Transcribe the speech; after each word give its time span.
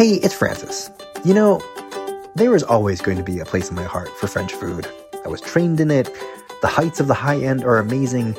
Hey, 0.00 0.14
it's 0.14 0.32
Francis. 0.32 0.90
You 1.26 1.34
know, 1.34 1.60
there 2.34 2.56
is 2.56 2.62
always 2.62 3.02
going 3.02 3.18
to 3.18 3.22
be 3.22 3.38
a 3.38 3.44
place 3.44 3.68
in 3.68 3.76
my 3.76 3.84
heart 3.84 4.08
for 4.16 4.28
French 4.28 4.50
food. 4.54 4.88
I 5.26 5.28
was 5.28 5.42
trained 5.42 5.78
in 5.78 5.90
it. 5.90 6.08
The 6.62 6.68
heights 6.68 7.00
of 7.00 7.06
the 7.06 7.12
high 7.12 7.36
end 7.36 7.64
are 7.64 7.76
amazing. 7.76 8.34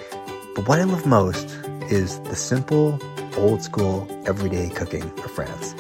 But 0.56 0.68
what 0.68 0.80
I 0.80 0.86
love 0.86 1.06
most 1.06 1.46
is 1.92 2.20
the 2.22 2.36
simple, 2.36 3.00
old 3.38 3.62
school, 3.62 4.08
everyday 4.26 4.70
cooking 4.70 5.04
of 5.04 5.30
France. 5.30 5.76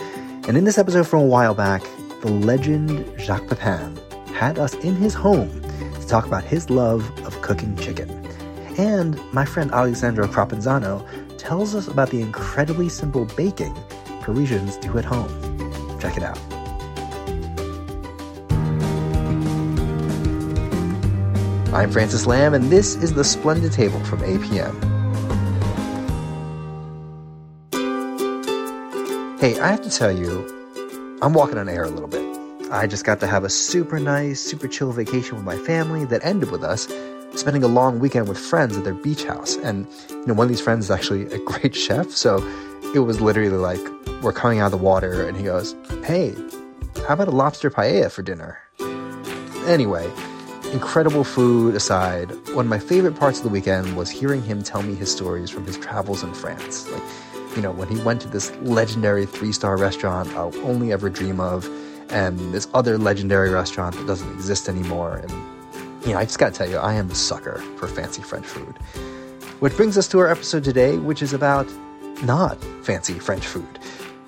And 0.47 0.55
in 0.55 0.65
this 0.65 0.77
episode 0.77 1.07
from 1.07 1.21
a 1.21 1.25
while 1.25 1.55
back, 1.55 1.81
the 2.21 2.29
legend 2.29 3.19
Jacques 3.19 3.47
Pepin 3.47 3.99
had 4.35 4.59
us 4.59 4.75
in 4.75 4.95
his 4.95 5.15
home 5.15 5.63
to 5.63 6.07
talk 6.07 6.27
about 6.27 6.43
his 6.43 6.69
love 6.69 7.09
of 7.25 7.41
cooking 7.41 7.75
chicken. 7.77 8.07
And 8.77 9.19
my 9.33 9.45
friend 9.45 9.71
Aleksandra 9.71 10.27
Crapanzano 10.27 11.03
tells 11.39 11.73
us 11.73 11.87
about 11.87 12.11
the 12.11 12.21
incredibly 12.21 12.87
simple 12.87 13.25
baking 13.35 13.75
Parisians 14.21 14.77
do 14.77 14.99
at 14.99 15.05
home. 15.05 15.50
Check 16.01 16.17
it 16.17 16.23
out. 16.23 16.39
I'm 21.73 21.91
Francis 21.91 22.25
Lam, 22.25 22.53
and 22.55 22.71
this 22.71 22.95
is 22.95 23.13
the 23.13 23.23
Splendid 23.23 23.71
Table 23.71 24.03
from 24.03 24.19
APM. 24.21 24.73
Hey, 29.39 29.59
I 29.59 29.69
have 29.69 29.81
to 29.83 29.89
tell 29.89 30.11
you, 30.11 31.19
I'm 31.21 31.33
walking 31.33 31.57
on 31.57 31.69
air 31.69 31.83
a 31.83 31.89
little 31.89 32.07
bit. 32.07 32.25
I 32.71 32.87
just 32.87 33.05
got 33.05 33.19
to 33.19 33.27
have 33.27 33.43
a 33.43 33.49
super 33.49 33.99
nice, 33.99 34.41
super 34.41 34.67
chill 34.67 34.91
vacation 34.91 35.35
with 35.35 35.45
my 35.45 35.57
family 35.57 36.05
that 36.05 36.25
ended 36.25 36.49
with 36.49 36.63
us 36.63 36.87
spending 37.35 37.63
a 37.63 37.67
long 37.67 37.99
weekend 37.99 38.27
with 38.27 38.37
friends 38.37 38.75
at 38.75 38.83
their 38.83 38.93
beach 38.93 39.23
house. 39.23 39.55
And, 39.57 39.87
you 40.09 40.25
know, 40.25 40.33
one 40.33 40.45
of 40.45 40.49
these 40.49 40.61
friends 40.61 40.85
is 40.85 40.91
actually 40.91 41.31
a 41.33 41.39
great 41.45 41.75
chef. 41.75 42.11
So 42.11 42.39
it 42.93 42.99
was 42.99 43.21
literally 43.21 43.49
like, 43.49 43.81
we're 44.21 44.33
coming 44.33 44.59
out 44.59 44.65
of 44.65 44.71
the 44.71 44.85
water 44.85 45.27
and 45.27 45.37
he 45.37 45.43
goes, 45.43 45.75
Hey, 46.03 46.35
how 47.07 47.13
about 47.13 47.27
a 47.27 47.31
lobster 47.31 47.69
paella 47.69 48.11
for 48.11 48.21
dinner? 48.21 48.59
Anyway, 49.65 50.11
incredible 50.73 51.23
food 51.23 51.75
aside, 51.75 52.31
one 52.49 52.65
of 52.65 52.69
my 52.69 52.79
favorite 52.79 53.15
parts 53.15 53.37
of 53.37 53.43
the 53.43 53.49
weekend 53.49 53.95
was 53.95 54.09
hearing 54.09 54.41
him 54.41 54.61
tell 54.61 54.83
me 54.83 54.93
his 54.93 55.11
stories 55.11 55.49
from 55.49 55.65
his 55.65 55.77
travels 55.77 56.23
in 56.23 56.33
France. 56.33 56.89
Like, 56.89 57.03
you 57.55 57.61
know, 57.61 57.71
when 57.71 57.87
he 57.87 58.01
went 58.03 58.21
to 58.21 58.27
this 58.27 58.51
legendary 58.61 59.25
three 59.25 59.51
star 59.51 59.77
restaurant 59.77 60.29
I'll 60.35 60.55
only 60.65 60.91
ever 60.91 61.09
dream 61.09 61.39
of, 61.39 61.69
and 62.09 62.37
this 62.53 62.67
other 62.73 62.97
legendary 62.97 63.51
restaurant 63.51 63.95
that 63.95 64.05
doesn't 64.05 64.31
exist 64.33 64.67
anymore. 64.67 65.17
And, 65.17 65.31
you 66.05 66.13
know, 66.13 66.19
I 66.19 66.25
just 66.25 66.39
gotta 66.39 66.53
tell 66.53 66.69
you, 66.69 66.77
I 66.77 66.93
am 66.93 67.09
a 67.09 67.15
sucker 67.15 67.59
for 67.77 67.87
fancy 67.87 68.21
French 68.21 68.45
food. 68.45 68.77
Which 69.59 69.75
brings 69.77 69.97
us 69.97 70.07
to 70.09 70.19
our 70.19 70.27
episode 70.27 70.63
today, 70.63 70.97
which 70.97 71.21
is 71.21 71.33
about 71.33 71.67
not 72.23 72.57
fancy 72.83 73.13
French 73.13 73.45
food. 73.45 73.79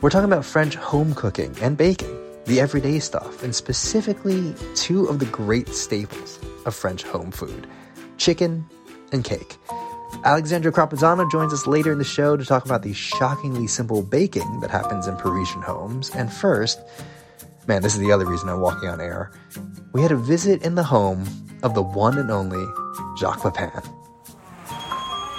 We're 0.02 0.10
talking 0.10 0.32
about 0.32 0.46
French 0.46 0.76
home 0.76 1.14
cooking 1.14 1.56
and 1.62 1.78
baking, 1.78 2.16
the 2.46 2.60
everyday 2.60 3.00
stuff, 3.00 3.44
and 3.44 3.56
specifically 3.56 4.54
two 4.76 5.06
of 5.06 5.20
the 5.20 5.26
great 5.26 5.70
staples 5.70 6.40
of 6.66 6.76
French 6.76 7.04
home 7.04 7.32
food 7.32 7.68
chicken 8.18 8.66
and 9.12 9.24
cake. 9.24 9.58
Aleksandra 10.24 10.72
Crapanzano 10.72 11.30
joins 11.30 11.52
us 11.52 11.68
later 11.68 11.92
in 11.92 11.98
the 11.98 12.04
show 12.04 12.38
to 12.38 12.46
talk 12.46 12.66
about 12.66 12.84
the 12.84 12.94
shockingly 12.94 13.68
simple 13.68 14.02
baking 14.02 14.60
that 14.62 14.70
happens 14.70 15.08
in 15.08 15.16
Parisian 15.18 15.62
homes. 15.62 16.10
And 16.12 16.32
first, 16.32 16.80
man, 17.68 17.82
this 17.82 17.94
is 17.94 18.00
the 18.00 18.12
other 18.12 18.26
reason 18.26 18.48
I'm 18.48 18.62
walking 18.62 18.90
on 18.90 19.02
air. 19.02 19.32
We 19.92 20.02
had 20.02 20.12
a 20.12 20.16
visit 20.16 20.64
in 20.64 20.76
the 20.76 20.84
home 20.84 21.26
of 21.64 21.74
the 21.74 21.82
one 21.82 22.18
and 22.18 22.32
only 22.32 22.66
Jacques 23.18 23.42
Pepin. 23.42 24.03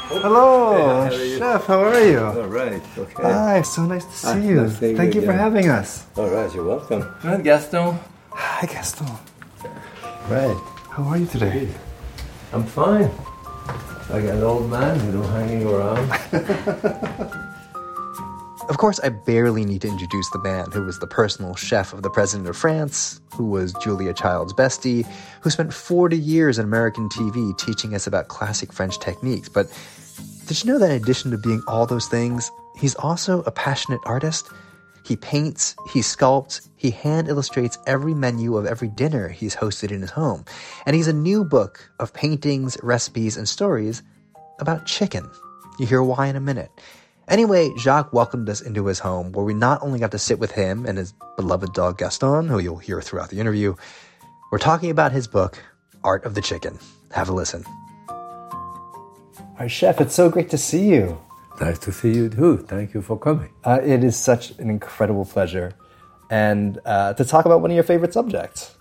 Hello, 0.08 1.06
Hey, 1.08 1.38
chef. 1.38 1.64
How 1.66 1.80
are 1.82 2.00
you? 2.04 2.18
All 2.20 2.46
right. 2.46 2.82
Okay. 2.98 3.22
Hi, 3.22 3.62
so 3.62 3.82
nice 3.86 4.04
to 4.04 4.12
see 4.12 4.28
Ah, 4.28 4.36
you. 4.36 4.54
nice 4.62 4.76
Thank 4.78 5.14
you 5.14 5.20
you 5.20 5.26
for 5.26 5.32
having 5.32 5.68
us. 5.68 6.06
All 6.16 6.28
right. 6.28 6.52
You're 6.54 6.64
welcome. 6.64 7.08
Right, 7.24 7.42
Gaston. 7.42 7.98
Hi, 8.30 8.66
Gaston. 8.66 9.08
Right. 10.28 10.56
How 10.90 11.04
are 11.04 11.16
you 11.18 11.26
today? 11.26 11.68
I'm 12.52 12.64
fine. 12.64 13.10
Like 14.10 14.24
an 14.24 14.42
old 14.42 14.70
man, 14.70 15.04
you 15.06 15.12
know, 15.12 15.22
hanging 15.22 15.66
around. 15.66 17.40
Of 18.66 18.78
course, 18.78 18.98
I 19.00 19.10
barely 19.10 19.62
need 19.66 19.82
to 19.82 19.88
introduce 19.88 20.30
the 20.30 20.38
man 20.38 20.70
who 20.72 20.84
was 20.86 20.98
the 20.98 21.06
personal 21.06 21.54
chef 21.54 21.92
of 21.92 22.02
the 22.02 22.08
President 22.08 22.48
of 22.48 22.56
France, 22.56 23.20
who 23.34 23.44
was 23.44 23.74
Julia 23.74 24.14
Child's 24.14 24.54
bestie, 24.54 25.06
who 25.42 25.50
spent 25.50 25.72
40 25.74 26.16
years 26.16 26.58
in 26.58 26.64
American 26.64 27.10
TV 27.10 27.56
teaching 27.58 27.94
us 27.94 28.06
about 28.06 28.28
classic 28.28 28.72
French 28.72 28.98
techniques. 28.98 29.50
But 29.50 29.66
did 30.46 30.62
you 30.62 30.72
know 30.72 30.78
that 30.78 30.90
in 30.90 31.02
addition 31.02 31.30
to 31.30 31.38
being 31.38 31.62
all 31.66 31.86
those 31.86 32.06
things, 32.06 32.50
he's 32.78 32.94
also 32.96 33.42
a 33.42 33.50
passionate 33.50 34.00
artist? 34.04 34.48
He 35.04 35.16
paints, 35.16 35.76
he 35.90 36.00
sculpts, 36.00 36.68
he 36.76 36.90
hand 36.90 37.28
illustrates 37.28 37.78
every 37.86 38.14
menu 38.14 38.56
of 38.56 38.66
every 38.66 38.88
dinner 38.88 39.28
he's 39.28 39.56
hosted 39.56 39.90
in 39.90 40.00
his 40.00 40.10
home. 40.10 40.44
And 40.86 40.96
he's 40.96 41.08
a 41.08 41.12
new 41.12 41.44
book 41.44 41.90
of 42.00 42.14
paintings, 42.14 42.78
recipes, 42.82 43.36
and 43.36 43.48
stories 43.48 44.02
about 44.60 44.86
chicken. 44.86 45.30
You 45.78 45.86
hear 45.86 46.02
why 46.02 46.26
in 46.26 46.36
a 46.36 46.40
minute. 46.40 46.70
Anyway, 47.28 47.70
Jacques 47.78 48.12
welcomed 48.12 48.48
us 48.48 48.60
into 48.60 48.86
his 48.86 48.98
home 48.98 49.32
where 49.32 49.44
we 49.44 49.54
not 49.54 49.82
only 49.82 49.98
got 49.98 50.10
to 50.12 50.18
sit 50.18 50.38
with 50.38 50.52
him 50.52 50.84
and 50.86 50.98
his 50.98 51.14
beloved 51.36 51.72
dog 51.72 51.98
Gaston, 51.98 52.48
who 52.48 52.58
you'll 52.58 52.76
hear 52.76 53.00
throughout 53.00 53.30
the 53.30 53.40
interview, 53.40 53.74
we're 54.52 54.58
talking 54.58 54.90
about 54.90 55.12
his 55.12 55.26
book, 55.26 55.58
Art 56.02 56.24
of 56.24 56.34
the 56.34 56.42
Chicken. 56.42 56.78
Have 57.12 57.28
a 57.28 57.32
listen. 57.32 57.64
Our 59.58 59.68
chef, 59.68 60.00
it's 60.00 60.14
so 60.14 60.28
great 60.30 60.50
to 60.50 60.58
see 60.58 60.88
you. 60.88 61.20
Nice 61.60 61.78
to 61.80 61.92
see 61.92 62.12
you 62.12 62.28
too. 62.28 62.58
Thank 62.58 62.92
you 62.92 63.00
for 63.02 63.16
coming. 63.16 63.50
Uh, 63.62 63.80
it 63.82 64.02
is 64.02 64.16
such 64.16 64.50
an 64.58 64.68
incredible 64.68 65.24
pleasure. 65.24 65.74
And 66.28 66.80
uh, 66.84 67.14
to 67.14 67.24
talk 67.24 67.44
about 67.44 67.60
one 67.60 67.70
of 67.70 67.74
your 67.76 67.84
favorite 67.84 68.12
subjects. 68.12 68.74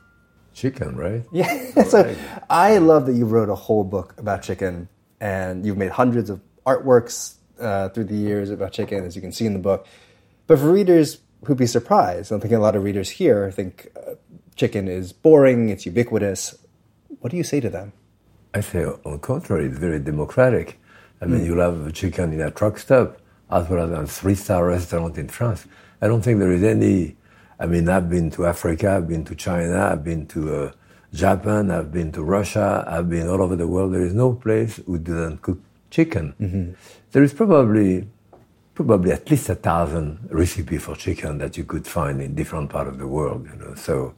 Chicken, 0.54 0.96
right? 0.96 1.24
Yeah. 1.32 1.84
so 1.84 2.16
I 2.50 2.80
love 2.80 3.06
that 3.06 3.14
you 3.14 3.26
wrote 3.26 3.50
a 3.50 3.56
whole 3.56 3.84
book 3.84 4.16
about 4.18 4.42
chicken 4.42 4.90
and 5.22 5.64
you've 5.66 5.78
made 5.78 5.92
hundreds 5.92 6.32
of 6.32 6.42
artworks 6.66 7.36
uh, 7.60 7.90
through 7.90 8.06
the 8.06 8.16
years 8.16 8.50
about 8.50 8.72
chicken, 8.72 9.06
as 9.06 9.16
you 9.16 9.22
can 9.22 9.32
see 9.32 9.46
in 9.46 9.54
the 9.54 9.60
book. 9.60 9.86
But 10.48 10.58
for 10.58 10.72
readers 10.72 11.20
who'd 11.46 11.58
be 11.58 11.68
surprised, 11.68 12.32
I'm 12.32 12.40
thinking 12.40 12.58
a 12.58 12.62
lot 12.62 12.76
of 12.76 12.84
readers 12.84 13.12
here 13.12 13.52
think 13.52 13.90
uh, 13.96 14.16
chicken 14.56 14.88
is 14.88 15.14
boring, 15.14 15.70
it's 15.70 15.86
ubiquitous. 15.86 16.56
What 17.20 17.30
do 17.30 17.38
you 17.38 17.44
say 17.44 17.60
to 17.60 17.70
them? 17.70 17.94
I 18.54 18.62
say, 18.62 18.86
on 18.86 19.12
the 19.14 19.18
contrary, 19.18 19.66
it's 19.66 19.78
very 19.78 20.00
democratic. 20.00 20.80
I 21.22 21.26
mean, 21.26 21.46
you'll 21.46 21.62
have 21.62 21.94
chicken 21.94 22.34
in 22.34 22.42
a 22.42 22.52
truck 22.52 22.78
stop 22.78 23.18
as 23.50 23.70
well 23.70 23.84
as 23.84 23.92
a 23.92 24.08
three-star 24.08 24.68
restaurant 24.68 25.18
in 25.18 25.28
France. 25.28 25.66
I 26.02 26.08
don't 26.08 26.22
think 26.22 26.40
there 26.40 26.52
is 26.52 26.64
any. 26.64 27.16
I 27.60 27.66
mean, 27.66 27.88
I've 27.88 28.10
been 28.10 28.30
to 28.32 28.46
Africa, 28.46 28.92
I've 28.98 29.08
been 29.08 29.24
to 29.26 29.36
China, 29.36 29.90
I've 29.92 30.04
been 30.04 30.26
to 30.28 30.56
uh, 30.56 30.72
Japan, 31.14 31.72
I've 31.72 31.92
been 31.92 32.12
to 32.12 32.24
Russia, 32.24 32.84
I've 32.88 33.10
been 33.10 33.28
all 33.30 33.42
over 33.42 33.56
the 33.56 33.68
world. 33.68 33.94
There 33.94 34.02
is 34.06 34.14
no 34.14 34.34
place 34.34 34.82
who 34.86 34.98
doesn't 34.98 35.42
cook 35.42 35.60
chicken. 35.90 36.34
There 37.12 37.24
is 37.24 37.34
probably 37.34 38.08
probably 38.76 39.12
at 39.12 39.30
least 39.30 39.50
a 39.50 39.56
thousand 39.56 40.28
recipe 40.32 40.78
for 40.80 40.96
chicken 40.96 41.38
that 41.38 41.56
you 41.58 41.64
could 41.64 41.86
find 41.88 42.20
in 42.22 42.34
different 42.34 42.70
part 42.70 42.88
of 42.88 42.98
the 42.98 43.08
world. 43.08 43.48
You 43.50 43.56
know, 43.60 43.76
so 43.76 44.16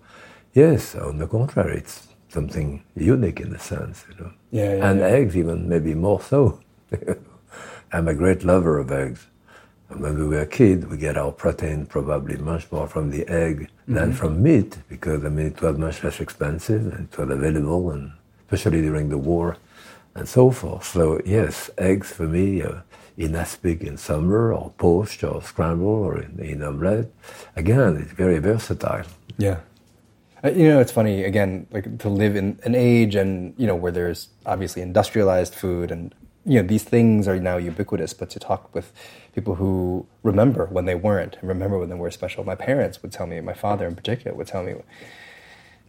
yes, 0.54 0.96
on 0.96 1.18
the 1.18 1.28
contrary, 1.28 1.78
it's 1.80 2.08
something 2.36 2.70
unique 3.14 3.40
in 3.46 3.50
a 3.56 3.60
sense. 3.74 4.06
You 4.10 4.16
know, 4.20 4.32
Yeah, 4.60 4.72
yeah, 4.76 4.88
and 4.88 5.00
yeah. 5.00 5.18
eggs 5.18 5.34
even 5.42 5.58
maybe 5.74 5.94
more 6.08 6.22
so. 6.32 6.60
I'm 7.94 8.08
a 8.08 8.14
great 8.24 8.42
lover 8.52 8.76
of 8.84 8.92
eggs. 8.92 9.22
And 9.90 10.00
when 10.04 10.14
we 10.20 10.26
were 10.32 10.42
a 10.50 10.52
kid, 10.60 10.78
we 10.92 10.98
get 10.98 11.16
our 11.24 11.32
protein 11.32 11.86
probably 11.86 12.38
much 12.38 12.64
more 12.72 12.88
from 12.88 13.06
the 13.16 13.24
egg 13.46 13.58
than 13.88 14.10
from 14.20 14.32
meat 14.48 14.72
because 14.90 15.20
I 15.28 15.30
mean 15.36 15.48
it 15.54 15.62
was 15.62 15.78
much 15.78 16.04
less 16.04 16.20
expensive 16.20 16.84
and 16.94 17.02
it 17.12 17.18
was 17.18 17.30
available, 17.40 17.84
and 17.92 18.12
especially 18.44 18.82
during 18.82 19.08
the 19.10 19.22
war 19.32 19.48
and 20.16 20.28
so 20.28 20.44
forth. 20.52 20.84
So 20.96 21.04
yes, 21.38 21.70
eggs 21.78 22.10
for 22.18 22.28
me 22.38 22.48
uh, 22.64 22.82
in 23.18 23.36
aspic 23.36 23.80
in 23.90 23.96
summer, 23.98 24.42
or 24.58 24.72
poached, 24.78 25.24
or 25.24 25.42
scrambled, 25.42 26.02
or 26.08 26.14
in, 26.26 26.32
in 26.52 26.64
omelette. 26.64 27.10
Again, 27.56 27.92
it's 28.02 28.12
very 28.24 28.40
versatile. 28.40 29.06
Yeah. 29.38 29.60
Uh, 30.46 30.50
You 30.50 30.70
know, 30.70 30.80
it's 30.80 30.92
funny 30.92 31.24
again, 31.24 31.68
like 31.72 31.98
to 32.00 32.10
live 32.10 32.36
in 32.36 32.60
an 32.64 32.76
age 32.76 33.16
and 33.16 33.54
you 33.58 33.66
know 33.66 33.76
where 33.76 33.92
there's 33.92 34.30
obviously 34.46 34.82
industrialized 34.82 35.56
food 35.56 35.92
and 35.92 36.14
you 36.46 36.62
know 36.62 36.68
these 36.68 36.84
things 36.84 37.28
are 37.28 37.40
now 37.40 37.58
ubiquitous. 37.58 38.14
But 38.14 38.30
to 38.32 38.40
talk 38.40 38.74
with 38.76 38.94
people 39.34 39.56
who 39.56 40.06
remember 40.24 40.68
when 40.68 40.86
they 40.86 40.96
weren't 40.96 41.38
and 41.40 41.50
remember 41.50 41.80
when 41.80 41.90
they 41.90 41.96
were 41.96 42.12
special. 42.12 42.44
My 42.44 42.56
parents 42.56 43.02
would 43.02 43.12
tell 43.12 43.26
me, 43.28 43.42
my 43.42 43.54
father 43.54 43.88
in 43.88 43.96
particular 43.96 44.38
would 44.38 44.48
tell 44.48 44.64
me, 44.64 44.76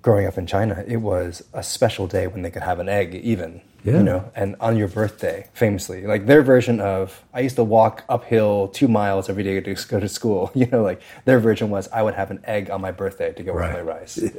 growing 0.02 0.26
up 0.26 0.38
in 0.38 0.46
China, 0.46 0.84
it 0.86 0.98
was 0.98 1.42
a 1.52 1.62
special 1.62 2.06
day 2.06 2.26
when 2.26 2.42
they 2.42 2.50
could 2.50 2.62
have 2.62 2.78
an 2.78 2.88
egg, 2.88 3.14
even 3.14 3.60
Yeah. 3.84 3.98
you 3.98 4.02
know, 4.02 4.30
and 4.34 4.54
on 4.60 4.76
your 4.76 4.88
birthday, 4.88 5.48
famously, 5.52 6.06
like 6.06 6.26
their 6.26 6.42
version 6.42 6.80
of 6.80 7.24
I 7.34 7.40
used 7.40 7.56
to 7.56 7.64
walk 7.64 8.04
uphill 8.08 8.68
two 8.68 8.88
miles 8.88 9.28
every 9.28 9.42
day 9.44 9.60
to 9.60 9.74
go 9.88 9.98
to 10.00 10.08
school. 10.08 10.50
You 10.60 10.66
know, 10.72 10.82
like 10.82 11.00
their 11.24 11.40
version 11.40 11.70
was 11.70 11.88
I 11.92 12.02
would 12.02 12.14
have 12.14 12.30
an 12.30 12.40
egg 12.44 12.70
on 12.70 12.80
my 12.80 12.92
birthday 12.92 13.32
to 13.32 13.42
go 13.42 13.52
with 13.54 13.72
my 13.72 13.80
rice. 13.80 14.18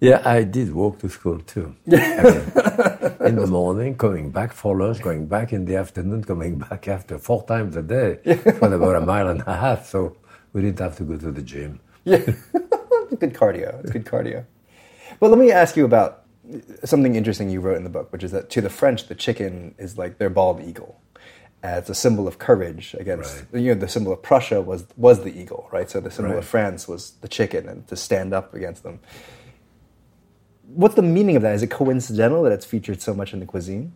Yeah, 0.00 0.20
I 0.24 0.42
did 0.42 0.74
walk 0.74 0.98
to 1.02 1.08
school 1.08 1.38
too. 1.52 1.76
I 1.86 1.94
mean, 2.26 3.28
in 3.28 3.36
the 3.36 3.46
morning, 3.46 3.94
coming 3.96 4.30
back 4.32 4.52
for 4.52 4.76
lunch, 4.76 5.00
going 5.00 5.26
back 5.26 5.52
in 5.52 5.64
the 5.64 5.76
afternoon, 5.76 6.24
coming 6.24 6.58
back 6.58 6.88
after 6.88 7.18
four 7.18 7.44
times 7.46 7.76
a 7.76 7.82
day 7.82 8.16
for 8.58 8.74
about 8.74 8.96
a 8.96 9.00
mile 9.00 9.28
and 9.28 9.42
a 9.46 9.54
half. 9.64 9.86
So 9.86 10.16
We 10.52 10.60
didn't 10.62 10.80
have 10.80 10.96
to 10.96 11.04
go 11.04 11.16
to 11.18 11.30
the 11.30 11.42
gym. 11.52 11.78
Yeah, 12.04 12.18
good 13.16 13.34
cardio. 13.34 13.80
It's 13.80 13.90
good 13.90 14.04
cardio. 14.04 14.44
But 15.20 15.30
let 15.30 15.38
me 15.38 15.50
ask 15.52 15.76
you 15.76 15.84
about 15.84 16.24
something 16.84 17.14
interesting 17.14 17.50
you 17.50 17.60
wrote 17.60 17.76
in 17.76 17.84
the 17.84 17.90
book, 17.90 18.12
which 18.12 18.24
is 18.24 18.32
that 18.32 18.50
to 18.50 18.60
the 18.60 18.70
French, 18.70 19.06
the 19.08 19.14
chicken 19.14 19.74
is 19.78 19.96
like 19.98 20.18
their 20.18 20.30
bald 20.30 20.60
eagle. 20.62 21.00
It's 21.64 21.88
a 21.88 21.94
symbol 21.94 22.26
of 22.26 22.38
courage 22.40 22.94
against, 22.98 23.44
Right. 23.52 23.62
you 23.62 23.72
know, 23.72 23.80
the 23.80 23.86
symbol 23.88 24.12
of 24.12 24.20
Prussia 24.22 24.60
was 24.60 24.84
was 24.96 25.22
the 25.22 25.30
eagle, 25.40 25.68
right? 25.70 25.88
So 25.88 26.00
the 26.00 26.10
symbol 26.10 26.36
of 26.36 26.44
France 26.44 26.88
was 26.88 27.12
the 27.20 27.28
chicken, 27.28 27.68
and 27.68 27.86
to 27.86 27.94
stand 27.94 28.34
up 28.34 28.52
against 28.52 28.82
them. 28.82 28.98
What's 30.74 30.94
the 30.94 31.02
meaning 31.02 31.36
of 31.36 31.42
that? 31.42 31.54
Is 31.54 31.62
it 31.62 31.70
coincidental 31.70 32.42
that 32.44 32.52
it's 32.52 32.64
featured 32.66 33.00
so 33.00 33.14
much 33.14 33.32
in 33.32 33.40
the 33.40 33.46
cuisine? 33.46 33.92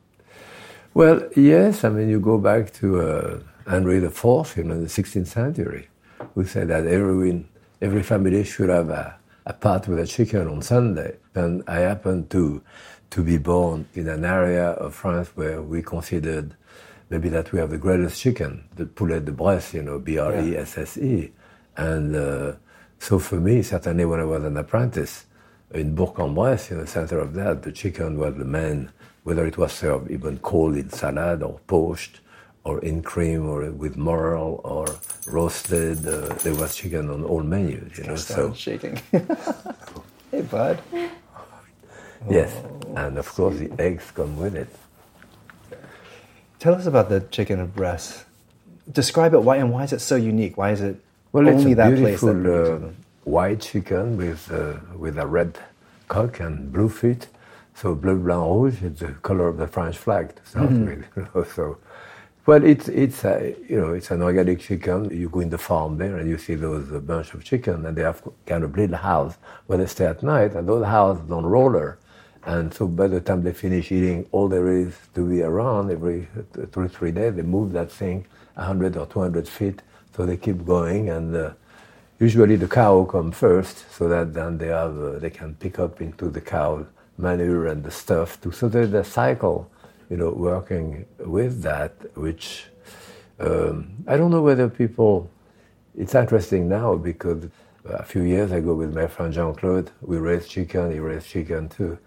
Well, 0.95 1.29
yes. 1.37 1.85
I 1.85 1.89
mean, 1.89 2.09
you 2.09 2.21
go 2.21 2.39
back 2.39 2.73
to 2.75 3.01
uh, 3.01 3.41
Henry 3.69 3.97
IV, 3.97 4.55
you 4.57 4.65
know, 4.65 4.81
the 4.81 4.87
16th 4.89 5.27
century, 5.27 5.89
who 6.35 6.45
said 6.45 6.69
that 6.69 6.87
every 6.87 7.45
every 7.81 8.03
family 8.03 8.45
should 8.45 8.69
have 8.69 8.91
a, 8.91 9.17
a 9.45 9.53
pot 9.53 9.89
with 9.89 9.99
a 9.99 10.07
chicken 10.07 10.49
on 10.49 10.63
Sunday. 10.63 11.17
And 11.35 11.63
I 11.67 11.81
happened 11.81 12.31
to 12.31 12.63
to 13.11 13.23
be 13.23 13.39
born 13.39 13.87
in 13.95 14.09
an 14.09 14.25
area 14.25 14.71
of 14.71 14.95
France 14.95 15.29
where 15.37 15.63
we 15.63 15.81
considered 15.81 16.57
maybe 17.09 17.29
that 17.29 17.53
we 17.53 17.59
have 17.61 17.71
the 17.71 17.79
greatest 17.79 18.21
chicken, 18.21 18.65
the 18.75 18.85
poulet 18.85 19.25
de 19.25 19.33
Bresse, 19.33 19.75
you 19.75 19.83
know, 19.83 19.99
B 19.99 20.19
R 20.19 20.35
E 20.35 20.57
S 20.57 20.77
S 20.77 20.99
E. 20.99 21.31
And 21.77 22.17
uh, 22.17 22.53
so 22.99 23.19
for 23.19 23.37
me, 23.37 23.63
certainly 23.63 24.05
when 24.05 24.21
I 24.21 24.25
was 24.25 24.43
an 24.45 24.57
apprentice 24.57 25.27
in 25.73 25.95
Bourg-en-Bresse, 25.95 26.73
in 26.73 26.79
the 26.79 26.87
center 26.87 27.19
of 27.19 27.35
that, 27.35 27.63
the 27.63 27.73
chicken 27.73 28.19
was 28.19 28.35
the 28.37 28.45
main, 28.45 28.91
whether 29.25 29.47
it 29.47 29.57
was 29.57 29.73
served 29.73 30.11
even 30.11 30.39
cold 30.39 30.77
in 30.77 30.91
salad 30.91 31.43
or 31.43 31.61
poached 31.67 32.21
or 32.67 32.81
in 32.81 33.03
cream 33.03 33.49
or 33.49 33.71
with 33.73 33.97
marl 33.97 34.61
or 34.65 34.87
roasted, 35.27 36.07
uh, 36.09 36.35
there 36.45 36.55
was 36.55 36.77
chicken 36.77 37.11
on 37.11 37.25
all 37.25 37.43
menus, 37.45 37.99
you 37.99 38.05
know. 38.05 38.17
So 38.17 38.53
shaking. 38.55 39.01
hey, 40.33 40.43
bud. 40.43 40.83
yes, 42.31 42.53
and 42.97 43.19
of 43.19 43.29
course 43.35 43.59
the 43.59 43.73
eggs 43.79 44.11
come 44.13 44.37
with 44.39 44.57
it. 44.57 44.69
Tell 46.61 46.75
us 46.75 46.87
about 46.87 47.09
the 47.11 47.21
chicken 47.21 47.61
of 47.61 47.75
breast. 47.75 48.25
Describe 48.93 49.35
it. 49.35 49.41
Why 49.43 49.57
and 49.59 49.73
why 49.73 49.85
is 49.85 49.93
it 49.95 50.01
so 50.01 50.17
unique? 50.17 50.57
Why 50.59 50.73
is 50.73 50.83
it 50.83 50.97
Well, 51.33 51.49
only 51.49 51.75
that 51.75 51.97
place 51.97 52.25
that 52.25 52.47
uh, 52.47 52.81
white 53.25 53.61
chicken 53.61 54.17
with 54.19 54.51
uh, 54.53 54.81
with 54.99 55.19
a 55.19 55.27
red 55.27 55.59
cock 56.09 56.41
and 56.41 56.73
blue 56.73 56.91
feet. 56.91 57.29
So 57.75 57.95
bleu 57.95 58.19
blanc 58.19 58.43
rouge 58.45 58.83
is 58.83 59.01
the 59.01 59.13
color 59.23 59.49
of 59.49 59.59
the 59.59 59.69
French 59.69 59.99
flag 59.99 60.35
to 60.37 60.47
start 60.47 60.71
Mm-hmm. 60.71 60.87
with. 60.87 61.07
So, 61.57 61.79
well, 62.47 62.63
it's 62.65 62.89
it's 62.89 63.25
a, 63.25 63.55
you 63.69 63.81
know 63.81 63.93
it's 63.93 64.11
an 64.11 64.23
organic 64.23 64.61
chicken. 64.61 65.11
You 65.11 65.29
go 65.29 65.41
in 65.41 65.51
the 65.51 65.59
farm 65.59 65.99
there 65.99 66.17
and 66.19 66.29
you 66.29 66.39
see 66.39 66.55
those 66.55 66.93
uh, 66.93 67.01
bunch 67.01 67.35
of 67.35 67.45
chicken, 67.45 67.85
and 67.87 67.97
they 67.97 68.03
have 68.03 68.23
kind 68.47 68.65
of 68.65 68.77
little 68.77 68.97
house 68.97 69.37
where 69.67 69.79
they 69.79 69.87
stay 69.87 70.07
at 70.07 70.23
night, 70.23 70.55
and 70.55 70.69
those 70.69 70.85
houses 70.85 71.31
on 71.31 71.45
roller. 71.45 71.99
And 72.45 72.73
so 72.73 72.87
by 72.87 73.09
the 73.09 73.21
time 73.21 73.43
they 73.43 73.53
finish 73.53 73.91
eating 73.91 74.27
all 74.31 74.49
there 74.49 74.69
is 74.69 74.95
to 75.15 75.29
be 75.29 75.43
around, 75.43 75.91
every 75.91 76.29
two 76.73 76.81
or 76.81 76.89
three 76.89 77.11
days, 77.11 77.35
they 77.35 77.43
move 77.43 77.73
that 77.73 77.91
thing 77.91 78.25
100 78.55 78.97
or 78.97 79.07
200 79.07 79.49
feet. 79.49 79.83
So 80.17 80.25
they 80.25 80.37
keep 80.37 80.65
going, 80.65 81.11
and 81.11 81.35
uh, 81.35 81.51
usually 82.21 82.55
the 82.57 82.69
cow 82.69 83.05
come 83.05 83.33
first, 83.33 83.93
so 83.93 84.09
that 84.09 84.33
then 84.33 84.59
they 84.59 84.69
have 84.69 84.97
uh, 84.97 85.19
they 85.19 85.31
can 85.31 85.55
pick 85.57 85.81
up 85.81 86.01
into 86.01 86.31
the 86.31 86.41
cow 86.41 86.87
manure 87.19 87.67
and 87.67 87.83
the 87.83 87.91
stuff. 87.91 88.41
To, 88.43 88.53
so 88.53 88.69
there's 88.69 88.93
a 88.95 89.05
cycle, 89.05 89.69
you 90.11 90.17
know, 90.17 90.31
working 90.31 91.07
with 91.19 91.63
that, 91.63 91.93
which 92.17 92.67
um, 93.41 93.93
I 94.07 94.17
don't 94.17 94.31
know 94.31 94.43
whether 94.43 94.69
people. 94.69 95.31
It's 95.97 96.15
interesting 96.15 96.69
now 96.69 96.95
because 96.97 97.45
a 97.87 98.03
few 98.03 98.23
years 98.23 98.53
ago 98.53 98.75
with 98.75 98.95
my 98.95 99.07
friend 99.07 99.33
Jean 99.33 99.55
Claude, 99.55 99.91
we 100.03 100.19
raised 100.19 100.51
chicken. 100.51 100.93
He 100.93 100.99
raised 100.99 101.27
chicken 101.29 101.69
too. 101.69 101.99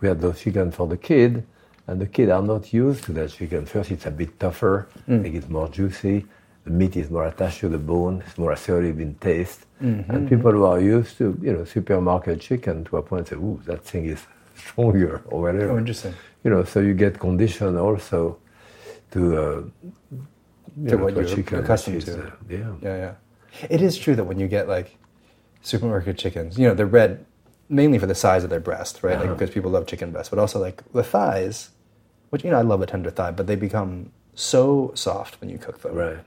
We 0.00 0.08
had 0.08 0.20
those 0.20 0.40
chicken 0.40 0.70
for 0.70 0.86
the 0.86 0.96
kid, 0.96 1.44
and 1.86 2.00
the 2.00 2.06
kid 2.06 2.28
are 2.30 2.42
not 2.42 2.72
used 2.72 3.04
to 3.04 3.12
that 3.14 3.30
chicken. 3.30 3.66
First, 3.66 3.90
it's 3.90 4.06
a 4.06 4.10
bit 4.10 4.38
tougher, 4.38 4.88
it 5.24 5.30
gets 5.30 5.48
more 5.48 5.68
juicy. 5.68 6.26
The 6.64 6.70
meat 6.70 6.96
is 6.96 7.10
more 7.10 7.24
attached 7.26 7.60
to 7.60 7.68
the 7.70 7.78
bone. 7.78 8.22
It's 8.26 8.36
more 8.36 8.52
assertive 8.52 9.00
in 9.00 9.14
taste. 9.14 9.64
And 9.80 10.28
people 10.28 10.52
who 10.52 10.64
are 10.64 10.78
used 10.80 11.16
to, 11.18 11.36
you 11.40 11.52
know, 11.54 11.64
supermarket 11.64 12.40
chicken 12.42 12.84
to 12.84 12.98
a 12.98 13.02
point 13.02 13.28
say, 13.28 13.36
"Ooh, 13.36 13.60
that 13.64 13.82
thing 13.84 14.04
is 14.04 14.26
stronger," 14.58 15.22
or 15.30 15.42
whatever. 15.42 15.70
Oh, 15.72 15.78
interesting. 15.78 16.14
You 16.44 16.50
know, 16.50 16.64
so 16.64 16.80
you 16.80 16.94
get 16.94 17.18
conditioned 17.18 17.76
also 17.78 18.38
to 19.10 19.20
uh, 19.20 19.62
To 20.10 20.96
know, 20.96 20.96
what 20.98 21.14
to 21.14 21.20
you're 21.20 21.28
chicken, 21.36 21.58
accustomed 21.58 21.96
is, 21.96 22.04
to. 22.04 22.22
uh, 22.26 22.30
yeah. 22.48 22.72
Yeah, 22.82 22.96
yeah. 22.96 23.14
It 23.70 23.80
is 23.82 23.96
true 23.98 24.14
that 24.16 24.24
when 24.24 24.38
you 24.38 24.46
get 24.48 24.68
like 24.68 24.96
supermarket 25.62 26.16
chickens, 26.18 26.58
you 26.58 26.68
know, 26.68 26.74
they're 26.74 26.86
red 26.86 27.24
mainly 27.68 27.98
for 27.98 28.06
the 28.06 28.14
size 28.14 28.44
of 28.44 28.50
their 28.50 28.60
breast, 28.60 29.02
right? 29.02 29.16
Like 29.16 29.24
Uh-huh. 29.24 29.34
because 29.34 29.50
people 29.50 29.70
love 29.70 29.86
chicken 29.86 30.12
breast, 30.12 30.30
but 30.30 30.38
also 30.38 30.58
like 30.60 30.82
the 30.92 31.02
thighs, 31.02 31.70
which 32.30 32.44
you 32.44 32.50
know 32.50 32.58
I 32.58 32.62
love 32.62 32.80
a 32.82 32.86
tender 32.86 33.10
thigh, 33.10 33.32
but 33.32 33.46
they 33.46 33.56
become 33.56 34.10
so 34.34 34.92
soft 34.94 35.40
when 35.40 35.50
you 35.50 35.58
cook 35.58 35.80
them. 35.82 35.94
Right. 35.94 36.18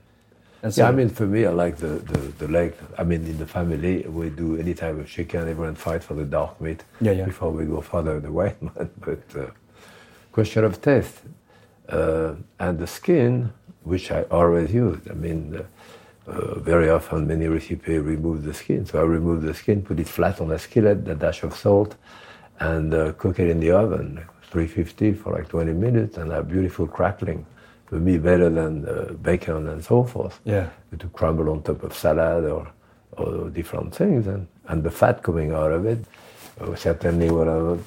And 0.62 0.72
so 0.72 0.82
Yeah, 0.82 0.88
I 0.88 0.92
mean, 0.92 1.08
for 1.08 1.26
me, 1.26 1.44
I 1.44 1.50
like 1.50 1.76
the, 1.76 1.88
the, 2.12 2.18
the 2.38 2.48
leg. 2.48 2.74
I 2.96 3.02
mean, 3.02 3.26
in 3.26 3.38
the 3.38 3.46
family, 3.46 4.02
we 4.02 4.30
do 4.30 4.56
any 4.56 4.74
type 4.74 4.96
of 4.96 5.08
chicken. 5.08 5.48
Everyone 5.48 5.74
fight 5.74 6.04
for 6.04 6.14
the 6.14 6.24
dark 6.24 6.60
meat 6.60 6.84
Yeah, 7.00 7.12
yeah. 7.12 7.24
before 7.24 7.50
we 7.50 7.64
go 7.64 7.80
further 7.80 8.20
the 8.20 8.30
white 8.30 8.60
man. 8.76 8.90
But 8.98 9.22
uh, 9.36 9.46
question 10.30 10.64
of 10.64 10.80
taste 10.80 11.22
uh, 11.88 12.34
and 12.60 12.78
the 12.78 12.86
skin, 12.86 13.52
which 13.82 14.12
I 14.12 14.22
always 14.30 14.72
used. 14.72 15.10
I 15.10 15.14
mean, 15.14 15.56
uh, 15.56 16.30
uh, 16.30 16.58
very 16.60 16.88
often 16.88 17.26
many 17.26 17.48
recipes 17.48 17.98
remove 18.00 18.44
the 18.44 18.54
skin, 18.54 18.86
so 18.86 19.00
I 19.00 19.02
remove 19.02 19.42
the 19.42 19.54
skin, 19.54 19.82
put 19.82 19.98
it 19.98 20.06
flat 20.08 20.40
on 20.40 20.52
a 20.52 20.58
skillet, 20.58 21.08
a 21.08 21.16
dash 21.16 21.42
of 21.42 21.56
salt, 21.56 21.96
and 22.60 22.94
uh, 22.94 23.12
cook 23.14 23.40
it 23.40 23.48
in 23.48 23.58
the 23.58 23.72
oven, 23.72 24.24
350 24.52 25.14
for 25.14 25.32
like 25.32 25.48
20 25.48 25.72
minutes, 25.72 26.18
and 26.18 26.30
have 26.30 26.48
beautiful 26.48 26.86
crackling. 26.86 27.44
For 27.92 27.98
me, 28.00 28.16
better 28.16 28.48
than 28.48 28.88
uh, 28.88 29.12
bacon 29.20 29.68
and 29.68 29.84
so 29.84 30.02
forth 30.02 30.40
Yeah. 30.46 30.70
to 30.98 31.06
crumble 31.08 31.50
on 31.50 31.62
top 31.62 31.82
of 31.82 31.92
salad 31.94 32.46
or, 32.46 32.66
or 33.18 33.50
different 33.50 33.94
things, 33.94 34.26
and, 34.26 34.48
and 34.68 34.82
the 34.82 34.90
fat 34.90 35.22
coming 35.22 35.52
out 35.52 35.72
of 35.72 35.84
it. 35.84 35.98
uh, 36.58 36.74
certainly, 36.74 37.30
when 37.30 37.48
I, 37.50 37.56
was, 37.56 37.80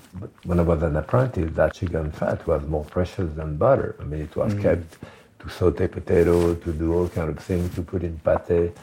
when 0.44 0.60
I 0.60 0.62
was 0.62 0.84
an 0.84 0.96
apprentice, 0.96 1.52
that 1.56 1.74
chicken 1.74 2.12
fat 2.12 2.46
was 2.46 2.62
more 2.68 2.84
precious 2.84 3.34
than 3.34 3.57
butter. 3.57 3.96
I 4.00 4.04
mean, 4.04 4.22
it 4.22 4.36
was 4.36 4.54
kept 4.66 4.98
to 5.40 5.50
saute 5.50 5.88
potato, 5.88 6.54
to 6.54 6.72
do 6.72 6.94
all 6.94 7.10
kind 7.10 7.31
of 7.31 7.40
things, 7.40 7.74
to 7.74 7.81
put 7.81 8.04
in 8.04 8.19
pate. 8.19 8.74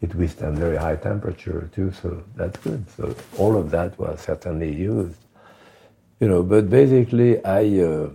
It 0.00 0.14
withstand 0.14 0.58
very 0.58 0.76
high 0.76 0.94
temperature 0.94 1.68
too, 1.74 1.90
so 1.90 2.22
that's 2.36 2.56
good. 2.60 2.88
So 2.96 3.16
all 3.36 3.56
of 3.56 3.72
that 3.72 3.98
was 3.98 4.20
certainly 4.20 4.72
used. 4.72 5.18
You 6.20 6.28
know, 6.28 6.44
but 6.44 6.70
basically, 6.70 7.44
I, 7.44 7.62
uh, 7.62 8.10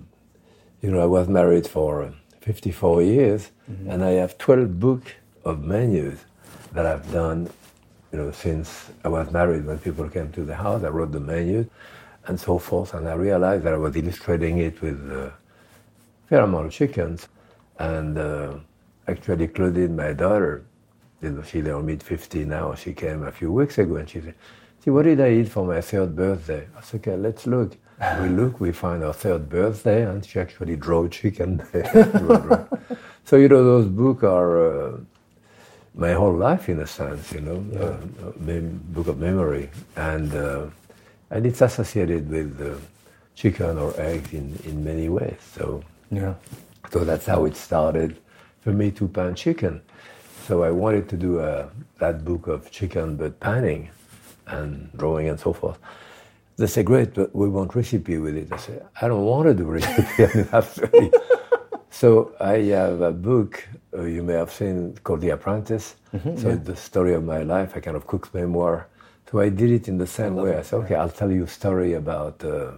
you 0.82 0.92
know, 0.92 1.02
I 1.02 1.10
was 1.18 1.28
married 1.28 1.68
for 1.68 2.10
54 2.44 3.02
years, 3.04 3.52
and 3.90 4.04
I 4.04 4.12
have 4.12 4.38
12 4.38 4.80
books 4.80 5.12
of 5.46 5.64
menus 5.64 6.20
that 6.74 6.86
I've 6.86 7.10
done, 7.12 7.50
you 8.12 8.20
know, 8.20 8.32
since 8.32 8.92
I 9.06 9.08
was 9.08 9.32
married. 9.32 9.66
When 9.66 9.80
people 9.80 10.10
came 10.10 10.30
to 10.34 10.44
the 10.44 10.56
house, 10.56 10.84
I 10.84 10.90
wrote 10.90 11.14
the 11.14 11.22
menus 11.22 11.68
and 12.28 12.38
so 12.40 12.58
forth, 12.58 12.94
and 12.94 13.08
I 13.08 13.14
realized 13.14 13.64
that 13.64 13.74
I 13.74 13.78
was 13.78 13.96
illustrating 13.96 14.58
it 14.58 14.82
with 14.82 15.00
uh, 15.12 15.30
fair 16.28 16.42
amount 16.42 16.66
of 16.68 16.72
chickens, 16.74 17.30
and 17.80 18.18
uh, 18.18 18.56
actually, 19.08 19.48
Claudine, 19.48 19.96
my 19.96 20.12
daughter, 20.12 20.66
you 21.22 21.32
know, 21.32 21.44
she's 21.44 21.66
in 21.66 21.86
mid 21.86 22.04
50 22.04 22.44
now. 22.46 22.76
She 22.76 22.94
came 22.94 23.24
a 23.24 23.32
few 23.32 23.52
weeks 23.54 23.78
ago, 23.78 23.96
and 23.96 24.10
she 24.10 24.20
said, 24.20 24.36
"See, 24.84 24.90
what 24.90 25.04
did 25.06 25.22
I 25.22 25.32
eat 25.32 25.48
for 25.50 25.66
my 25.66 25.80
third 25.80 26.14
birthday?" 26.14 26.68
I 26.78 26.82
said, 26.82 27.00
"Okay, 27.00 27.16
let's 27.16 27.48
look." 27.48 27.78
We 28.22 28.30
look, 28.30 28.60
we 28.60 28.72
find 28.72 29.04
our 29.04 29.14
third 29.14 29.50
birthday, 29.50 30.06
and 30.06 30.26
she 30.26 30.40
actually 30.40 30.76
drove 30.76 31.12
chicken 31.12 31.62
so 33.26 33.36
you 33.38 33.48
know, 33.48 33.64
those 33.64 33.88
books 33.88 34.24
are 34.24 34.94
uh, 34.94 34.98
my 35.96 36.14
whole 36.14 36.34
life 36.36 36.70
in 36.70 36.80
a 36.80 36.88
sense. 36.88 37.32
You 37.32 37.42
know, 37.42 37.66
uh, 37.80 38.32
mem- 38.40 38.82
book 38.90 39.08
of 39.08 39.20
memory, 39.20 39.70
and 39.96 40.34
uh, 40.34 40.68
and 41.30 41.46
it's 41.46 41.62
associated 41.62 42.30
with 42.30 42.62
uh, 42.62 42.80
chicken 43.36 43.78
or 43.78 43.94
eggs 44.00 44.34
in 44.34 44.60
in 44.66 44.84
many 44.84 45.10
ways. 45.10 45.40
So. 45.56 45.84
Yeah. 46.12 46.36
So 46.92 47.04
that's 47.04 47.26
how 47.26 47.46
it 47.46 47.56
started 47.56 48.18
for 48.62 48.72
me 48.72 48.92
to 48.92 49.08
pan 49.08 49.34
chicken. 49.36 49.82
So 50.48 50.64
I 50.64 50.72
wanted 50.72 51.10
to 51.10 51.18
do 51.18 51.40
uh, 51.40 51.70
that 52.00 52.24
book 52.24 52.48
of 52.48 52.70
chicken, 52.70 53.16
but 53.16 53.40
panning 53.40 53.90
and 54.48 54.92
drawing 54.96 55.30
and 55.30 55.40
so 55.40 55.54
forth. 55.54 55.80
They 56.58 56.68
say, 56.68 56.84
great, 56.84 57.14
but 57.14 57.36
we 57.36 57.50
want 57.50 57.76
recipe 57.76 58.18
with 58.20 58.36
it. 58.38 58.52
I 58.52 58.58
say, 58.58 58.80
I 59.02 59.08
don't 59.08 59.26
want 59.26 59.48
to 59.48 59.54
do 59.54 59.66
recipe. 59.66 60.48
I 60.54 60.62
so 61.90 62.34
I 62.40 62.58
have 62.58 63.02
a 63.02 63.12
book 63.12 63.68
uh, 63.98 64.04
you 64.04 64.24
may 64.24 64.34
have 64.34 64.52
seen 64.52 64.96
called 65.04 65.22
The 65.22 65.32
Apprentice. 65.32 65.96
so 66.12 66.50
it's 66.50 66.66
the 66.66 66.76
story 66.76 67.14
of 67.14 67.24
my 67.24 67.44
life, 67.44 67.76
a 67.76 67.82
kind 67.82 67.96
of 67.96 68.08
cook's 68.08 68.34
memoir. 68.34 68.88
So 69.32 69.40
I 69.40 69.50
did 69.50 69.72
it 69.72 69.88
in 69.88 69.98
the 69.98 70.08
same 70.08 70.36
way. 70.36 70.58
I 70.58 70.62
said, 70.62 70.78
okay, 70.82 70.96
I'll 70.96 71.10
tell 71.10 71.32
you 71.32 71.44
a 71.44 71.48
story 71.48 71.94
about 71.94 72.44
uh, 72.44 72.74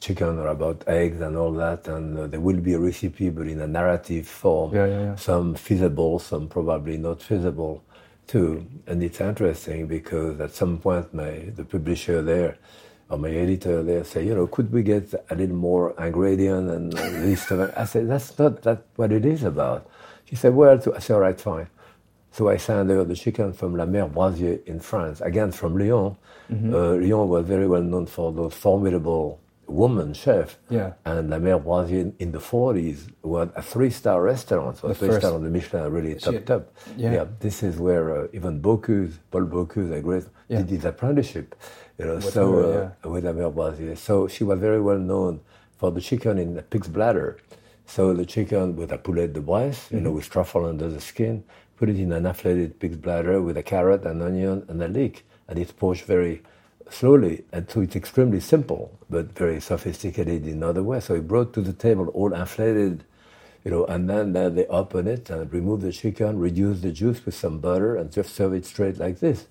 chicken 0.00 0.38
or 0.38 0.48
about 0.48 0.84
eggs 0.86 1.20
and 1.20 1.36
all 1.36 1.52
that, 1.52 1.86
and 1.88 2.18
uh, 2.18 2.26
there 2.26 2.40
will 2.40 2.60
be 2.60 2.74
a 2.74 2.78
recipe, 2.78 3.28
but 3.30 3.46
in 3.46 3.60
a 3.60 3.66
narrative 3.66 4.26
form. 4.26 4.74
Yeah, 4.74 4.86
yeah, 4.86 5.00
yeah. 5.00 5.14
Some 5.16 5.54
feasible, 5.54 6.18
some 6.18 6.48
probably 6.48 6.96
not 6.96 7.22
feasible. 7.22 7.82
too. 8.26 8.66
And 8.86 9.02
it's 9.02 9.20
interesting 9.20 9.86
because 9.86 10.40
at 10.40 10.52
some 10.52 10.78
point, 10.78 11.12
my 11.14 11.52
the 11.54 11.64
publisher 11.64 12.22
there 12.22 12.56
or 13.08 13.18
my 13.18 13.30
editor 13.30 13.82
there 13.82 14.04
say, 14.04 14.26
you 14.26 14.34
know, 14.34 14.46
could 14.46 14.72
we 14.72 14.82
get 14.82 15.14
a 15.30 15.34
little 15.34 15.56
more 15.56 15.94
ingredient 15.98 16.68
and 16.70 16.92
this 16.92 17.42
stuff? 17.42 17.72
I 17.76 17.84
said, 17.84 18.08
that's 18.08 18.36
not 18.38 18.62
that 18.62 18.84
what 18.96 19.12
it 19.12 19.24
is 19.24 19.44
about. 19.44 19.88
She 20.24 20.34
said, 20.34 20.54
well, 20.54 20.80
I 20.94 20.98
said, 20.98 21.14
all 21.14 21.20
right, 21.20 21.40
fine. 21.40 21.68
So 22.32 22.48
I 22.48 22.56
sent 22.56 22.90
her 22.90 23.04
the 23.04 23.14
chicken 23.14 23.52
from 23.52 23.76
La 23.76 23.86
Mère 23.86 24.12
Brazier 24.12 24.58
in 24.66 24.80
France, 24.80 25.20
again 25.20 25.52
from 25.52 25.78
Lyon. 25.78 26.16
Mm-hmm. 26.50 26.74
Uh, 26.74 26.94
Lyon 26.96 27.28
was 27.28 27.46
very 27.46 27.66
well 27.66 27.82
known 27.82 28.06
for 28.06 28.32
those 28.32 28.54
formidable 28.54 29.40
woman 29.66 30.12
chef. 30.12 30.58
Yeah. 30.68 30.92
And 31.04 31.30
La 31.30 31.38
Mère 31.38 31.62
Brazier 31.62 32.12
in 32.18 32.32
the 32.32 32.38
40s 32.38 33.10
was 33.22 33.48
a 33.56 33.62
three-star 33.62 34.22
restaurant. 34.22 34.78
So 34.78 34.88
the 34.88 34.94
three 34.94 35.18
star 35.18 35.32
on 35.34 35.44
the 35.44 35.50
Michelin, 35.50 35.90
really 35.90 36.14
top, 36.14 36.34
had, 36.34 36.46
top. 36.46 36.74
Yeah. 36.96 37.12
yeah. 37.12 37.24
This 37.40 37.62
is 37.62 37.78
where 37.78 38.24
uh, 38.24 38.28
even 38.32 38.60
Bocuse, 38.60 39.14
Paul 39.30 39.46
Bocuse, 39.46 39.92
a 39.92 40.00
great, 40.00 40.24
yeah. 40.48 40.58
did 40.58 40.70
his 40.70 40.84
apprenticeship. 40.84 41.54
You 41.98 42.04
know, 42.06 42.14
with 42.16 42.32
so 42.32 42.52
her, 42.52 42.64
uh, 42.64 42.90
yeah. 43.04 43.10
with 43.10 43.24
La 43.24 43.32
Mère 43.32 43.54
Brazier. 43.54 43.96
So 43.96 44.28
she 44.28 44.44
was 44.44 44.58
very 44.58 44.80
well 44.80 44.98
known 44.98 45.40
for 45.78 45.90
the 45.90 46.00
chicken 46.00 46.38
in 46.38 46.54
the 46.54 46.62
pig's 46.62 46.88
bladder. 46.88 47.38
So 47.86 48.12
the 48.12 48.26
chicken 48.26 48.76
with 48.76 48.92
a 48.92 48.98
poulet 48.98 49.32
de 49.32 49.40
Bresse, 49.40 49.86
mm-hmm. 49.86 49.94
you 49.94 50.00
know, 50.02 50.10
mm-hmm. 50.10 50.16
with 50.16 50.30
truffle 50.30 50.66
under 50.66 50.88
the 50.88 51.00
skin, 51.00 51.44
put 51.76 51.88
it 51.88 51.96
in 51.96 52.12
an 52.12 52.26
inflated 52.26 52.78
pig's 52.80 52.96
bladder 52.96 53.40
with 53.40 53.56
a 53.56 53.62
carrot, 53.62 54.04
an 54.04 54.22
onion, 54.22 54.64
and 54.68 54.82
a 54.82 54.88
leek, 54.88 55.24
and 55.48 55.58
it's 55.58 55.72
poached 55.72 56.04
very 56.04 56.42
slowly. 56.90 57.44
And 57.52 57.70
so 57.70 57.80
it's 57.80 57.96
extremely 57.96 58.40
simple, 58.40 58.98
but 59.08 59.32
very 59.32 59.60
sophisticated 59.60 60.46
in 60.46 60.62
other 60.62 60.82
ways. 60.82 61.04
So 61.04 61.14
he 61.14 61.20
brought 61.20 61.52
to 61.54 61.60
the 61.60 61.72
table 61.72 62.08
all 62.08 62.32
inflated, 62.32 63.04
you 63.64 63.70
know, 63.70 63.84
and 63.86 64.08
then, 64.08 64.32
then 64.32 64.54
they 64.54 64.66
open 64.66 65.06
it 65.06 65.30
and 65.30 65.52
remove 65.52 65.80
the 65.80 65.92
chicken, 65.92 66.38
reduce 66.38 66.80
the 66.80 66.92
juice 66.92 67.24
with 67.24 67.34
some 67.34 67.58
butter, 67.58 67.96
and 67.96 68.12
just 68.12 68.34
serve 68.34 68.54
it 68.54 68.66
straight 68.66 68.98
like 68.98 69.20
this. 69.20 69.46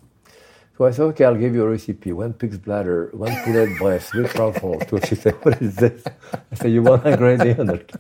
So 0.77 0.85
I 0.85 0.91
said, 0.91 1.03
okay, 1.03 1.23
I'll 1.23 1.35
give 1.35 1.55
you 1.55 1.63
a 1.63 1.69
recipe. 1.69 2.11
One 2.11 2.33
pig's 2.33 2.57
bladder, 2.57 3.09
one 3.13 3.33
poulet 3.43 3.77
Bresse 3.77 4.13
with 4.13 4.33
truffle. 4.33 4.81
So 4.89 4.99
she 4.99 5.15
said, 5.15 5.33
what 5.45 5.61
is 5.61 5.77
this? 5.77 6.03
I 6.51 6.55
said, 6.55 6.71
you 6.71 6.83
want 6.83 7.07
a 7.07 7.15
gradient? 7.15 7.91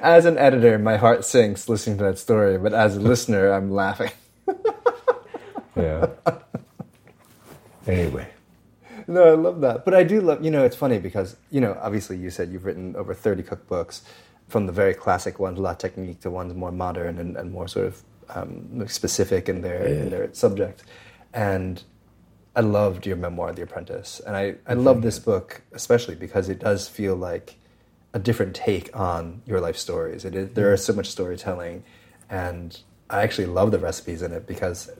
As 0.00 0.24
an 0.24 0.38
editor, 0.38 0.78
my 0.78 0.96
heart 0.96 1.24
sinks 1.24 1.68
listening 1.68 1.98
to 1.98 2.04
that 2.04 2.18
story, 2.18 2.58
but 2.58 2.72
as 2.72 2.96
a 2.96 3.00
listener, 3.00 3.52
I'm 3.52 3.72
laughing. 3.72 4.12
yeah. 5.76 6.10
Anyway. 7.86 8.28
No, 9.08 9.24
I 9.24 9.34
love 9.34 9.60
that. 9.62 9.84
But 9.84 9.94
I 9.94 10.04
do 10.04 10.20
love, 10.20 10.44
you 10.44 10.52
know, 10.52 10.64
it's 10.64 10.76
funny 10.76 11.00
because, 11.00 11.36
you 11.50 11.60
know, 11.60 11.76
obviously 11.82 12.16
you 12.16 12.30
said 12.30 12.50
you've 12.52 12.64
written 12.64 12.94
over 12.94 13.12
30 13.12 13.42
cookbooks 13.42 14.02
from 14.46 14.66
the 14.66 14.72
very 14.72 14.94
classic 14.94 15.40
ones, 15.40 15.58
La 15.58 15.74
Technique, 15.74 16.20
to 16.20 16.30
ones 16.30 16.54
more 16.54 16.70
modern 16.70 17.18
and, 17.18 17.36
and 17.36 17.50
more 17.50 17.66
sort 17.66 17.86
of 17.86 18.02
um, 18.28 18.86
specific 18.86 19.48
in 19.48 19.62
their, 19.62 19.88
yeah. 19.88 20.02
in 20.02 20.10
their 20.10 20.32
subject. 20.32 20.84
And 21.32 21.82
I 22.56 22.60
loved 22.60 23.06
your 23.06 23.16
memoir, 23.16 23.52
The 23.52 23.62
Apprentice. 23.62 24.20
And 24.26 24.36
I, 24.36 24.56
I 24.66 24.74
love 24.74 25.02
this 25.02 25.18
book 25.18 25.62
especially 25.72 26.16
because 26.16 26.48
it 26.48 26.58
does 26.58 26.88
feel 26.88 27.14
like 27.14 27.56
a 28.12 28.18
different 28.18 28.54
take 28.54 28.94
on 28.96 29.42
your 29.46 29.60
life 29.60 29.76
stories. 29.76 30.24
It 30.24 30.34
is, 30.34 30.50
there 30.50 30.66
mm-hmm. 30.66 30.74
is 30.74 30.84
so 30.84 30.92
much 30.92 31.08
storytelling, 31.08 31.84
and 32.28 32.78
I 33.08 33.22
actually 33.22 33.46
love 33.46 33.70
the 33.70 33.78
recipes 33.78 34.22
in 34.22 34.32
it 34.32 34.46
because. 34.46 34.90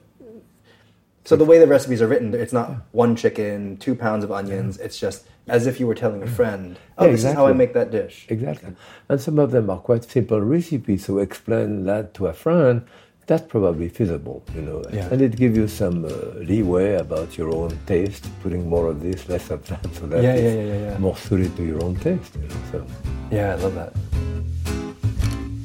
So 1.23 1.35
the 1.35 1.45
way 1.45 1.59
the 1.59 1.67
recipes 1.67 2.01
are 2.01 2.07
written, 2.07 2.33
it's 2.33 2.53
not 2.53 2.71
one 2.93 3.15
chicken, 3.15 3.77
two 3.77 3.93
pounds 3.93 4.23
of 4.23 4.31
onions. 4.31 4.79
It's 4.79 4.99
just 4.99 5.23
as 5.47 5.67
if 5.67 5.79
you 5.79 5.85
were 5.85 5.93
telling 5.93 6.23
a 6.23 6.25
mm-hmm. 6.25 6.33
friend, 6.33 6.79
"Oh, 6.97 7.05
yeah, 7.05 7.11
exactly. 7.11 7.11
this 7.11 7.25
is 7.25 7.35
how 7.35 7.47
I 7.47 7.53
make 7.53 7.73
that 7.73 7.91
dish." 7.91 8.25
Exactly, 8.29 8.73
and 9.07 9.21
some 9.21 9.37
of 9.37 9.51
them 9.51 9.69
are 9.69 9.79
quite 9.79 10.03
simple 10.03 10.41
recipes. 10.41 11.05
So 11.05 11.19
explain 11.19 11.83
that 11.85 12.13
to 12.15 12.27
a 12.27 12.33
friend, 12.33 12.87
that's 13.31 13.47
probably 13.47 13.87
feasible, 13.87 14.43
you 14.53 14.61
know. 14.61 14.83
Yeah. 14.91 15.07
And 15.09 15.21
it 15.21 15.37
gives 15.37 15.55
you 15.55 15.65
some 15.69 16.03
uh, 16.03 16.09
leeway 16.49 16.95
about 16.95 17.37
your 17.37 17.55
own 17.55 17.79
taste, 17.85 18.27
putting 18.43 18.67
more 18.67 18.87
of 18.87 19.01
this, 19.01 19.29
less 19.29 19.49
of 19.49 19.65
that, 19.67 19.87
so 19.95 20.05
that 20.07 20.21
yeah, 20.21 20.33
it's 20.33 20.43
yeah, 20.43 20.91
yeah, 20.91 20.97
more 20.97 21.15
suited 21.15 21.55
to 21.55 21.63
your 21.63 21.81
own 21.81 21.95
taste. 21.95 22.35
You 22.35 22.47
know, 22.49 22.61
so. 22.71 22.85
Yeah, 23.31 23.53
I 23.53 23.55
love 23.55 23.75
that. 23.75 23.93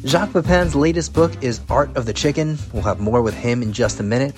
Jacques 0.05 0.33
Pepin's 0.33 0.77
latest 0.77 1.13
book 1.13 1.33
is 1.43 1.61
Art 1.69 1.91
of 1.97 2.07
the 2.07 2.13
Chicken. 2.13 2.57
We'll 2.73 2.85
have 2.85 3.01
more 3.01 3.21
with 3.21 3.35
him 3.35 3.65
in 3.65 3.73
just 3.73 3.99
a 3.99 4.05
minute. 4.05 4.33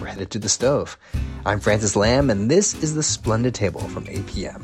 We're 0.00 0.08
headed 0.08 0.32
to 0.32 0.40
the 0.40 0.48
stove. 0.48 0.98
I'm 1.46 1.60
Francis 1.60 1.94
Lam, 1.94 2.30
and 2.30 2.50
this 2.50 2.74
is 2.82 2.96
the 2.96 3.04
Splendid 3.04 3.54
Table 3.54 3.82
from 3.94 4.06
APM. 4.06 4.60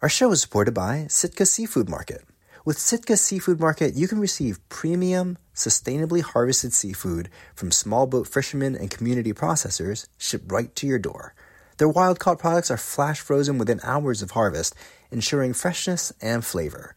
Our 0.00 0.08
show 0.08 0.30
is 0.30 0.40
supported 0.40 0.74
by 0.74 1.06
Sitka 1.08 1.44
Seafood 1.44 1.88
Market. 1.88 2.22
With 2.62 2.78
Sitka 2.78 3.16
Seafood 3.16 3.58
Market, 3.58 3.94
you 3.94 4.06
can 4.06 4.20
receive 4.20 4.68
premium, 4.68 5.38
sustainably 5.54 6.20
harvested 6.20 6.74
seafood 6.74 7.30
from 7.54 7.72
small 7.72 8.06
boat 8.06 8.28
fishermen 8.28 8.76
and 8.76 8.90
community 8.90 9.32
processors 9.32 10.06
shipped 10.18 10.52
right 10.52 10.74
to 10.76 10.86
your 10.86 10.98
door. 10.98 11.34
Their 11.78 11.88
wild 11.88 12.18
caught 12.18 12.38
products 12.38 12.70
are 12.70 12.76
flash 12.76 13.18
frozen 13.18 13.56
within 13.56 13.80
hours 13.82 14.20
of 14.20 14.32
harvest, 14.32 14.74
ensuring 15.10 15.54
freshness 15.54 16.12
and 16.20 16.44
flavor. 16.44 16.94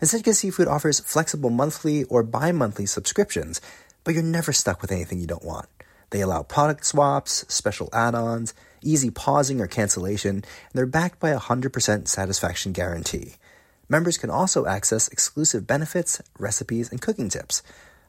And 0.00 0.10
Sitka 0.10 0.34
Seafood 0.34 0.66
offers 0.66 0.98
flexible 0.98 1.50
monthly 1.50 2.02
or 2.04 2.24
bi 2.24 2.50
monthly 2.50 2.86
subscriptions, 2.86 3.60
but 4.02 4.14
you're 4.14 4.22
never 4.24 4.52
stuck 4.52 4.82
with 4.82 4.90
anything 4.90 5.20
you 5.20 5.28
don't 5.28 5.44
want. 5.44 5.68
They 6.10 6.22
allow 6.22 6.42
product 6.42 6.84
swaps, 6.84 7.44
special 7.46 7.88
add 7.92 8.16
ons, 8.16 8.52
easy 8.82 9.10
pausing 9.10 9.60
or 9.60 9.68
cancellation, 9.68 10.36
and 10.38 10.44
they're 10.72 10.86
backed 10.86 11.20
by 11.20 11.30
a 11.30 11.38
100% 11.38 12.08
satisfaction 12.08 12.72
guarantee. 12.72 13.36
Members 13.88 14.16
can 14.16 14.30
also 14.30 14.66
access 14.66 15.08
exclusive 15.08 15.66
benefits, 15.66 16.22
recipes, 16.38 16.90
and 16.90 17.00
cooking 17.02 17.28
tips. 17.28 17.62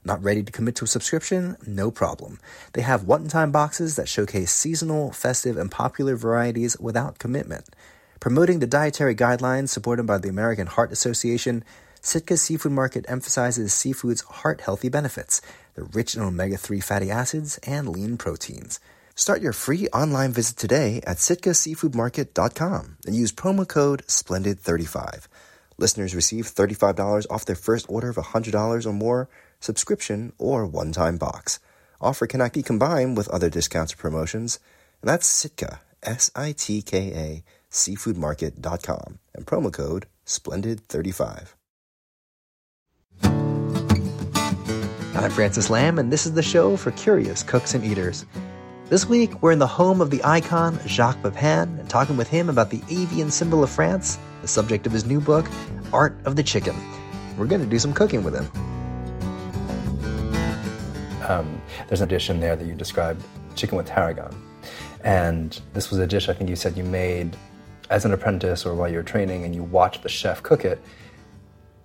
Not 0.05 0.23
ready 0.23 0.43
to 0.43 0.51
commit 0.51 0.75
to 0.75 0.85
a 0.85 0.87
subscription? 0.87 1.57
No 1.65 1.91
problem. 1.91 2.39
They 2.73 2.81
have 2.81 3.03
one 3.03 3.27
time 3.27 3.51
boxes 3.51 3.95
that 3.95 4.07
showcase 4.07 4.51
seasonal, 4.51 5.11
festive, 5.11 5.57
and 5.57 5.71
popular 5.71 6.15
varieties 6.15 6.79
without 6.79 7.19
commitment. 7.19 7.65
Promoting 8.19 8.59
the 8.59 8.67
dietary 8.67 9.15
guidelines 9.15 9.69
supported 9.69 10.05
by 10.05 10.17
the 10.17 10.29
American 10.29 10.67
Heart 10.67 10.91
Association, 10.91 11.63
Sitka 12.01 12.37
Seafood 12.37 12.71
Market 12.71 13.05
emphasizes 13.07 13.73
seafood's 13.73 14.21
heart 14.21 14.61
healthy 14.61 14.89
benefits. 14.89 15.41
They're 15.73 15.85
rich 15.85 16.15
in 16.15 16.21
omega 16.21 16.55
3 16.55 16.79
fatty 16.79 17.09
acids 17.09 17.57
and 17.65 17.89
lean 17.89 18.17
proteins. 18.17 18.79
Start 19.15 19.41
your 19.41 19.53
free 19.53 19.87
online 19.87 20.31
visit 20.31 20.55
today 20.57 21.01
at 21.07 21.17
sitkaseafoodmarket.com 21.17 22.97
and 23.05 23.15
use 23.15 23.31
promo 23.31 23.67
code 23.67 24.05
SPLENDID35. 24.07 25.27
Listeners 25.77 26.15
receive 26.15 26.45
$35 26.45 27.25
off 27.29 27.45
their 27.45 27.55
first 27.55 27.85
order 27.89 28.09
of 28.09 28.15
$100 28.15 28.85
or 28.85 28.93
more, 28.93 29.29
subscription, 29.59 30.31
or 30.37 30.65
one 30.65 30.91
time 30.91 31.17
box. 31.17 31.59
Offer 31.99 32.27
cannot 32.27 32.53
be 32.53 32.63
combined 32.63 33.17
with 33.17 33.27
other 33.29 33.49
discounts 33.49 33.93
or 33.93 33.97
promotions. 33.97 34.59
And 35.01 35.09
that's 35.09 35.27
Sitka, 35.27 35.81
S 36.03 36.31
I 36.35 36.53
T 36.53 36.81
K 36.81 37.11
A, 37.13 37.43
seafoodmarket.com, 37.71 39.19
and 39.33 39.45
promo 39.45 39.71
code 39.73 40.07
SPLENDID35. 40.25 41.53
I'm 45.17 45.31
Francis 45.31 45.69
Lam, 45.69 45.97
and 45.97 46.11
this 46.11 46.25
is 46.25 46.33
the 46.33 46.43
show 46.43 46.75
for 46.77 46.91
curious 46.91 47.41
cooks 47.43 47.73
and 47.73 47.83
eaters. 47.83 48.25
This 48.89 49.07
week, 49.07 49.41
we're 49.41 49.53
in 49.53 49.59
the 49.59 49.67
home 49.67 49.99
of 49.99 50.09
the 50.09 50.23
icon 50.23 50.77
Jacques 50.85 51.21
Pepin 51.23 51.79
and 51.79 51.89
talking 51.89 52.17
with 52.17 52.27
him 52.27 52.49
about 52.49 52.69
the 52.69 52.81
avian 52.89 53.31
symbol 53.31 53.63
of 53.63 53.69
France 53.69 54.19
the 54.45 54.49
subject 54.49 54.85
of 54.85 54.91
his 54.91 55.05
new 55.05 55.19
book, 55.19 55.47
Art 55.91 56.15
of 56.25 56.35
the 56.35 56.43
Chicken. 56.43 56.75
We're 57.35 57.47
going 57.47 57.61
to 57.61 57.67
do 57.67 57.79
some 57.79 57.91
cooking 57.91 58.23
with 58.23 58.35
him. 58.35 58.47
Um, 61.27 61.59
there's 61.87 62.01
a 62.01 62.05
dish 62.05 62.29
in 62.29 62.39
there 62.39 62.55
that 62.55 62.67
you 62.67 62.75
described, 62.75 63.23
chicken 63.55 63.75
with 63.75 63.87
tarragon. 63.87 64.39
And 65.03 65.59
this 65.73 65.89
was 65.89 65.97
a 65.97 66.05
dish 66.05 66.29
I 66.29 66.33
think 66.33 66.47
you 66.47 66.55
said 66.55 66.77
you 66.77 66.83
made 66.83 67.35
as 67.89 68.05
an 68.05 68.13
apprentice 68.13 68.67
or 68.67 68.75
while 68.75 68.87
you 68.87 68.97
were 68.97 69.03
training 69.03 69.45
and 69.45 69.55
you 69.55 69.63
watched 69.63 70.03
the 70.03 70.09
chef 70.09 70.43
cook 70.43 70.63
it. 70.63 70.79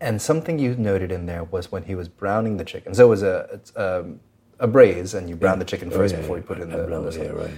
And 0.02 0.20
something 0.20 0.58
you 0.58 0.74
noted 0.74 1.10
in 1.10 1.24
there 1.24 1.44
was 1.44 1.72
when 1.72 1.84
he 1.84 1.94
was 1.94 2.10
browning 2.10 2.58
the 2.58 2.64
chicken. 2.64 2.92
So 2.92 3.06
it 3.06 3.08
was 3.08 3.22
a, 3.22 3.58
a, 3.74 4.00
um, 4.00 4.20
a 4.58 4.66
braise 4.66 5.14
and 5.14 5.30
you 5.30 5.34
brown 5.34 5.56
yeah. 5.56 5.60
the 5.60 5.64
chicken 5.64 5.90
first 5.90 6.12
oh, 6.12 6.18
yeah, 6.18 6.20
before 6.20 6.36
you 6.36 6.42
put 6.42 6.58
it 6.58 6.64
in 6.64 6.68
the, 6.68 6.84
brown, 6.84 7.10
yeah, 7.10 7.28
right. 7.28 7.50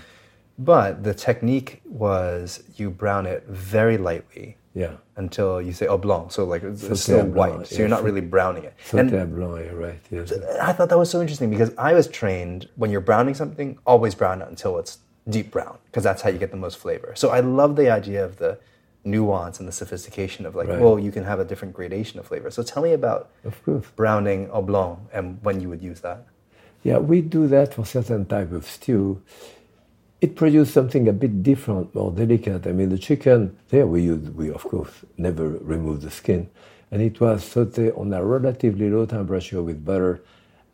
But 0.60 1.02
the 1.02 1.12
technique 1.12 1.80
was 1.84 2.62
you 2.76 2.88
brown 2.88 3.26
it 3.26 3.48
very 3.48 3.98
lightly 3.98 4.58
yeah. 4.74 4.96
Until 5.16 5.60
you 5.60 5.72
say, 5.72 5.86
à 5.86 6.00
blanc. 6.00 6.32
So, 6.32 6.44
like, 6.44 6.62
it's 6.62 7.00
still 7.00 7.26
white. 7.26 7.52
Blanc, 7.52 7.66
so, 7.66 7.76
you're 7.76 7.88
not 7.88 8.02
really 8.02 8.20
browning 8.20 8.64
it. 8.64 8.74
and 8.92 9.10
blanc, 9.10 9.66
you're 9.66 9.74
right. 9.74 10.00
Yes. 10.10 10.32
I 10.60 10.72
thought 10.72 10.88
that 10.88 10.98
was 10.98 11.10
so 11.10 11.20
interesting 11.20 11.50
because 11.50 11.72
I 11.76 11.92
was 11.92 12.08
trained 12.08 12.68
when 12.76 12.90
you're 12.90 13.02
browning 13.02 13.34
something, 13.34 13.78
always 13.86 14.14
brown 14.14 14.40
it 14.40 14.48
until 14.48 14.78
it's 14.78 14.98
deep 15.28 15.50
brown 15.50 15.78
because 15.86 16.02
that's 16.02 16.22
how 16.22 16.30
you 16.30 16.38
get 16.38 16.50
the 16.50 16.56
most 16.56 16.78
flavor. 16.78 17.12
So, 17.14 17.30
I 17.30 17.40
love 17.40 17.76
the 17.76 17.90
idea 17.90 18.24
of 18.24 18.36
the 18.36 18.58
nuance 19.04 19.58
and 19.58 19.68
the 19.68 19.72
sophistication 19.72 20.46
of 20.46 20.54
like, 20.54 20.68
right. 20.68 20.80
well, 20.80 20.98
you 20.98 21.12
can 21.12 21.24
have 21.24 21.40
a 21.40 21.44
different 21.44 21.74
gradation 21.74 22.18
of 22.18 22.26
flavor. 22.26 22.50
So, 22.50 22.62
tell 22.62 22.82
me 22.82 22.92
about 22.94 23.28
of 23.44 23.62
course. 23.64 23.86
browning 23.94 24.48
à 24.48 24.64
blanc 24.64 25.00
and 25.12 25.38
when 25.42 25.60
you 25.60 25.68
would 25.68 25.82
use 25.82 26.00
that. 26.00 26.26
Yeah, 26.82 26.98
we 26.98 27.20
do 27.20 27.46
that 27.48 27.74
for 27.74 27.84
certain 27.84 28.24
type 28.24 28.52
of 28.52 28.66
stew 28.66 29.22
it 30.22 30.36
produced 30.36 30.72
something 30.72 31.08
a 31.08 31.12
bit 31.12 31.42
different, 31.42 31.94
more 31.94 32.12
delicate. 32.12 32.66
I 32.66 32.72
mean, 32.72 32.90
the 32.90 32.98
chicken, 33.08 33.40
there 33.70 33.86
we 33.86 34.02
use, 34.12 34.24
we 34.30 34.50
of 34.50 34.62
course 34.72 34.94
never 35.18 35.46
remove 35.74 35.98
the 36.02 36.10
skin. 36.10 36.42
and 36.92 37.02
it 37.02 37.20
was 37.20 37.42
sauté 37.52 37.84
on 37.98 38.12
a 38.12 38.22
relatively 38.36 38.88
low 38.90 39.06
temperature 39.06 39.62
with 39.68 39.78
butter. 39.84 40.14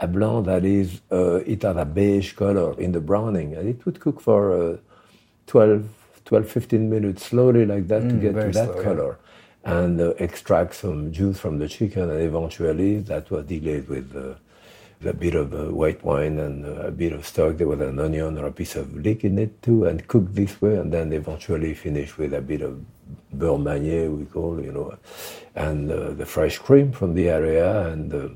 A 0.01 0.07
blanc 0.07 0.47
that 0.47 0.65
is, 0.65 1.01
uh, 1.13 1.37
it 1.55 1.63
had 1.63 1.77
a 1.77 1.85
beige 1.85 2.33
color 2.35 2.71
in 2.81 2.93
the 2.93 3.01
browning, 3.01 3.55
and 3.57 3.69
it 3.69 3.85
would 3.85 3.99
cook 4.05 4.21
for 4.21 4.41
uh, 4.53 4.77
12, 5.47 5.89
12, 6.25 6.49
15 6.49 6.91
minutes 6.91 7.27
slowly 7.27 7.65
like 7.67 7.87
that 7.89 8.09
to 8.11 8.17
Mm, 8.17 8.21
get 8.27 8.35
to 8.41 8.51
that 8.59 8.71
slow, 8.71 8.77
yeah. 8.77 8.83
color. 8.89 9.19
And 9.65 10.01
uh, 10.01 10.15
extract 10.27 10.75
some 10.75 11.13
juice 11.13 11.39
from 11.41 11.59
the 11.59 11.69
chicken, 11.69 12.11
and 12.11 12.21
eventually 12.21 13.01
that 13.11 13.31
was 13.31 13.45
delayed 13.47 13.89
with 13.89 14.09
uh, 14.17 14.35
a 15.05 15.13
bit 15.13 15.35
of 15.35 15.55
uh, 15.55 15.73
white 15.73 16.03
wine 16.03 16.39
and 16.39 16.67
uh, 16.67 16.87
a 16.87 16.91
bit 16.91 17.13
of 17.13 17.27
stock. 17.27 17.57
There 17.57 17.69
was 17.69 17.81
an 17.81 18.01
onion 18.01 18.39
or 18.39 18.47
a 18.47 18.53
piece 18.53 18.77
of 18.77 18.95
leek 18.95 19.25
in 19.25 19.39
it 19.39 19.63
too, 19.63 19.85
and 19.85 20.07
cooked 20.09 20.35
this 20.35 20.61
way, 20.61 20.77
and 20.77 20.93
then 20.93 21.13
eventually 21.13 21.75
finish 21.75 22.17
with 22.19 22.35
a 22.35 22.41
bit 22.41 22.63
of 22.63 22.85
beurre 23.37 23.59
manier, 23.59 24.11
we 24.11 24.25
call, 24.25 24.61
you 24.61 24.73
know, 24.73 24.99
and 25.55 25.91
uh, 25.91 26.11
the 26.11 26.27
fresh 26.27 26.59
cream 26.59 26.93
from 26.93 27.15
the 27.15 27.29
area, 27.29 27.87
and 27.89 28.13
uh, 28.13 28.29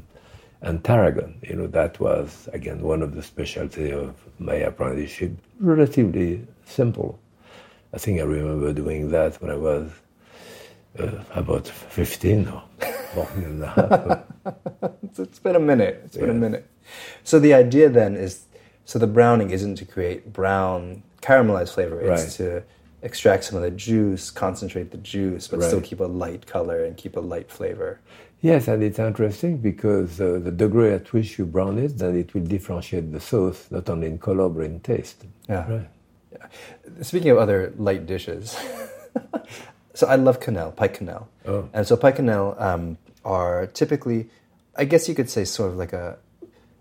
and 0.62 0.84
tarragon. 0.84 1.34
You 1.42 1.56
know, 1.56 1.66
that 1.68 1.98
was 2.00 2.48
again 2.52 2.80
one 2.80 3.02
of 3.02 3.14
the 3.14 3.22
specialty 3.22 3.90
of 3.90 4.14
my 4.38 4.54
apprenticeship. 4.54 5.32
Relatively 5.58 6.46
simple. 6.64 7.18
I 7.92 7.98
think 7.98 8.20
I 8.20 8.24
remember 8.24 8.72
doing 8.72 9.10
that 9.10 9.40
when 9.42 9.50
I 9.50 9.56
was 9.56 9.90
uh, 10.98 11.10
about 11.34 11.68
15 11.68 12.48
or 12.48 12.62
more 13.14 13.28
than 13.36 13.60
that. 13.60 14.26
It's, 15.02 15.18
it's 15.18 15.38
been 15.38 15.56
a 15.56 15.60
minute. 15.60 16.02
It's 16.04 16.16
been 16.16 16.30
a 16.30 16.34
minute. 16.34 16.66
So 17.24 17.38
the 17.38 17.54
idea 17.54 17.88
then 17.88 18.16
is, 18.16 18.46
so 18.84 18.98
the 18.98 19.06
browning 19.06 19.50
isn't 19.50 19.76
to 19.76 19.84
create 19.84 20.32
brown 20.32 21.02
caramelized 21.20 21.74
flavor. 21.74 22.00
It's 22.00 22.22
Right. 22.24 22.30
to 22.48 22.62
extract 23.02 23.44
some 23.44 23.56
of 23.56 23.62
the 23.62 23.70
juice, 23.70 24.30
concentrate 24.30 24.90
the 24.90 24.98
juice, 24.98 25.48
but 25.48 25.62
still 25.62 25.80
keep 25.80 26.00
a 26.00 26.04
light 26.04 26.46
color 26.46 26.84
and 26.84 26.96
keep 26.96 27.16
a 27.16 27.20
light 27.20 27.50
flavor. 27.50 28.00
Yes, 28.40 28.66
and 28.66 28.82
it's 28.82 28.98
interesting 28.98 29.58
because 29.58 30.20
uh, 30.20 30.40
the 30.42 30.50
degree 30.50 30.90
at 30.90 31.12
which 31.12 31.38
you 31.38 31.46
brown 31.46 31.78
it, 31.78 31.98
then 31.98 32.16
it 32.16 32.34
will 32.34 32.42
differentiate 32.42 33.12
the 33.12 33.20
sauce, 33.20 33.68
not 33.70 33.88
only 33.88 34.08
in 34.08 34.18
color 34.18 34.48
but 34.48 34.64
in 34.64 34.80
taste. 34.80 35.24
Yeah. 35.48 35.70
Right. 35.72 35.88
Speaking 37.02 37.30
of 37.30 37.38
other 37.38 37.72
light 37.76 38.04
dishes, 38.06 38.56
so 39.94 40.06
I 40.08 40.16
love 40.16 40.40
quenelle, 40.40 40.74
pike 40.74 40.98
quenelle. 40.98 41.26
Oh. 41.46 41.68
And 41.72 41.86
so 41.86 41.96
pike 41.96 42.16
quenelle 42.16 42.60
um, 42.60 42.98
are 43.24 43.66
typically, 43.66 44.28
I 44.76 44.84
guess 44.84 45.08
you 45.08 45.14
could 45.14 45.30
say, 45.30 45.44
sort 45.44 45.70
of 45.72 45.76
like 45.76 45.92
a, 45.92 46.18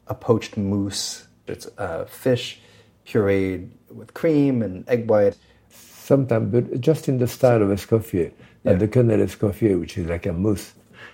a 0.08 0.16
poached 0.16 0.58
mousse. 0.58 1.28
It's 1.48 1.68
uh, 1.78 2.06
fish 2.06 2.60
pureed 3.06 3.70
with 3.90 4.14
cream 4.14 4.62
and 4.62 4.88
egg 4.90 5.10
white. 5.10 5.38
Sometimes, 5.70 6.52
but 6.52 6.82
just 6.82 7.08
in 7.08 7.18
the 7.20 7.28
style 7.28 7.62
of 7.62 7.70
Escoffier, 7.70 8.32
Yeah. 8.64 8.72
and 8.72 8.82
the 8.82 8.88
quenelle 8.88 9.24
Escoffier, 9.24 9.80
which 9.80 9.98
is 9.98 10.08
like 10.08 10.26
a 10.26 10.34
mousse. 10.34 10.74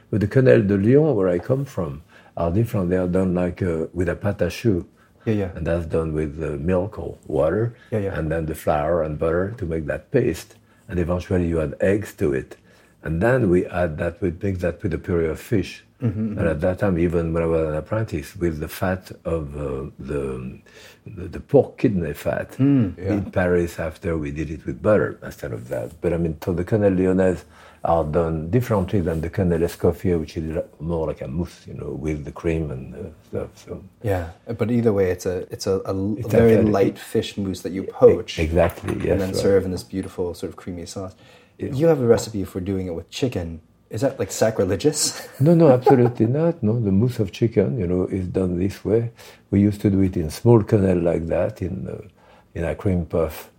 But 0.10 0.22
the 0.22 0.27
quenelle 0.27 0.65
de 0.67 0.77
Lyon, 0.77 1.15
where 1.15 1.27
I 1.29 1.39
come 1.39 1.65
from, 1.65 2.01
are 2.36 2.51
different. 2.51 2.89
They 2.89 2.98
are 2.98 3.07
done 3.07 3.34
like 3.36 3.62
uh, 3.62 3.88
with 3.93 4.10
a 4.10 4.15
pâte 4.15 4.39
à 4.39 4.50
choux. 4.51 4.86
Yeah, 5.25 5.34
yeah. 5.34 5.51
And 5.55 5.67
that's 5.67 5.86
done 5.86 6.13
with 6.13 6.41
uh, 6.41 6.57
milk 6.57 6.98
or 6.98 7.17
water, 7.27 7.75
Yeah, 7.91 8.00
yeah. 8.00 8.17
and 8.19 8.31
then 8.31 8.46
the 8.46 8.55
flour 8.55 9.03
and 9.03 9.19
butter 9.19 9.53
to 9.57 9.65
make 9.65 9.86
that 9.88 10.10
paste. 10.12 10.55
And 10.88 11.00
eventually 11.00 11.48
you 11.48 11.60
add 11.62 11.75
eggs 11.81 12.13
to 12.15 12.34
it. 12.34 12.55
And 13.04 13.22
then 13.22 13.50
we 13.50 13.66
add 13.68 13.98
that, 14.00 14.22
we 14.22 14.32
mix 14.42 14.60
that 14.62 14.82
with 14.84 14.94
a 14.94 14.98
puree 14.98 15.30
of 15.30 15.39
fish. 15.39 15.84
Mm-hmm, 16.01 16.38
And 16.38 16.48
at 16.48 16.62
that 16.62 16.80
time, 16.80 17.00
even 17.00 17.34
when 17.34 17.42
I 17.42 17.48
was 17.48 17.68
an 17.70 17.75
apprentice, 17.75 18.36
with 18.36 18.60
the 18.60 18.68
fat 18.68 19.12
of 19.25 19.56
uh, 19.58 19.89
the, 19.98 20.60
the 21.06 21.27
the 21.27 21.39
pork 21.39 21.77
kidney 21.80 22.13
fat 22.13 22.51
Mm, 22.60 22.96
yeah. 22.98 23.13
in 23.13 23.32
Paris, 23.32 23.80
after 23.80 24.16
we 24.18 24.30
did 24.32 24.51
it 24.51 24.66
with 24.68 24.80
butter 24.82 25.18
instead 25.24 25.54
of 25.54 25.70
that. 25.70 26.00
But 26.01 26.13
I 26.13 26.18
mean, 26.18 26.38
so 26.44 26.54
the 26.54 26.63
quenelle 26.63 26.96
lyonnaise 26.96 27.46
are 27.84 28.04
done 28.04 28.50
differently 28.51 29.00
than 29.01 29.22
the 29.22 29.30
quenelle 29.30 29.63
escoffier, 29.70 30.20
which 30.20 30.38
is 30.38 30.46
more 30.80 31.08
like 31.08 31.22
a 31.22 31.27
mousse, 31.27 31.66
you 31.66 31.74
know, 31.74 31.89
with 32.06 32.25
the 32.25 32.32
cream 32.32 32.70
and 32.70 32.94
uh, 32.94 33.00
stuff. 33.30 33.50
So 33.66 33.84
Yeah, 34.04 34.30
but 34.60 34.70
either 34.70 34.94
way, 34.94 35.10
it's 35.10 35.25
a 35.25 35.48
it's 35.51 35.66
a 35.66 35.75
It's 36.20 36.27
very 36.29 36.62
light 36.62 37.00
fish 37.00 37.38
mousse 37.38 37.62
that 37.62 37.72
you 37.72 37.83
poach 37.83 38.38
exactly, 38.38 38.94
yes, 38.96 39.12
and 39.14 39.22
then 39.22 39.29
right. 39.29 39.36
serve 39.48 39.66
in 39.66 39.72
this 39.72 39.83
beautiful 39.83 40.36
sort 40.36 40.50
of 40.51 40.55
creamy 40.57 40.86
sauce. 40.86 41.16
Yeah. 41.57 41.74
You 41.74 41.87
have 41.87 42.01
a 42.01 42.05
recipe 42.05 42.43
for 42.43 42.59
doing 42.59 42.87
it 42.87 42.93
with 42.93 43.09
chicken. 43.09 43.61
Is 43.89 44.01
that 44.01 44.20
like 44.20 44.31
sacrilegious? 44.31 45.27
No, 45.39 45.55
no, 45.55 45.72
absolutely 45.72 46.25
not. 46.27 46.61
No, 46.61 46.79
the 46.79 46.91
mousse 46.91 47.20
of 47.20 47.31
chicken, 47.31 47.79
you 47.79 47.87
know, 47.87 48.05
is 48.07 48.27
done 48.27 48.59
this 48.59 48.83
way. 48.83 49.11
We 49.50 49.61
used 49.61 49.81
to 49.81 49.89
do 49.89 50.01
it 50.01 50.17
in 50.17 50.29
small 50.29 50.61
quenelle 50.61 51.01
like 51.01 51.27
that, 51.27 51.61
in 51.61 51.87
uh, 51.87 52.07
in 52.53 52.63
a 52.63 52.75
cream 52.75 53.05
puff 53.05 53.50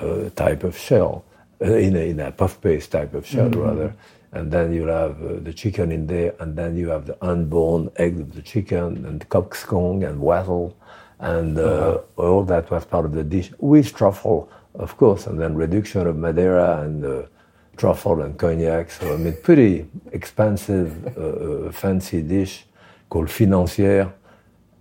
uh, 0.00 0.30
type 0.30 0.64
of 0.64 0.76
shell, 0.76 1.24
uh, 1.62 1.72
in 1.72 1.94
a, 1.96 2.10
in 2.10 2.20
a 2.20 2.32
puff 2.32 2.60
paste 2.60 2.92
type 2.92 3.14
of 3.14 3.26
shell 3.26 3.48
rather. 3.50 3.94
And 4.32 4.50
then 4.50 4.72
you'll 4.72 4.88
have 4.92 5.22
uh, 5.22 5.34
the 5.40 5.52
chicken 5.52 5.92
in 5.92 6.06
there, 6.06 6.34
and 6.40 6.56
then 6.56 6.76
you 6.76 6.88
have 6.88 7.06
the 7.06 7.16
unborn 7.24 7.90
egg 7.96 8.18
of 8.20 8.34
the 8.34 8.42
chicken, 8.42 9.06
and 9.06 9.26
cockscomb 9.28 10.06
and 10.06 10.20
wattle, 10.20 10.76
and 11.20 11.58
uh, 11.58 11.98
all 12.16 12.42
that 12.44 12.70
was 12.70 12.84
part 12.84 13.04
of 13.06 13.12
the 13.12 13.24
dish 13.24 13.50
with 13.58 13.94
truffle, 13.94 14.50
of 14.74 14.96
course, 14.96 15.26
and 15.26 15.40
then 15.40 15.54
reduction 15.54 16.06
of 16.06 16.16
Madeira 16.18 16.82
and. 16.82 17.28
Uh, 17.76 17.80
truffle 17.80 18.22
and 18.22 18.38
cognac. 18.38 18.90
So 18.90 19.14
I 19.14 19.16
mean, 19.16 19.36
pretty 19.42 19.86
expensive, 20.12 21.16
uh, 21.16 21.20
uh, 21.68 21.72
fancy 21.72 22.22
dish 22.22 22.64
called 23.08 23.28
financière. 23.28 24.12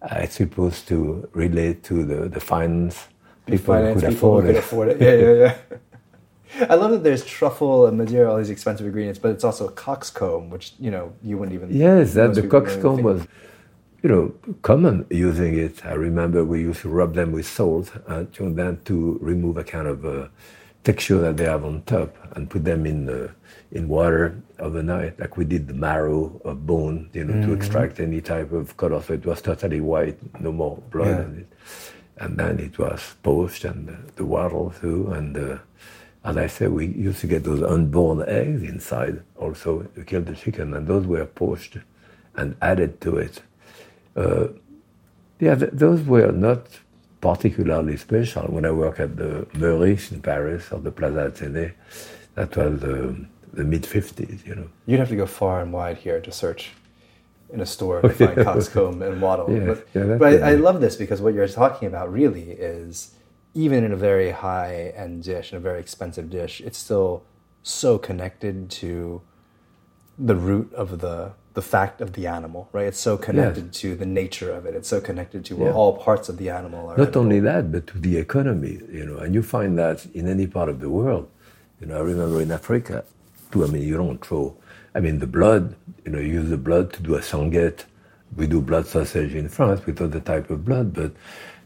I 0.01 0.27
supposed 0.27 0.87
to 0.89 1.27
relate 1.33 1.83
to 1.85 2.05
the, 2.05 2.29
the 2.29 2.39
finance 2.39 3.07
people 3.45 3.75
Finance 3.75 4.01
could 4.01 4.09
people 4.09 4.37
afford 4.37 4.45
could 4.45 4.55
it. 4.55 4.59
afford 4.59 4.87
it. 4.89 5.01
Yeah, 5.01 5.13
yeah, 5.13 5.57
yeah. 5.69 6.67
I 6.69 6.75
love 6.75 6.91
that 6.91 7.03
there's 7.03 7.25
truffle 7.25 7.87
and 7.87 7.97
Madeira, 7.97 8.31
all 8.31 8.37
these 8.37 8.51
expensive 8.51 8.85
ingredients, 8.85 9.19
but 9.19 9.31
it's 9.31 9.43
also 9.43 9.67
coxcomb, 9.69 10.49
which 10.49 10.73
you 10.79 10.91
know 10.91 11.13
you 11.23 11.37
wouldn't 11.37 11.55
even. 11.55 11.75
Yes, 11.75 12.13
that 12.13 12.33
the 12.35 12.47
coxcomb 12.47 13.03
was, 13.03 13.27
you 14.03 14.09
know, 14.09 14.33
common 14.61 15.05
using 15.09 15.57
it. 15.57 15.85
I 15.85 15.93
remember 15.93 16.45
we 16.45 16.61
used 16.61 16.81
to 16.81 16.89
rub 16.89 17.13
them 17.15 17.31
with 17.31 17.47
salt 17.47 17.91
and 18.07 18.57
then 18.57 18.79
to 18.85 19.17
remove 19.21 19.57
a 19.57 19.63
kind 19.63 19.87
of 19.87 20.05
uh, 20.05 20.27
texture 20.85 21.19
that 21.25 21.35
they 21.37 21.45
have 21.53 21.65
on 21.65 21.81
top 21.83 22.15
and 22.35 22.49
put 22.49 22.63
them 22.63 22.85
in 22.85 23.09
uh, 23.09 23.27
in 23.71 23.87
water 23.89 24.41
overnight, 24.59 25.19
like 25.19 25.35
we 25.37 25.43
did 25.43 25.67
the 25.67 25.73
marrow 25.73 26.39
of 26.45 26.65
bone, 26.65 27.09
you 27.13 27.23
know, 27.25 27.33
Mm-hmm. 27.33 27.47
to 27.49 27.53
extract 27.59 27.99
any 27.99 28.21
type 28.21 28.51
of 28.53 28.77
color. 28.77 29.01
So 29.01 29.13
it 29.13 29.25
was 29.25 29.41
totally 29.41 29.81
white, 29.81 30.17
no 30.39 30.51
more 30.51 30.77
blood 30.91 31.07
Yeah. 31.07 31.25
in 31.25 31.31
it. 31.41 31.47
And 32.23 32.37
then 32.39 32.59
it 32.59 32.75
was 32.79 33.01
poached 33.23 33.65
and 33.65 33.89
uh, 33.89 33.93
the 34.15 34.23
wattle 34.23 34.73
too. 34.81 35.11
And 35.17 35.35
uh, 35.35 35.57
as 36.23 36.37
I 36.37 36.47
said, 36.47 36.69
we 36.71 36.85
used 37.07 37.19
to 37.21 37.27
get 37.27 37.43
those 37.43 37.61
unborn 37.63 38.23
eggs 38.27 38.61
inside 38.63 39.15
also 39.35 39.81
to 39.95 40.03
kill 40.09 40.21
the 40.21 40.35
chicken, 40.35 40.73
and 40.75 40.87
those 40.87 41.05
were 41.05 41.25
poached 41.25 41.77
and 42.37 42.55
added 42.61 43.01
to 43.01 43.17
it. 43.17 43.41
Uh, 44.15 44.47
yeah, 45.39 45.55
th- 45.55 45.71
those 45.73 46.01
were 46.03 46.31
not 46.31 46.61
particularly 47.25 47.97
special. 47.97 48.43
When 48.43 48.65
I 48.65 48.71
worked 48.71 48.99
at 48.99 49.17
the 49.17 49.47
Meurice 49.53 50.11
in 50.11 50.21
Paris 50.21 50.71
or 50.71 50.79
the 50.79 50.91
Plaza 50.91 51.31
Athénée, 51.31 51.73
that 52.35 52.55
was 52.55 52.83
um, 52.83 53.27
the 53.53 53.63
mid 53.63 53.83
50s, 53.83 54.45
you 54.45 54.55
know. 54.55 54.69
You'd 54.85 54.99
have 54.99 55.09
to 55.09 55.15
go 55.15 55.25
far 55.25 55.61
and 55.61 55.73
wide 55.73 55.97
here 55.97 56.19
to 56.21 56.31
search 56.31 56.71
in 57.51 57.61
a 57.61 57.65
store 57.65 58.01
to 58.01 58.09
find 58.19 58.43
coxcomb 58.43 59.01
and 59.01 59.21
wattle. 59.21 59.51
Yeah, 59.51 59.65
but 59.65 59.87
yeah, 59.95 60.17
but 60.17 60.43
I, 60.43 60.51
I 60.51 60.55
love 60.55 60.81
this 60.81 60.95
because 60.95 61.19
what 61.19 61.33
you're 61.33 61.47
talking 61.47 61.87
about 61.87 62.11
really 62.11 62.51
is 62.51 63.15
even 63.55 63.83
in 63.83 63.91
a 63.91 63.95
very 63.95 64.31
high 64.31 64.93
end 64.95 65.23
dish, 65.23 65.51
in 65.51 65.57
a 65.57 65.61
very 65.61 65.79
expensive 65.79 66.29
dish, 66.29 66.61
it's 66.61 66.77
still 66.77 67.23
so 67.63 67.97
connected 67.97 68.69
to 68.69 69.21
the 70.19 70.35
root 70.35 70.71
of 70.73 70.99
the 70.99 71.33
the 71.55 71.61
fact 71.61 72.01
of 72.01 72.13
the 72.13 72.27
animal, 72.27 72.67
right? 72.73 72.85
It's 72.85 72.99
so 72.99 73.17
connected 73.17 73.71
to 73.81 73.95
the 73.95 74.05
nature 74.05 74.51
of 74.51 74.65
it. 74.67 74.75
It's 74.75 74.89
so 74.89 74.99
connected 75.01 75.43
to 75.45 75.55
where 75.55 75.69
Yeah. 75.69 75.79
all 75.79 75.93
parts 76.07 76.27
of 76.29 76.35
the 76.37 76.49
animal 76.49 76.89
are. 76.89 76.97
Not 76.97 77.15
only 77.15 77.39
that, 77.39 77.71
but 77.71 77.87
to 77.87 77.97
the 77.97 78.17
economy, 78.17 78.81
you 78.91 79.05
know, 79.05 79.17
and 79.23 79.33
you 79.33 79.41
find 79.41 79.77
that 79.83 80.05
in 80.13 80.27
any 80.27 80.47
part 80.47 80.69
of 80.69 80.77
the 80.81 80.89
world. 80.89 81.27
You 81.79 81.87
know, 81.87 81.97
I 81.97 82.01
remember 82.01 82.41
in 82.41 82.51
Africa, 82.51 83.03
too, 83.51 83.63
I 83.63 83.67
mean, 83.67 83.83
you 83.83 83.95
don't 83.97 84.23
throw, 84.25 84.55
I 84.93 84.99
mean, 84.99 85.19
the 85.19 85.27
blood, 85.27 85.75
you 86.03 86.11
know, 86.11 86.19
you 86.19 86.33
use 86.41 86.49
the 86.49 86.57
blood 86.69 86.91
to 86.93 87.01
do 87.01 87.15
a 87.15 87.21
sanguette. 87.21 87.81
We 88.35 88.47
do 88.47 88.59
blood 88.61 88.85
sausage 88.85 89.33
in 89.33 89.47
France 89.47 89.85
with 89.85 90.01
other 90.01 90.19
type 90.19 90.49
of 90.49 90.65
blood, 90.65 90.93
but 90.93 91.11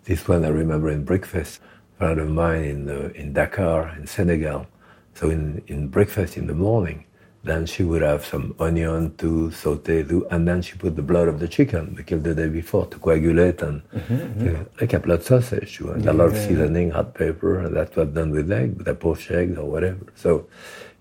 this 0.06 0.28
one 0.28 0.46
I 0.46 0.50
remember 0.50 0.90
in 0.92 1.04
breakfast, 1.04 1.62
a 1.96 1.98
friend 1.98 2.20
of 2.20 2.30
mine 2.30 2.64
in, 2.64 2.90
uh, 2.90 3.10
in 3.16 3.34
Dakar, 3.34 3.82
in 3.98 4.06
Senegal. 4.06 4.68
So 5.16 5.30
in, 5.32 5.64
in 5.68 5.88
breakfast 5.88 6.38
in 6.38 6.46
the 6.46 6.54
morning, 6.54 7.06
then 7.44 7.66
she 7.66 7.84
would 7.84 8.02
have 8.02 8.26
some 8.26 8.54
onion 8.60 9.16
to 9.18 9.50
saute, 9.52 10.06
and 10.30 10.48
then 10.48 10.62
she 10.62 10.76
put 10.78 10.96
the 10.96 11.02
blood 11.02 11.28
of 11.28 11.40
the 11.40 11.48
chicken 11.48 11.96
we 11.96 12.04
killed 12.04 12.24
the 12.24 12.36
day 12.36 12.50
before 12.50 12.86
to 12.88 13.00
coagulate 13.00 13.62
and 13.62 13.82
mm-hmm, 13.90 14.14
mm-hmm. 14.14 14.46
you 14.46 14.52
know, 14.52 14.66
like 14.82 14.94
a 14.94 15.00
blood 15.00 15.24
sausage. 15.24 15.80
You 15.80 15.88
know, 15.88 15.94
and 15.94 16.06
a 16.06 16.14
lot 16.14 16.28
of 16.30 16.38
seasoning, 16.38 16.92
hot 16.92 17.14
pepper, 17.14 17.60
and 17.60 17.76
that 17.76 17.96
was 17.96 18.10
done 18.10 18.32
with 18.32 18.52
egg, 18.52 18.78
with 18.78 18.88
a 18.88 18.96
poached 18.96 19.32
egg 19.32 19.58
or 19.58 19.66
whatever. 19.66 20.06
So, 20.16 20.48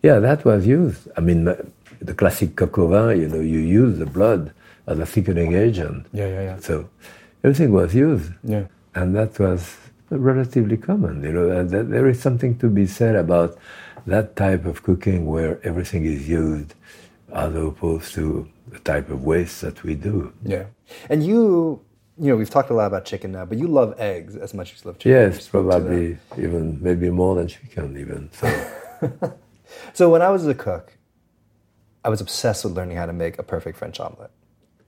yeah, 0.02 0.20
that 0.20 0.44
was 0.44 0.66
used. 0.66 1.08
I 1.16 1.20
mean, 1.20 1.44
the 2.00 2.14
classic 2.14 2.54
coq 2.54 2.76
vin, 2.76 3.20
you 3.20 3.28
know, 3.28 3.40
you 3.40 3.58
use 3.58 3.98
the 3.98 4.06
blood 4.06 4.52
as 4.86 4.98
a 4.98 5.06
thickening 5.06 5.54
agent. 5.54 6.06
Yeah, 6.12 6.28
yeah, 6.28 6.42
yeah. 6.42 6.58
So 6.60 6.88
everything 7.42 7.72
was 7.72 7.94
used. 7.94 8.32
Yeah. 8.44 8.66
And 8.94 9.14
that 9.16 9.38
was 9.38 9.76
relatively 10.10 10.76
common, 10.76 11.22
you 11.22 11.32
know. 11.32 11.50
And 11.50 11.70
there 11.70 12.08
is 12.08 12.20
something 12.20 12.58
to 12.58 12.68
be 12.68 12.86
said 12.86 13.16
about 13.16 13.58
that 14.08 14.36
type 14.36 14.64
of 14.64 14.82
cooking 14.82 15.26
where 15.26 15.60
everything 15.64 16.04
is 16.04 16.28
used 16.28 16.74
as 17.32 17.54
opposed 17.54 18.14
to 18.14 18.48
the 18.72 18.78
type 18.80 19.08
of 19.10 19.24
waste 19.24 19.60
that 19.60 19.82
we 19.82 19.94
do. 19.94 20.32
Yeah. 20.42 20.64
And 21.10 21.24
you, 21.24 21.80
you 22.18 22.28
know, 22.30 22.36
we've 22.36 22.50
talked 22.50 22.70
a 22.70 22.74
lot 22.74 22.86
about 22.86 23.04
chicken 23.04 23.32
now, 23.32 23.44
but 23.44 23.58
you 23.58 23.68
love 23.68 23.94
eggs 23.98 24.34
as 24.36 24.54
much 24.54 24.72
as 24.72 24.82
you 24.84 24.88
love 24.88 24.98
chicken. 24.98 25.12
Yes, 25.12 25.44
spoke 25.44 25.64
to 25.70 25.78
that. 25.78 25.86
probably 25.86 26.18
even 26.44 26.82
maybe 26.82 27.10
more 27.10 27.34
than 27.36 27.48
chicken 27.48 27.96
even. 27.98 28.30
So 28.32 28.46
So 29.92 30.08
when 30.10 30.22
I 30.22 30.30
was 30.30 30.46
a 30.46 30.54
cook, 30.54 30.94
I 32.04 32.08
was 32.08 32.20
obsessed 32.20 32.64
with 32.64 32.72
learning 32.74 32.96
how 32.96 33.06
to 33.06 33.12
make 33.12 33.38
a 33.38 33.42
perfect 33.42 33.76
French 33.78 34.00
omelet. 34.00 34.30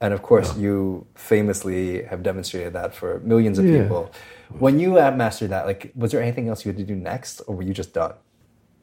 And 0.01 0.15
of 0.15 0.23
course, 0.23 0.57
you 0.57 1.07
famously 1.15 2.05
have 2.05 2.23
demonstrated 2.23 2.73
that 2.73 2.95
for 2.95 3.21
millions 3.21 3.59
of 3.59 3.67
Yeah. 3.67 3.83
people. 3.83 4.11
When 4.59 4.79
you 4.81 4.93
mastered 4.95 5.51
that, 5.51 5.67
like, 5.67 5.93
was 5.95 6.11
there 6.13 6.23
anything 6.23 6.49
else 6.49 6.65
you 6.65 6.71
had 6.73 6.79
to 6.79 6.85
do 6.85 6.97
next, 6.97 7.43
or 7.47 7.55
were 7.57 7.63
you 7.63 7.75
just 7.75 7.93
done? 7.93 8.15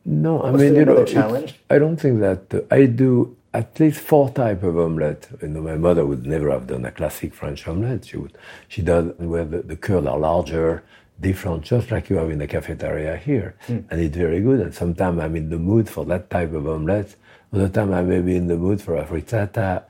No, 0.07 0.41
I 0.41 0.51
mean 0.51 0.75
you 0.75 0.85
know, 0.85 1.05
challenge? 1.05 1.55
I 1.69 1.77
don't 1.79 1.97
think 1.97 2.19
that 2.21 2.43
uh, 2.53 2.61
I 2.71 2.85
do 2.85 3.35
at 3.53 3.79
least 3.79 3.99
four 3.99 4.29
type 4.29 4.63
of 4.63 4.77
omelette. 4.79 5.27
You 5.41 5.49
know, 5.49 5.61
my 5.61 5.75
mother 5.75 6.05
would 6.05 6.25
never 6.25 6.49
have 6.51 6.67
done 6.67 6.85
a 6.85 6.91
classic 6.91 7.33
French 7.33 7.67
omelette. 7.67 8.05
She 8.05 8.17
would, 8.17 8.37
she 8.67 8.81
does 8.81 9.13
where 9.17 9.45
the, 9.45 9.61
the 9.63 9.75
curds 9.75 10.07
are 10.07 10.17
larger, 10.17 10.83
different, 11.19 11.63
just 11.63 11.91
like 11.91 12.09
you 12.09 12.15
have 12.17 12.29
in 12.29 12.39
the 12.39 12.47
cafeteria 12.47 13.17
here, 13.17 13.55
Hmm. 13.67 13.79
and 13.89 13.99
it's 14.01 14.15
very 14.15 14.39
good. 14.41 14.59
And 14.59 14.73
sometimes 14.73 15.19
I'm 15.19 15.35
in 15.35 15.49
the 15.49 15.57
mood 15.59 15.89
for 15.89 16.05
that 16.05 16.29
type 16.29 16.53
of 16.53 16.67
omelette. 16.67 17.15
Other 17.53 17.69
time 17.69 17.93
I 17.93 18.01
may 18.03 18.21
be 18.21 18.35
in 18.35 18.47
the 18.47 18.57
mood 18.57 18.81
for 18.81 18.95
a 18.97 19.05
frittata, 19.05 19.83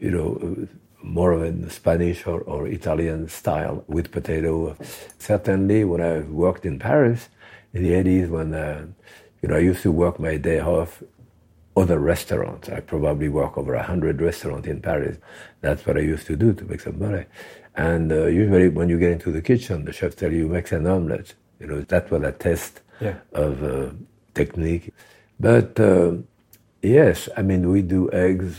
you 0.00 0.10
know, 0.10 0.66
more 1.02 1.32
of 1.32 1.42
a 1.42 1.70
Spanish 1.70 2.26
or, 2.26 2.40
or 2.42 2.66
Italian 2.66 3.28
style 3.28 3.84
with 3.86 4.10
potato. 4.10 4.76
Certainly, 5.18 5.84
when 5.84 6.00
I 6.00 6.20
worked 6.20 6.64
in 6.66 6.78
Paris 6.78 7.28
in 7.74 7.82
the 7.84 7.92
80s, 7.92 8.28
when 8.28 8.54
uh, 8.54 8.86
you 9.42 9.48
know 9.48 9.56
I 9.56 9.60
used 9.60 9.82
to 9.82 9.92
work 9.92 10.18
my 10.18 10.36
day 10.36 10.60
off 10.60 11.02
other 11.76 11.98
restaurants. 11.98 12.68
I 12.68 12.80
probably 12.80 13.28
work 13.28 13.56
over 13.58 13.74
a 13.74 13.82
hundred 13.82 14.20
restaurants 14.20 14.68
in 14.68 14.80
Paris. 14.80 15.16
That's 15.62 15.86
what 15.86 15.96
I 15.96 16.00
used 16.00 16.26
to 16.26 16.36
do 16.36 16.52
to 16.52 16.64
make 16.64 16.80
some 16.80 16.98
money. 16.98 17.24
And 17.74 18.12
uh, 18.12 18.26
usually, 18.26 18.68
when 18.68 18.88
you 18.90 18.98
get 18.98 19.12
into 19.12 19.32
the 19.32 19.40
kitchen, 19.40 19.84
the 19.86 19.92
chef 19.92 20.14
tell 20.16 20.32
you 20.32 20.48
make 20.48 20.70
an 20.72 20.86
omelette. 20.86 21.34
You 21.60 21.66
know 21.66 21.80
that 21.82 22.10
was 22.10 22.22
a 22.22 22.32
test 22.32 22.80
Yeah. 23.00 23.16
of 23.32 23.62
uh, 23.62 23.90
technique. 24.34 24.92
But 25.40 25.80
uh, 25.80 26.12
yes, 26.82 27.28
I 27.36 27.42
mean 27.42 27.68
we 27.70 27.82
do 27.82 28.10
eggs. 28.12 28.56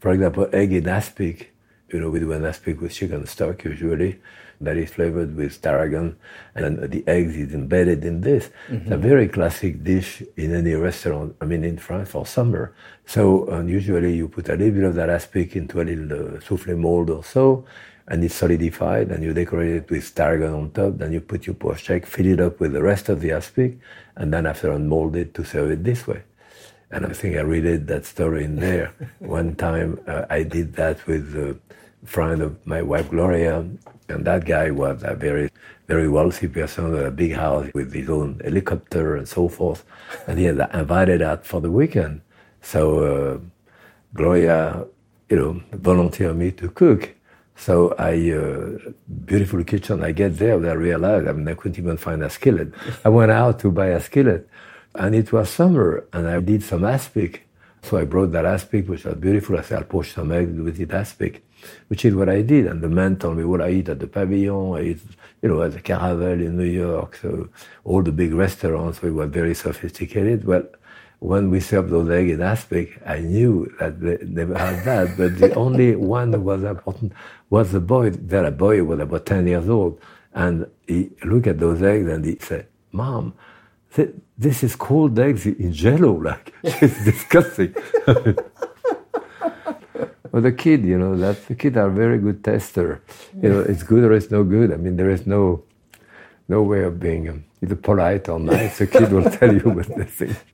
For 0.00 0.12
example, 0.12 0.48
egg 0.52 0.72
in 0.72 0.88
aspic. 0.88 1.53
You 1.94 2.00
know, 2.00 2.10
we 2.10 2.18
do 2.18 2.32
an 2.32 2.44
aspic 2.44 2.80
with 2.80 2.92
chicken 2.92 3.24
stock 3.24 3.62
usually. 3.62 4.18
That 4.60 4.76
is 4.76 4.90
flavored 4.90 5.36
with 5.36 5.62
tarragon, 5.62 6.16
and 6.56 6.90
the 6.90 7.04
eggs 7.06 7.36
is 7.36 7.54
embedded 7.54 8.04
in 8.04 8.20
this. 8.20 8.50
It's 8.68 8.90
a 8.90 8.96
very 8.96 9.28
classic 9.28 9.84
dish 9.84 10.20
in 10.36 10.56
any 10.56 10.74
restaurant. 10.74 11.36
I 11.40 11.44
mean, 11.44 11.62
in 11.62 11.78
France 11.78 12.10
for 12.10 12.26
summer. 12.26 12.74
So 13.06 13.48
uh, 13.48 13.62
usually 13.62 14.16
you 14.16 14.26
put 14.26 14.48
a 14.48 14.56
little 14.56 14.74
bit 14.74 14.82
of 14.82 14.96
that 14.96 15.08
aspic 15.08 15.54
into 15.54 15.80
a 15.80 15.84
little 15.84 16.36
uh, 16.36 16.40
souffle 16.40 16.76
mold 16.76 17.10
or 17.10 17.22
so, 17.22 17.64
and 18.08 18.24
it's 18.24 18.34
solidified, 18.34 19.12
and 19.12 19.22
you 19.22 19.32
decorate 19.32 19.76
it 19.76 19.88
with 19.88 20.12
tarragon 20.16 20.52
on 20.52 20.70
top. 20.72 20.98
Then 20.98 21.12
you 21.12 21.20
put 21.20 21.46
your 21.46 21.54
poached 21.54 21.90
egg, 21.90 22.06
fill 22.06 22.26
it 22.26 22.40
up 22.40 22.58
with 22.58 22.72
the 22.72 22.82
rest 22.82 23.08
of 23.08 23.20
the 23.20 23.30
aspic, 23.30 23.78
and 24.16 24.32
then 24.32 24.46
after 24.46 24.72
unmold 24.72 25.14
it 25.14 25.32
to 25.34 25.44
serve 25.44 25.70
it 25.70 25.84
this 25.84 26.08
way. 26.08 26.24
And 26.90 27.06
I 27.06 27.12
think 27.12 27.36
I 27.36 27.40
related 27.40 27.86
that 27.88 28.04
story 28.04 28.44
in 28.44 28.56
there. 28.56 28.92
One 29.18 29.54
time 29.54 30.00
uh, 30.08 30.24
I 30.30 30.42
did 30.42 30.74
that 30.74 31.06
with 31.06 31.34
a 31.36 31.56
friend 32.04 32.42
of 32.42 32.66
my 32.66 32.82
wife, 32.82 33.10
Gloria, 33.10 33.66
and 34.08 34.24
that 34.24 34.44
guy 34.44 34.70
was 34.70 35.02
a 35.02 35.14
very, 35.14 35.50
very 35.86 36.08
wealthy 36.08 36.48
person 36.48 36.90
with 36.90 37.06
a 37.06 37.10
big 37.10 37.32
house 37.34 37.70
with 37.74 37.92
his 37.92 38.08
own 38.10 38.40
helicopter 38.44 39.16
and 39.16 39.28
so 39.28 39.48
forth. 39.48 39.84
And 40.26 40.38
he 40.38 40.44
had 40.44 40.58
invited 40.74 41.22
us 41.22 41.46
for 41.46 41.60
the 41.60 41.70
weekend. 41.70 42.20
So 42.60 42.82
uh, 42.98 43.38
Gloria, 44.14 44.86
you 45.28 45.36
know, 45.36 45.62
volunteered 45.72 46.36
me 46.36 46.50
to 46.52 46.68
cook. 46.68 47.14
So 47.56 47.94
I, 47.98 48.32
uh, 48.32 48.92
beautiful 49.24 49.62
kitchen, 49.64 50.02
I 50.02 50.12
get 50.12 50.38
there 50.38 50.56
and 50.56 50.68
I 50.68 50.72
realize, 50.72 51.26
I 51.26 51.32
mean, 51.32 51.48
I 51.48 51.54
couldn't 51.54 51.78
even 51.78 51.96
find 51.96 52.22
a 52.22 52.28
skillet. 52.28 52.72
I 53.04 53.08
went 53.08 53.30
out 53.30 53.60
to 53.60 53.70
buy 53.70 53.88
a 53.88 54.00
skillet 54.00 54.48
and 54.94 55.14
it 55.14 55.32
was 55.32 55.50
summer 55.50 56.04
and 56.12 56.28
I 56.28 56.40
did 56.40 56.62
some 56.62 56.84
aspic. 56.84 57.46
So 57.82 57.98
I 57.98 58.04
brought 58.04 58.32
that 58.32 58.46
aspic, 58.46 58.88
which 58.88 59.04
was 59.04 59.14
beautiful. 59.16 59.58
I 59.58 59.62
said, 59.62 59.78
I'll 59.78 59.84
poach 59.84 60.12
some 60.12 60.32
eggs 60.32 60.58
with 60.58 60.80
it 60.80 60.90
aspic, 60.92 61.44
which 61.88 62.04
is 62.04 62.14
what 62.14 62.28
I 62.28 62.42
did. 62.42 62.66
And 62.66 62.82
the 62.82 62.88
man 62.88 63.16
told 63.16 63.36
me 63.36 63.44
what 63.44 63.60
I 63.60 63.70
eat 63.70 63.88
at 63.88 64.00
the 64.00 64.06
Pavillon. 64.06 64.78
I 64.78 64.82
eat, 64.82 65.00
you 65.42 65.48
know, 65.48 65.62
at 65.62 65.72
the 65.72 65.80
Caravelle 65.80 66.44
in 66.44 66.56
New 66.56 66.64
York. 66.64 67.18
So 67.20 67.48
all 67.84 68.02
the 68.02 68.12
big 68.12 68.34
restaurants, 68.34 69.02
we 69.02 69.10
were 69.10 69.26
very 69.26 69.54
sophisticated. 69.54 70.44
Well, 70.44 70.64
when 71.20 71.50
we 71.50 71.60
served 71.60 71.90
those 71.90 72.10
eggs 72.10 72.32
in 72.32 72.42
aspic, 72.42 73.00
I 73.06 73.20
knew 73.20 73.72
that 73.80 74.00
they 74.00 74.18
never 74.22 74.58
had 74.58 74.84
that. 74.84 75.16
But 75.16 75.38
the 75.38 75.54
only 75.64 75.96
one 75.96 76.30
that 76.32 76.40
was 76.40 76.64
important 76.64 77.12
was 77.50 77.72
the 77.72 77.80
boy. 77.80 78.10
That 78.10 78.44
a 78.44 78.50
boy 78.50 78.84
was 78.84 79.00
about 79.00 79.26
10 79.26 79.46
years 79.46 79.68
old. 79.68 80.00
And 80.34 80.66
he 80.86 81.10
looked 81.24 81.46
at 81.46 81.60
those 81.60 81.82
eggs 81.82 82.08
and 82.08 82.24
he 82.24 82.36
said, 82.40 82.66
Mom, 82.92 83.34
this 84.36 84.62
is 84.62 84.76
cold 84.76 85.18
eggs 85.18 85.46
in 85.46 85.72
jello. 85.72 86.12
Like, 86.12 86.52
it's 86.62 87.04
disgusting. 87.04 87.74
But 90.34 90.42
the 90.42 90.50
kid, 90.50 90.84
you 90.84 90.98
know, 90.98 91.16
that 91.18 91.46
the 91.46 91.54
kids 91.54 91.76
are 91.76 91.88
very 91.88 92.18
good 92.18 92.42
tester. 92.42 93.00
You 93.40 93.50
know, 93.50 93.60
it's 93.60 93.84
good 93.84 94.02
or 94.02 94.12
it's 94.12 94.32
no 94.32 94.42
good. 94.42 94.72
I 94.72 94.76
mean, 94.76 94.96
there 94.96 95.08
is 95.08 95.28
no 95.28 95.62
no 96.48 96.60
way 96.60 96.82
of 96.82 96.98
being 96.98 97.28
um, 97.28 97.44
either 97.62 97.76
polite 97.76 98.28
or 98.28 98.40
nice. 98.40 98.78
The 98.78 98.88
kid 98.88 99.12
will 99.12 99.30
tell 99.30 99.54
you 99.54 99.70
what 99.76 99.86
they 99.86 100.04
think. 100.04 100.36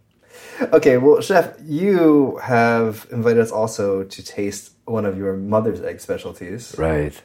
Okay, 0.75 0.99
well, 0.99 1.23
chef, 1.23 1.55
you 1.65 2.39
have 2.43 3.07
invited 3.11 3.41
us 3.41 3.51
also 3.51 4.05
to 4.05 4.23
taste 4.23 4.73
one 4.85 5.07
of 5.07 5.17
your 5.17 5.35
mother's 5.35 5.81
egg 5.81 5.99
specialties. 6.01 6.75
Right. 6.77 7.17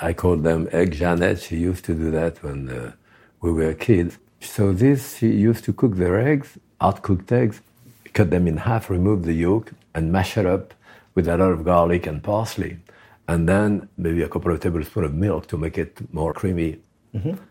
I 0.00 0.14
called 0.14 0.42
them 0.44 0.66
Egg 0.72 0.92
Jeannette. 0.92 1.40
She 1.40 1.56
used 1.58 1.84
to 1.84 1.94
do 1.94 2.10
that 2.12 2.42
when 2.42 2.70
uh, 2.70 2.92
we 3.42 3.52
were 3.52 3.74
kids. 3.74 4.16
So 4.40 4.72
this, 4.72 5.18
she 5.18 5.28
used 5.28 5.64
to 5.64 5.74
cook 5.74 5.96
their 5.96 6.18
eggs, 6.18 6.56
hard 6.80 7.02
cooked 7.02 7.30
eggs, 7.30 7.60
cut 8.14 8.30
them 8.30 8.48
in 8.48 8.56
half, 8.56 8.88
remove 8.88 9.24
the 9.24 9.34
yolk, 9.34 9.72
and 9.94 10.10
mash 10.10 10.38
it 10.38 10.46
up 10.46 10.72
with 11.20 11.28
a 11.28 11.36
lot 11.36 11.52
of 11.52 11.64
garlic 11.64 12.06
and 12.06 12.22
parsley. 12.22 12.78
And 13.28 13.48
then 13.48 13.88
maybe 13.96 14.22
a 14.22 14.28
couple 14.28 14.52
of 14.52 14.60
tablespoons 14.60 15.06
of 15.06 15.14
milk 15.14 15.46
to 15.48 15.56
make 15.58 15.76
it 15.78 15.92
more 16.12 16.32
creamy. 16.32 16.80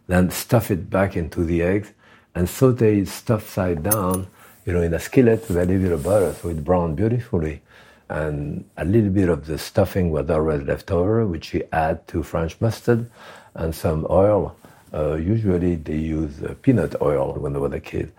Then 0.08 0.32
stuff 0.32 0.72
it 0.72 0.90
back 0.90 1.16
into 1.16 1.44
the 1.44 1.62
eggs 1.62 1.94
and 2.36 2.50
saute 2.50 3.00
it 3.00 3.08
stuffed 3.08 3.50
side 3.50 3.84
down, 3.84 4.28
you 4.66 4.74
know, 4.74 4.82
in 4.82 4.94
a 4.94 5.00
skillet 5.00 5.42
with 5.48 5.58
a 5.58 5.66
little 5.66 5.82
bit 5.82 5.92
of 5.92 6.04
butter 6.04 6.34
so 6.34 6.50
it 6.50 6.64
browned 6.64 6.96
beautifully. 6.98 7.62
And 8.10 8.66
a 8.78 8.86
little 8.86 9.12
bit 9.12 9.30
of 9.30 9.46
the 9.46 9.58
stuffing 9.58 10.12
was 10.12 10.30
always 10.30 10.64
left 10.64 10.90
over, 10.92 11.28
which 11.28 11.54
you 11.54 11.62
add 11.72 12.08
to 12.08 12.24
French 12.24 12.60
mustard 12.60 13.10
and 13.54 13.74
some 13.74 14.08
oil. 14.10 14.56
Uh, 14.92 15.14
usually 15.14 15.76
they 15.76 15.98
use 15.98 16.42
uh, 16.42 16.56
peanut 16.64 16.96
oil 17.02 17.34
when 17.34 17.56
I 17.56 17.60
was 17.60 17.74
a 17.74 17.80
kid. 17.80 18.12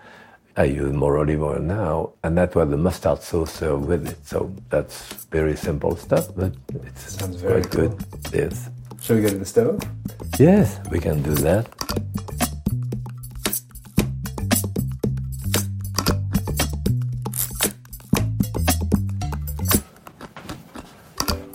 I 0.57 0.65
use 0.65 0.93
more 0.93 1.17
olive 1.19 1.43
oil 1.43 1.61
now, 1.61 2.13
and 2.25 2.37
that 2.37 2.55
was 2.55 2.69
the 2.71 2.77
mustard 2.77 3.23
sauce 3.23 3.53
served 3.53 3.87
with 3.87 4.09
it. 4.09 4.27
So 4.27 4.53
that's 4.69 5.25
very 5.31 5.57
simple 5.57 5.97
stuff, 5.97 6.29
but 6.35 6.55
it's 6.85 7.19
Sounds 7.19 7.37
very 7.37 7.63
quite 7.63 7.71
good. 7.71 8.05
Yes. 8.33 8.69
Shall 9.01 9.17
we 9.17 9.23
go 9.23 9.29
to 9.29 9.39
the 9.39 9.45
stove? 9.45 9.81
Yes, 10.39 10.79
we 10.91 10.99
can 10.99 11.23
do 11.23 11.35
that. 11.37 11.67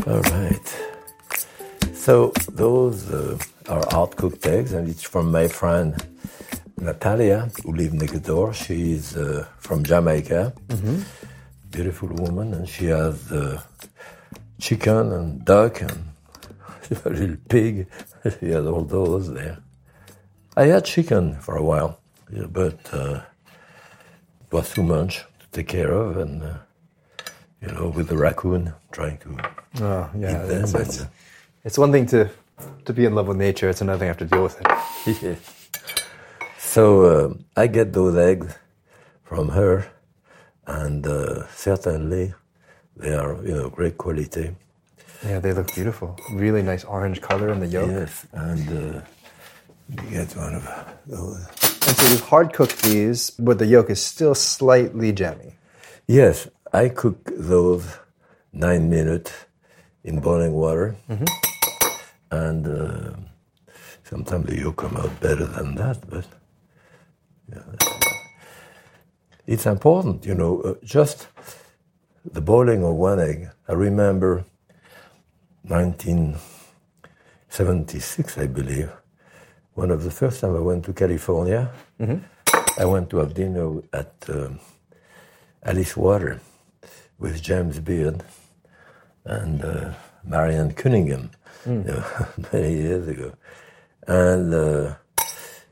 All 0.08 0.22
right. 0.22 0.68
So 1.94 2.32
those 2.54 3.12
uh, 3.12 3.38
are 3.68 3.84
hard 3.92 4.16
cooked 4.16 4.46
eggs, 4.46 4.72
and 4.74 4.88
it's 4.88 5.04
from 5.04 5.32
my 5.32 5.48
friend 5.48 5.96
Natalia, 6.78 7.50
who 7.64 7.72
lives 7.74 7.94
next 7.94 8.20
door. 8.24 8.54
She's 8.54 9.16
uh, 9.16 9.46
from 9.58 9.84
Jamaica. 9.84 10.54
Beautiful 11.72 12.10
woman, 12.10 12.54
and 12.54 12.68
she 12.70 12.86
has 12.86 13.32
uh, 13.32 13.62
chicken 14.60 15.12
and 15.12 15.44
duck 15.46 15.82
and 15.82 16.06
a 17.06 17.10
little 17.10 17.38
pig. 17.50 17.88
She 18.40 18.50
has 18.52 18.66
all 18.66 18.84
those 18.84 19.32
there. 19.34 19.58
I 20.58 20.66
had 20.66 20.84
chicken 20.86 21.36
for 21.40 21.58
a 21.58 21.64
while, 21.64 22.00
yeah, 22.32 22.48
but 22.48 22.80
uh, 22.92 23.22
it 24.42 24.52
was 24.54 24.74
too 24.74 24.82
much 24.84 25.20
to 25.40 25.46
take 25.52 25.68
care 25.68 25.92
of, 25.92 26.18
and 26.18 26.42
uh, 26.42 26.58
you 27.62 27.68
know, 27.68 27.90
with 27.90 28.08
the 28.08 28.18
raccoon 28.18 28.74
trying 28.92 29.18
to 29.20 29.38
Oh, 29.84 30.10
yeah. 30.18 30.44
eat 30.44 30.48
them. 30.48 30.64
It's, 30.64 30.74
it's, 30.74 31.06
it's 31.66 31.78
one 31.78 31.92
thing 31.92 32.06
to, 32.08 32.30
to 32.86 32.94
be 32.94 33.06
in 33.06 33.14
love 33.14 33.28
with 33.28 33.38
nature, 33.38 33.70
it's 33.70 33.82
another 33.82 34.00
thing 34.00 34.08
I 34.08 34.14
have 34.16 34.18
to 34.18 34.26
deal 34.26 34.44
with 34.44 34.60
it. 34.62 34.68
Yeah. 35.22 35.36
So 36.76 36.84
um 37.12 37.46
I 37.56 37.68
get 37.68 37.94
those 37.94 38.18
eggs 38.32 38.50
from 39.24 39.46
her, 39.50 39.74
and 40.68 41.08
uh, 41.08 41.48
certainly 41.48 42.34
they 42.98 43.14
are, 43.22 43.34
you 43.48 43.56
know, 43.56 43.70
great 43.70 43.98
quality. 43.98 44.48
Yeah, 45.24 45.40
they 45.40 45.54
look 45.54 45.74
beautiful. 45.74 46.10
Really 46.34 46.64
nice 46.72 46.84
orange 46.84 47.22
color 47.22 47.48
in 47.54 47.60
the 47.64 47.68
yolk. 47.68 47.90
Yes, 47.90 48.28
and 48.34 48.66
uh, 48.70 49.02
you 49.90 50.10
get 50.18 50.36
one 50.36 50.56
of 50.60 50.64
those. 51.08 51.42
And 51.88 51.96
so 51.98 52.04
you've 52.12 52.28
hard 52.28 52.52
cooked 52.52 52.84
these, 52.84 53.32
but 53.48 53.58
the 53.58 53.68
yolk 53.74 53.90
is 53.90 54.02
still 54.04 54.36
slightly 54.36 55.14
jammy. 55.14 55.52
Yes, 56.08 56.48
I 56.74 56.90
cook 56.90 57.20
those 57.56 57.86
nine 58.52 58.90
minutes 58.90 59.32
in 60.04 60.20
boiling 60.20 60.52
water, 60.52 60.96
and 62.32 62.68
uh, 62.68 63.12
sometimes 64.04 64.46
the 64.48 64.58
yolk 64.60 64.76
come 64.84 64.98
out 64.98 65.14
better 65.22 65.46
than 65.46 65.76
that, 65.76 65.98
but 66.10 66.26
it's 69.48 69.66
important, 69.66 70.26
you 70.26 70.36
know. 70.36 70.62
Uh, 70.62 70.76
just 70.84 71.28
the 72.32 72.42
boiling 72.42 72.84
of 72.84 72.96
one 72.96 73.20
egg. 73.20 73.50
I 73.68 73.74
remember 73.74 74.46
1976, 75.64 78.38
I 78.38 78.48
believe, 78.48 78.92
one 79.74 79.92
of 79.92 80.04
the 80.04 80.12
first 80.12 80.40
time 80.42 80.56
I 80.56 80.60
went 80.60 80.86
to 80.86 80.94
California. 80.94 81.72
I 82.78 82.86
went 82.86 83.10
to 83.12 83.18
have 83.18 83.34
dinner 83.34 83.82
at 83.94 84.14
um, 84.30 84.60
Alice 85.64 85.98
Water 85.98 86.40
with 87.18 87.42
James 87.42 87.80
Beard 87.80 88.24
and 89.24 89.64
uh, 89.64 89.94
Marion 90.24 90.74
Cunningham 90.74 91.32
you 91.66 91.74
know, 91.88 92.04
many 92.52 92.74
years 92.76 93.08
ago. 93.08 93.34
And 94.08 94.54
uh, 94.54 94.96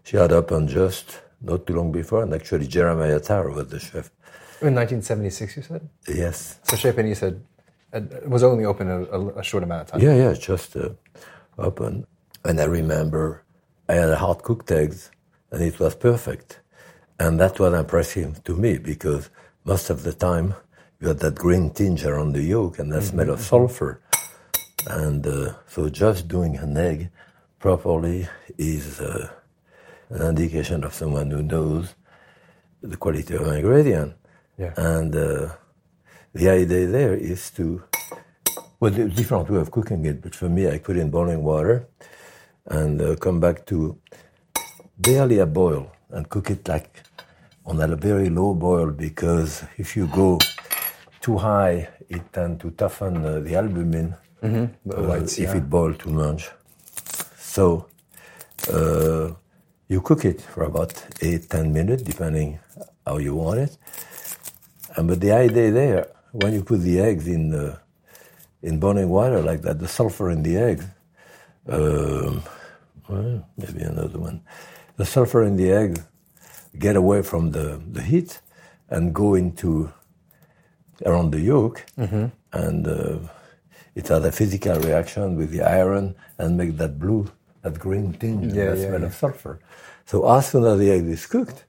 she 0.04 0.18
had 0.18 0.32
opened 0.32 0.70
just 0.70 1.20
not 1.44 1.68
too 1.68 1.76
long 1.76 1.92
before, 1.92 2.24
and 2.24 2.34
actually 2.34 2.68
Jeremiah 2.68 3.20
Tower 3.20 3.52
was 3.52 3.68
the 3.68 3.80
chef. 3.80 4.10
In 4.62 4.76
1976, 4.76 5.58
you 5.58 5.64
said? 5.64 5.90
Yes. 6.08 6.60
So 6.64 6.78
Chez 6.78 6.94
Panisse 6.94 7.18
said 7.18 7.44
it 7.94 8.30
was 8.30 8.44
only 8.44 8.66
open 8.66 8.90
a, 8.90 9.04
a, 9.04 9.40
a 9.40 9.44
short 9.44 9.64
amount 9.64 9.82
of 9.82 9.88
time. 9.88 10.02
Yeah, 10.02 10.16
yeah, 10.16 10.34
just 10.34 10.76
uh, 10.76 10.90
open. 11.58 12.08
And 12.46 12.60
I 12.60 12.66
remember 12.66 13.44
I 13.88 13.96
had 13.96 14.10
a 14.10 14.16
hard 14.16 14.42
cooked 14.42 14.72
eggs, 14.72 15.12
and 15.52 15.62
it 15.62 15.80
was 15.80 15.96
perfect. 15.96 16.62
And 17.20 17.40
that 17.40 17.60
was 17.60 17.74
impressive 17.74 18.44
to 18.46 18.56
me 18.56 18.78
because 18.78 19.30
most 19.66 19.90
of 19.90 20.04
the 20.04 20.14
time 20.14 20.56
you 21.00 21.10
had 21.10 21.20
that 21.20 21.36
green 21.36 21.70
tinge 21.70 22.06
around 22.06 22.34
the 22.34 22.42
yolk 22.42 22.80
and 22.80 22.92
that 22.92 23.04
smell 23.04 23.30
of 23.30 23.42
sulfur. 23.42 24.02
And 24.88 25.26
uh, 25.28 25.54
so 25.68 25.90
just 25.90 26.28
doing 26.28 26.58
an 26.58 26.76
egg 26.78 27.10
properly 27.60 28.28
is 28.58 29.00
uh, 29.00 29.30
an 30.14 30.22
indication 30.30 30.84
of 30.84 30.94
someone 30.94 31.30
who 31.32 31.42
knows 31.44 31.96
the 32.82 32.98
quality 32.98 33.36
of 33.36 33.48
an 33.48 33.56
ingredient. 33.56 34.14
Yeah. 34.58 34.74
And 34.78 35.16
uh, 35.16 35.50
the 36.34 36.50
idea 36.50 36.88
there 36.88 37.14
is 37.16 37.52
to, 37.52 37.84
well, 38.80 38.92
there's 38.92 39.12
a 39.14 39.16
different 39.16 39.50
way 39.50 39.60
of 39.60 39.72
cooking 39.72 40.06
it, 40.06 40.22
but 40.22 40.36
for 40.36 40.50
me, 40.50 40.70
I 40.70 40.78
put 40.78 40.98
in 40.98 41.10
boiling 41.10 41.44
water 41.44 41.88
and 42.66 43.02
uh, 43.02 43.16
come 43.16 43.40
back 43.40 43.66
to 43.68 43.98
barely 44.98 45.40
a 45.40 45.46
boil 45.46 45.92
and 46.10 46.30
cook 46.30 46.50
it 46.52 46.68
like 46.68 47.02
on 47.66 47.80
a 47.82 47.96
very 47.96 48.30
low 48.30 48.54
boil 48.54 48.92
because 48.92 49.64
if 49.78 49.96
you 49.98 50.08
go 50.08 50.38
too 51.22 51.38
high, 51.38 51.90
it 52.10 52.22
tends 52.34 52.62
to 52.62 52.72
toughen 52.72 53.26
uh, 53.26 53.40
the 53.40 53.56
albumin 53.56 54.16
The 54.86 54.98
uh, 54.98 55.08
whites, 55.08 55.38
if 55.40 55.50
yeah. 55.50 55.58
it 55.58 55.70
boils 55.70 55.98
too 55.98 56.10
much. 56.10 56.52
So 57.38 57.88
uh, 58.72 59.32
you 59.88 60.02
cook 60.02 60.26
it 60.26 60.42
for 60.42 60.64
about 60.64 60.94
eight, 61.22 61.50
ten 61.50 61.74
minutes, 61.74 62.04
depending 62.04 62.60
how 63.06 63.18
you 63.18 63.36
want 63.36 63.60
it. 63.60 63.78
And 64.96 65.08
but 65.08 65.20
the 65.22 65.32
idea 65.32 65.72
there, 65.72 66.08
when 66.32 66.54
you 66.54 66.64
put 66.64 66.82
the 66.82 67.00
eggs 67.00 67.28
in 67.28 67.54
uh, 67.54 67.78
in 68.62 68.80
boiling 68.80 69.10
water 69.10 69.42
like 69.42 69.62
that, 69.64 69.80
the 69.80 69.88
sulfur 69.88 70.30
in 70.30 70.44
the 70.44 70.58
eggs, 70.58 70.86
um, 71.68 72.42
well, 73.10 73.48
maybe 73.58 73.82
another 73.84 74.20
one, 74.20 74.42
the 74.98 75.06
sulfur 75.06 75.44
in 75.44 75.58
the 75.58 75.72
eggs 75.72 76.02
get 76.80 76.96
away 76.96 77.22
from 77.22 77.52
the, 77.52 77.82
the 77.92 78.02
heat 78.02 78.42
and 78.90 79.14
go 79.14 79.36
into 79.36 79.92
around 81.06 81.32
the 81.32 81.40
yolk, 81.42 81.86
and 82.54 82.88
uh, 82.88 83.18
it 83.96 84.08
has 84.08 84.24
a 84.24 84.32
physical 84.32 84.80
reaction 84.80 85.36
with 85.36 85.52
the 85.52 85.62
iron 85.62 86.16
and 86.38 86.58
make 86.58 86.78
that 86.78 86.98
blue, 86.98 87.30
that 87.64 87.80
green 87.80 88.14
tinge, 88.14 88.54
Yeah, 88.54 88.68
that 88.72 88.78
yeah, 88.78 88.88
smell 88.88 89.02
yeah. 89.02 89.08
of 89.08 89.16
sulfur. 89.16 89.60
So 90.06 90.30
as 90.30 90.50
soon 90.50 90.66
as 90.66 90.80
the 90.80 90.92
egg 90.92 91.06
is 91.08 91.26
cooked, 91.26 91.66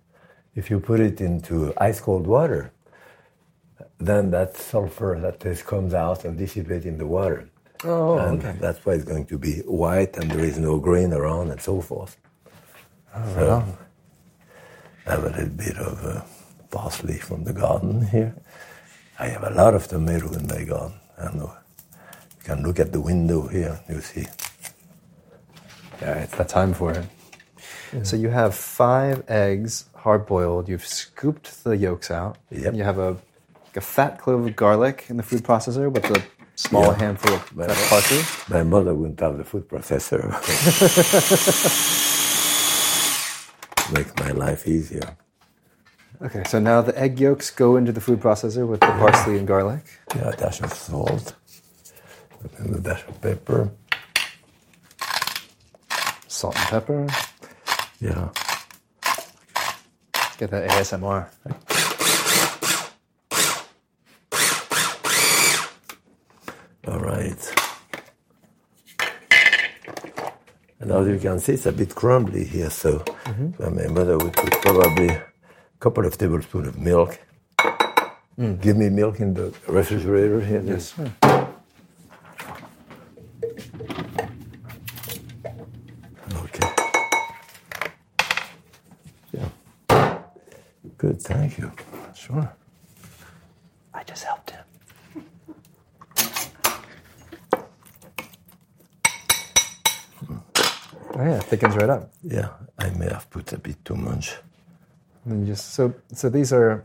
if 0.55 0.71
you 0.71 0.81
put 0.81 1.01
it 1.01 1.21
into 1.21 1.73
ice 1.79 2.01
cold 2.01 2.27
water, 2.27 2.73
then 3.99 4.31
that 4.33 4.57
sulfur 4.57 5.19
that 5.21 5.41
taste 5.41 5.67
comes 5.67 5.95
out 5.95 6.25
and 6.25 6.37
dissipates 6.37 6.85
in 6.85 6.99
the 6.99 7.07
water. 7.07 7.49
Oh, 7.85 8.19
and 8.19 8.45
okay. 8.45 8.57
that's 8.61 8.85
why 8.85 8.95
it's 8.95 9.05
going 9.05 9.27
to 9.27 9.39
be 9.39 9.59
white 9.61 10.17
and 10.17 10.31
there 10.31 10.45
is 10.45 10.59
no 10.59 10.79
grain 10.79 11.13
around 11.13 11.51
and 11.51 11.61
so 11.61 11.81
forth. 11.81 12.17
Oh, 13.15 13.35
so, 13.35 13.79
I 15.07 15.11
have 15.13 15.25
a 15.25 15.29
little 15.31 15.47
bit 15.49 15.77
of 15.79 16.05
uh, 16.05 16.23
parsley 16.71 17.19
from 17.19 17.45
the 17.45 17.53
garden 17.53 18.07
here. 18.07 18.35
I 19.19 19.29
have 19.29 19.45
a 19.45 19.51
lot 19.51 19.75
of 19.75 19.87
tomato 19.87 20.33
in 20.33 20.47
my 20.47 20.65
garden. 20.65 20.99
Know. 21.35 21.53
You 22.39 22.45
can 22.45 22.63
look 22.63 22.81
at 22.81 22.93
the 22.93 23.01
window 23.01 23.47
here, 23.49 23.81
you 23.89 24.01
see. 24.01 24.27
Yeah, 26.01 26.19
it's 26.23 26.37
that 26.37 26.49
time 26.49 26.75
for 26.75 26.93
it. 26.93 27.05
So 28.05 28.17
you 28.17 28.29
have 28.31 28.55
five 28.55 29.23
eggs, 29.29 29.89
hard 29.95 30.27
boiled. 30.27 30.69
You've 30.69 30.85
scooped 30.87 31.63
the 31.65 31.77
yolks 31.77 32.11
out. 32.11 32.39
Yep. 32.51 32.75
You 32.75 32.83
have 32.83 32.99
a, 32.99 33.17
a 33.77 33.81
fat 33.81 34.19
clove 34.19 34.47
of 34.47 34.57
garlic 34.57 35.07
in 35.09 35.17
the 35.17 35.23
food 35.23 35.45
processor 35.45 35.91
with 35.93 36.05
a 36.11 36.23
small 36.57 36.87
Yeah. 36.87 36.95
handful 36.99 37.35
of 37.35 37.43
fresh 37.43 37.89
parsley. 37.89 38.23
My 38.55 38.65
mother 38.65 38.95
wouldn't 38.95 39.21
have 39.21 39.39
the 39.39 39.45
food 39.45 39.69
processor. 39.69 40.31
Makes 43.93 44.15
my 44.17 44.31
life 44.33 44.67
easier. 44.67 45.17
Okay, 46.23 46.43
so 46.49 46.59
now 46.59 46.81
the 46.81 46.99
egg 46.99 47.21
yolks 47.21 47.51
go 47.51 47.77
into 47.77 47.93
the 47.93 48.01
food 48.01 48.21
processor 48.21 48.67
with 48.67 48.81
the 48.81 48.87
parsley 48.87 49.37
and 49.39 49.47
garlic. 49.47 49.83
Yeah, 50.17 50.31
a 50.31 50.37
dash 50.37 50.61
of 50.63 50.73
salt, 50.73 51.35
and 52.59 52.75
a 52.77 52.81
dash 52.81 53.05
of 53.07 53.21
pepper. 53.21 53.71
Salt 56.35 56.57
and 56.57 56.67
pepper. 56.67 57.07
Yeah. 58.01 58.29
Get 60.37 60.51
that 60.51 60.69
ASMR. 60.71 61.29
All 66.89 66.99
right. 66.99 67.55
And 70.81 70.91
as 70.91 71.07
you 71.07 71.19
can 71.21 71.39
see, 71.39 71.53
it's 71.53 71.67
a 71.67 71.73
bit 71.73 71.95
crumbly 71.95 72.45
here, 72.45 72.69
so 72.69 73.05
so 73.57 73.71
my 73.71 73.87
mother 73.87 74.19
would 74.19 74.33
put 74.33 74.53
probably 74.61 75.11
a 75.11 75.25
couple 75.79 76.05
of 76.05 76.19
tablespoons 76.19 76.67
of 76.67 76.79
milk. 76.79 77.19
Mm. 78.37 78.61
Give 78.61 78.77
me 78.77 78.89
milk 78.91 79.21
in 79.21 79.35
the 79.35 79.55
refrigerator 79.69 80.41
here. 80.41 80.63
Yes, 80.65 80.93
sir. 80.95 81.13
Okay. 86.45 86.69
Yeah. 89.33 89.49
Good, 90.99 91.23
thank 91.23 91.59
you. 91.59 91.71
Sure. 92.15 92.53
I 93.93 94.03
just 94.05 94.25
helped 94.25 94.51
him. 94.51 94.65
Oh 101.17 101.23
yeah, 101.23 101.39
thickens 101.41 101.77
right 101.77 101.91
up. 101.91 102.11
Yeah, 102.23 102.49
I 102.79 102.91
may 102.91 103.07
have 103.07 103.31
put 103.31 103.53
a 103.53 103.59
bit 103.59 103.85
too 103.85 103.95
much. 103.95 104.35
And 105.55 105.69
then 105.69 105.75
you 105.75 105.75
just 105.75 105.75
so 105.75 105.95
so 106.13 106.29
these 106.29 106.53
are, 106.53 106.85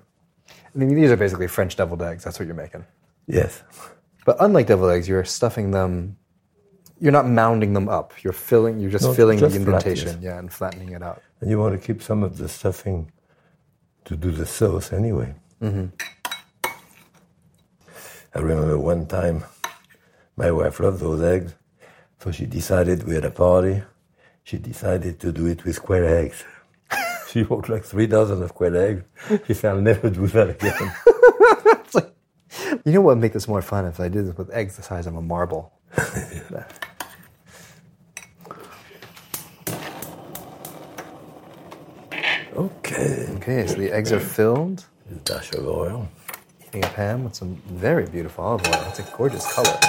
I 0.49 0.77
mean 0.77 0.95
these 0.95 1.11
are 1.11 1.17
basically 1.17 1.47
French 1.47 1.75
deviled 1.75 2.01
eggs. 2.01 2.23
That's 2.23 2.39
what 2.39 2.45
you're 2.45 2.55
making. 2.55 2.85
Yes. 3.27 3.63
But 4.25 4.37
unlike 4.39 4.67
deviled 4.67 4.91
eggs, 4.91 5.07
you're 5.07 5.25
stuffing 5.25 5.71
them. 5.71 6.17
You're 6.99 7.13
not 7.13 7.25
mounding 7.25 7.73
them 7.73 7.89
up. 7.89 8.13
You're 8.23 8.33
filling. 8.33 8.79
You're 8.79 8.91
just 8.91 9.05
No, 9.05 9.13
filling 9.13 9.39
just 9.39 9.55
the 9.55 9.63
flat, 9.63 9.85
indentation, 9.85 10.21
yes. 10.21 10.23
yeah, 10.23 10.39
and 10.39 10.51
flattening 10.51 10.91
it 10.91 11.01
out. 11.01 11.21
And 11.41 11.49
you 11.49 11.59
want 11.59 11.79
to 11.79 11.87
keep 11.87 12.01
some 12.03 12.23
of 12.23 12.37
the 12.37 12.47
stuffing 12.49 13.11
to 14.05 14.15
do 14.15 14.31
the 14.31 14.45
sauce 14.45 14.91
anyway. 14.93 15.33
Mm-hmm. 15.61 15.87
I 18.35 18.39
remember 18.39 18.77
one 18.77 19.05
time 19.07 19.43
my 20.35 20.51
wife 20.51 20.79
loved 20.79 20.99
those 20.99 21.21
eggs, 21.21 21.55
so 22.19 22.31
she 22.31 22.45
decided 22.45 23.07
we 23.07 23.15
had 23.15 23.25
a 23.25 23.31
party. 23.31 23.83
She 24.43 24.57
decided 24.57 25.19
to 25.21 25.31
do 25.31 25.45
it 25.47 25.63
with 25.63 25.75
square 25.75 26.05
eggs. 26.05 26.43
She 27.31 27.43
bought 27.43 27.69
like 27.69 27.83
three 27.83 28.07
dozen 28.07 28.41
of 28.41 28.55
quail 28.55 28.75
eggs. 28.75 29.03
She 29.45 29.53
said, 29.53 29.71
I'll 29.71 29.81
never 29.81 30.09
do 30.09 30.25
that 30.27 30.49
again. 30.49 30.91
Like, 31.93 32.11
you 32.85 32.93
know 32.93 33.01
what 33.01 33.15
would 33.15 33.21
make 33.21 33.33
this 33.33 33.47
more 33.47 33.61
fun 33.61 33.85
if 33.85 33.99
I 33.99 34.09
did 34.09 34.25
this 34.27 34.35
with 34.37 34.49
eggs 34.51 34.77
the 34.77 34.83
size 34.83 35.05
of 35.05 35.15
a 35.15 35.21
marble. 35.21 35.71
okay. 42.55 43.27
Okay, 43.35 43.67
so 43.67 43.75
the 43.75 43.91
eggs 43.91 44.11
are 44.11 44.19
filled. 44.19 44.85
A 45.11 45.15
dash 45.15 45.53
of 45.53 45.67
oil. 45.67 46.09
Heating 46.63 46.83
a 46.83 46.87
pan 46.89 47.23
with 47.23 47.35
some 47.35 47.55
very 47.67 48.05
beautiful 48.07 48.43
olive 48.43 48.67
oil. 48.67 48.85
It's 48.89 48.99
a 48.99 49.03
gorgeous 49.15 49.51
color. 49.53 49.79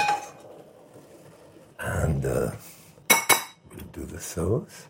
And 1.79 2.25
uh, 2.25 2.51
we'll 3.09 3.85
do 3.93 4.05
the 4.05 4.19
sauce. 4.19 4.87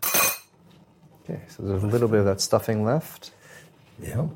Okay, 1.23 1.41
so 1.47 1.63
there's 1.63 1.83
a 1.83 1.87
little 1.87 2.07
bit 2.07 2.19
of 2.19 2.25
that 2.25 2.41
stuffing 2.41 2.83
left. 2.83 3.31
Yeah. 4.01 4.27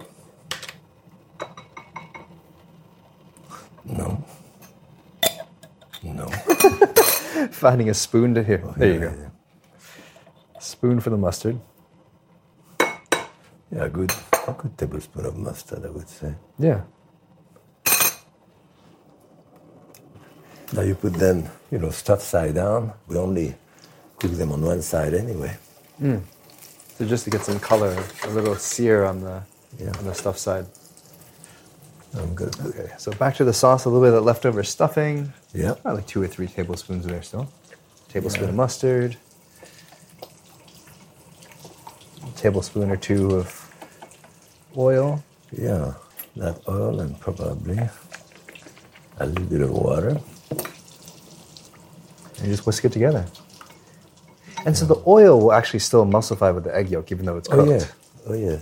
No. 3.85 4.23
No. 6.03 6.27
Finding 7.51 7.89
a 7.89 7.93
spoon 7.93 8.33
to 8.35 8.43
here. 8.43 8.61
Oh, 8.63 8.73
there 8.77 8.93
you 8.93 8.99
yeah, 8.99 9.09
go. 9.09 9.31
Spoon 10.59 10.99
for 10.99 11.09
the 11.09 11.17
mustard. 11.17 11.59
Yeah, 13.71 13.87
good, 13.89 14.11
a 14.47 14.53
good 14.53 14.77
tablespoon 14.77 15.25
of 15.25 15.37
mustard, 15.37 15.85
I 15.85 15.89
would 15.89 16.07
say. 16.07 16.33
Yeah. 16.59 16.81
Now 20.73 20.81
you 20.81 20.95
put 20.95 21.13
them, 21.13 21.47
you 21.71 21.79
know, 21.79 21.89
stuff 21.89 22.21
side 22.21 22.55
down. 22.55 22.93
We 23.07 23.17
only 23.17 23.55
cook 24.17 24.31
them 24.31 24.51
on 24.51 24.61
one 24.61 24.81
side 24.81 25.13
anyway. 25.13 25.57
Hmm. 25.97 26.17
So 26.97 27.05
just 27.05 27.25
to 27.25 27.29
get 27.29 27.41
some 27.41 27.59
color, 27.59 28.01
a 28.23 28.29
little 28.29 28.55
sear 28.55 29.03
on 29.05 29.21
the 29.21 29.41
Yeah. 29.77 29.91
on 29.99 30.05
the 30.05 30.13
stuff 30.15 30.37
side. 30.37 30.65
I'm 32.17 32.33
gonna 32.33 32.51
Okay, 32.67 32.89
so 32.97 33.11
back 33.11 33.35
to 33.35 33.43
the 33.43 33.51
sauce, 33.53 33.83
a 33.83 33.89
little 33.89 34.05
bit 34.07 34.13
of 34.17 34.23
leftover 34.23 34.63
stuffing. 34.63 35.33
yeah, 35.53 35.73
Probably 35.73 35.99
like 36.01 36.07
two 36.07 36.21
or 36.23 36.27
three 36.27 36.47
tablespoons 36.47 37.05
there 37.05 37.21
still. 37.21 37.49
Tablespoon 38.07 38.47
of 38.49 38.55
mustard. 38.55 39.17
A 42.25 42.31
tablespoon 42.37 42.89
or 42.89 42.95
two 42.95 43.35
of 43.35 43.69
oil. 44.77 45.21
yeah, 45.51 45.93
that 46.37 46.61
oil 46.69 47.01
and 47.01 47.19
probably 47.19 47.77
a 49.19 49.25
little 49.25 49.45
bit 49.45 49.61
of 49.61 49.71
water. 49.71 50.17
And 52.37 52.47
you 52.47 52.53
just 52.53 52.65
whisk 52.65 52.85
it 52.85 52.93
together. 52.93 53.25
And 54.65 54.75
so 54.75 54.85
the 54.85 55.01
oil 55.05 55.39
will 55.39 55.53
actually 55.53 55.79
still 55.79 56.03
emulsify 56.03 56.53
with 56.53 56.63
the 56.63 56.75
egg 56.75 56.89
yolk, 56.89 57.11
even 57.11 57.25
though 57.25 57.37
it's 57.37 57.47
cooked. 57.47 57.69
Oh 57.69 57.71
yeah, 57.71 57.85
oh 58.27 58.33
yeah. 58.33 58.59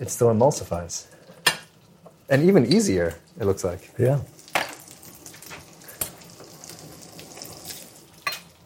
It 0.00 0.10
still 0.10 0.28
emulsifies. 0.28 1.06
And 2.28 2.42
even 2.42 2.66
easier, 2.66 3.14
it 3.40 3.44
looks 3.46 3.62
like. 3.64 3.90
Yeah. 3.98 4.18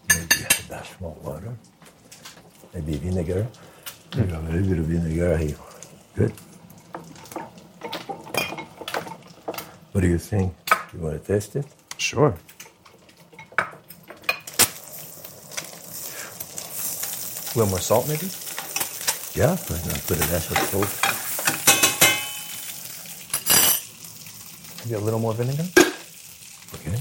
Maybe 0.09 0.45
a 0.45 0.69
dash 0.69 0.91
more 0.99 1.17
water. 1.23 1.55
Maybe 2.75 2.97
vinegar. 2.97 3.47
You 4.17 4.25
have 4.25 4.49
a 4.49 4.53
little 4.53 4.69
bit 4.69 4.79
of 4.79 4.85
vinegar 4.87 5.37
here. 5.37 5.57
Good. 6.17 6.33
What 9.93 10.01
do 10.01 10.09
you 10.09 10.19
think? 10.19 10.55
You 10.95 11.01
want 11.01 11.23
to 11.23 11.33
taste 11.33 11.55
it? 11.55 11.67
Sure. 11.99 12.35
A 17.55 17.59
little 17.59 17.71
more 17.71 17.81
salt, 17.81 18.09
maybe? 18.09 18.27
Yeah, 19.35 19.57
why 19.69 19.77
not 19.87 20.01
put 20.07 20.17
a 20.17 20.27
dash 20.31 20.51
of 20.51 20.59
salt? 20.73 20.91
Maybe 24.85 24.95
a 24.95 25.01
little 25.01 25.21
more 25.21 25.35
vinegar? 25.35 25.65
Okay. 26.75 26.99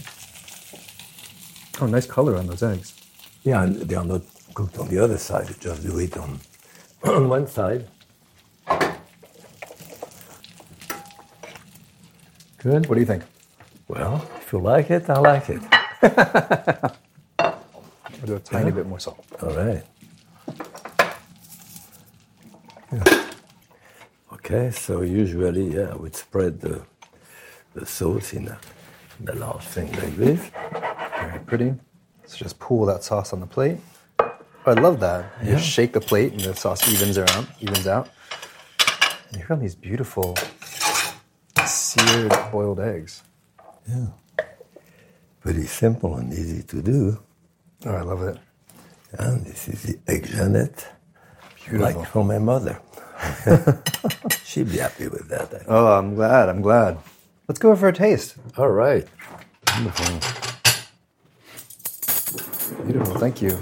Oh, 1.81 1.87
nice 1.87 2.05
color 2.05 2.35
on 2.37 2.47
those 2.47 2.63
eggs. 2.63 2.93
Yeah, 3.43 3.63
and 3.63 3.75
they 3.77 3.95
are 3.95 4.03
not 4.05 4.21
cooked 4.53 4.77
on 4.77 4.89
the 4.89 4.99
other 4.99 5.17
side. 5.17 5.49
You 5.49 5.55
just 5.59 5.83
do 5.83 5.97
it 5.99 6.17
on, 6.17 6.39
on 7.03 7.29
one 7.29 7.47
side. 7.47 7.87
Good. 12.57 12.87
What 12.87 12.95
do 12.95 12.99
you 13.01 13.07
think? 13.07 13.23
Well, 13.87 14.27
if 14.37 14.51
you 14.53 14.59
like 14.59 14.91
it, 14.91 15.09
I 15.09 15.17
like 15.19 15.49
it. 15.49 15.61
I'll 17.39 18.25
do 18.25 18.35
a 18.35 18.39
tiny 18.39 18.65
Yeah. 18.69 18.75
bit 18.75 18.85
more 18.87 18.99
salt. 18.99 19.25
All 19.41 19.49
right. 19.55 19.83
Okay, 24.53 24.69
so 24.71 24.99
usually, 25.01 25.75
yeah, 25.75 25.91
I 25.91 25.95
would 25.95 26.13
spread 26.13 26.59
the, 26.59 26.81
the 27.73 27.85
sauce 27.85 28.33
in 28.33 28.49
a, 28.49 28.59
in 29.21 29.29
a 29.29 29.35
large 29.35 29.63
thing 29.63 29.89
like 29.93 30.13
this. 30.17 30.41
Very 31.21 31.39
pretty. 31.45 31.73
Let's 32.19 32.35
just 32.35 32.59
pool 32.59 32.85
that 32.87 33.01
sauce 33.01 33.31
on 33.31 33.39
the 33.39 33.45
plate. 33.47 33.77
I 34.65 34.73
love 34.73 34.99
that. 34.99 35.23
You 35.41 35.51
Yeah. 35.53 35.57
shake 35.57 35.93
the 35.93 36.01
plate 36.01 36.33
and 36.33 36.41
the 36.41 36.53
sauce 36.53 36.85
evens 36.89 37.17
around, 37.17 37.47
evens 37.61 37.87
out. 37.87 38.09
And 39.31 39.39
you 39.41 39.47
got 39.47 39.61
these 39.61 39.73
beautiful 39.75 40.35
seared 41.65 42.33
boiled 42.51 42.81
eggs. 42.81 43.23
Yeah. 43.87 44.07
Pretty 45.39 45.65
simple 45.65 46.17
and 46.17 46.33
easy 46.33 46.61
to 46.63 46.81
do. 46.81 47.17
Oh, 47.85 47.91
I 47.95 48.01
love 48.01 48.21
it. 48.23 48.37
And 49.13 49.45
this 49.45 49.69
is 49.69 49.83
the 49.83 49.97
egg 50.11 50.25
Jeannette, 50.27 50.91
Beautiful. 51.55 51.79
like 52.01 52.09
from 52.09 52.27
my 52.27 52.37
mother. 52.37 52.77
She'd 54.43 54.69
be 54.71 54.77
happy 54.77 55.07
with 55.07 55.27
that. 55.29 55.41
I 55.41 55.45
think. 55.45 55.63
Oh, 55.67 55.97
I'm 55.97 56.15
glad. 56.15 56.49
I'm 56.49 56.61
glad. 56.61 56.97
Let's 57.47 57.59
go 57.59 57.75
for 57.75 57.87
a 57.87 57.93
taste. 57.93 58.35
All 58.57 58.69
right. 58.69 59.07
Wonderful. 59.73 60.19
Beautiful. 62.85 63.15
Thank 63.15 63.41
you. 63.41 63.57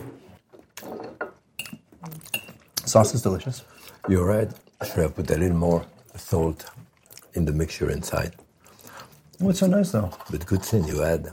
Sauce 2.86 3.14
is 3.14 3.22
delicious. 3.22 3.64
You're 4.08 4.26
right. 4.26 4.50
I 4.82 4.86
should 4.86 5.00
have 5.00 5.16
put 5.16 5.30
a 5.30 5.38
little 5.38 5.58
more 5.58 5.86
salt 6.16 6.66
in 7.34 7.46
the 7.46 7.52
mixture 7.52 7.90
inside. 7.92 8.34
Oh, 9.42 9.52
so 9.52 9.68
nice 9.68 9.92
though. 9.92 10.12
But 10.32 10.46
good 10.46 10.64
thing 10.64 10.86
you 10.86 11.04
add 11.04 11.30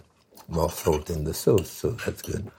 more 0.48 0.70
salt 0.70 1.10
in 1.10 1.24
the 1.24 1.34
sauce, 1.34 1.70
so 1.70 1.90
that's 1.92 2.22
good. 2.22 2.50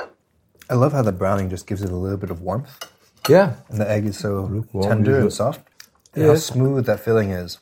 I 0.69 0.75
love 0.75 0.91
how 0.93 1.01
the 1.01 1.11
browning 1.11 1.49
just 1.49 1.67
gives 1.67 1.81
it 1.81 1.91
a 1.91 1.95
little 1.95 2.17
bit 2.17 2.29
of 2.31 2.41
warmth. 2.41 2.91
Yeah. 3.29 3.55
And 3.69 3.79
the 3.79 3.89
egg 3.89 4.05
is 4.05 4.17
so 4.17 4.41
Lukewarm, 4.43 4.83
tender 4.83 5.19
and 5.19 5.31
soft. 5.31 5.66
And 6.17 6.25
how 6.25 6.33
Yes. 6.33 6.45
smooth 6.45 6.85
that 6.87 6.99
filling 6.99 7.29
is. 7.31 7.59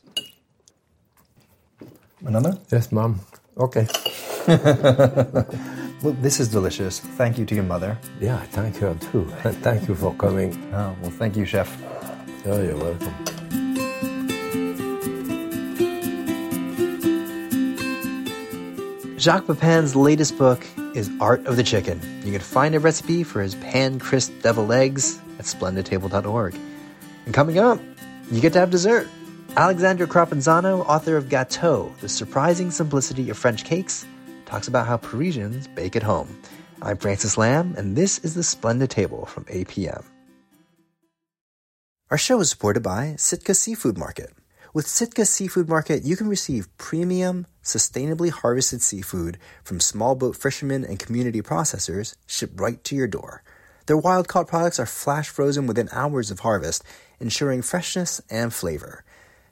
Another? 2.25 2.57
Yes, 2.71 2.91
mom. 2.91 3.19
Okay. 3.57 3.87
Well, 6.03 6.13
this 6.21 6.39
is 6.39 6.49
delicious. 6.49 6.99
Thank 6.99 7.39
you 7.39 7.45
to 7.45 7.55
your 7.55 7.63
mother. 7.63 7.97
Yeah, 8.21 8.37
thank 8.51 8.79
you 8.79 8.95
too. 9.11 9.25
And 9.43 9.55
thank 9.63 9.87
you 9.87 9.95
for 9.95 10.13
coming. 10.13 10.53
Oh, 10.71 10.93
well, 11.01 11.09
thank 11.09 11.35
you, 11.35 11.45
chef. 11.45 11.69
Oh, 12.45 12.61
you're 12.61 12.77
welcome. 12.77 13.15
Jacques 19.17 19.47
Pepin's 19.47 19.95
latest 19.95 20.37
book 20.37 20.63
is 20.93 21.09
Art 21.19 21.45
of 21.47 21.55
the 21.55 21.63
Chicken. 21.63 21.99
You 22.23 22.31
can 22.31 22.41
find 22.41 22.75
a 22.75 22.79
recipe 22.79 23.23
for 23.23 23.41
his 23.41 23.55
pan 23.55 23.97
crisp 23.99 24.31
deviled 24.41 24.71
eggs 24.71 25.19
at 25.39 25.45
splendidtable.org. 25.45 26.55
And 27.25 27.33
coming 27.33 27.57
up, 27.57 27.79
you 28.31 28.41
get 28.41 28.53
to 28.53 28.59
have 28.59 28.71
dessert. 28.71 29.07
Aleksandra 29.55 30.07
Crapanzano, 30.07 30.85
author 30.88 31.15
of 31.15 31.25
Gâteau, 31.25 31.95
The 31.99 32.09
Surprising 32.09 32.71
Simplicity 32.71 33.29
of 33.29 33.38
French 33.38 33.63
Cakes, 33.63 34.05
talks 34.45 34.67
about 34.67 34.88
how 34.88 34.97
Parisians 34.97 35.67
bake 35.67 35.95
at 35.95 36.03
home. 36.03 36.38
I'm 36.81 36.97
Francis 36.97 37.38
Lam, 37.38 37.73
and 37.77 37.95
this 37.95 38.19
is 38.19 38.33
the 38.33 38.43
Splendid 38.43 38.89
Table 38.89 39.25
from 39.25 39.45
APM. 39.45 40.03
Our 42.11 42.17
show 42.17 42.39
is 42.41 42.49
supported 42.49 42.83
by 42.83 43.15
Sitka 43.17 43.53
Seafood 43.53 43.97
Market. 43.97 44.33
With 44.73 44.88
Sitka 44.88 45.25
Seafood 45.25 45.69
Market, 45.69 46.03
you 46.03 46.17
can 46.17 46.27
receive 46.27 46.67
premium, 46.77 47.47
sustainably 47.63 48.29
harvested 48.29 48.81
seafood 48.81 49.38
from 49.63 49.79
small 49.79 50.15
boat 50.15 50.35
fishermen 50.35 50.83
and 50.83 50.99
community 50.99 51.41
processors 51.41 52.15
shipped 52.27 52.59
right 52.59 52.83
to 52.83 52.95
your 52.95 53.07
door. 53.07 53.41
Their 53.87 53.97
wild 53.97 54.27
caught 54.27 54.47
products 54.47 54.79
are 54.79 54.85
flash 54.85 55.29
frozen 55.29 55.67
within 55.67 55.89
hours 55.91 56.31
of 56.31 56.39
harvest, 56.39 56.83
ensuring 57.19 57.61
freshness 57.61 58.19
and 58.29 58.53
flavor. 58.53 59.03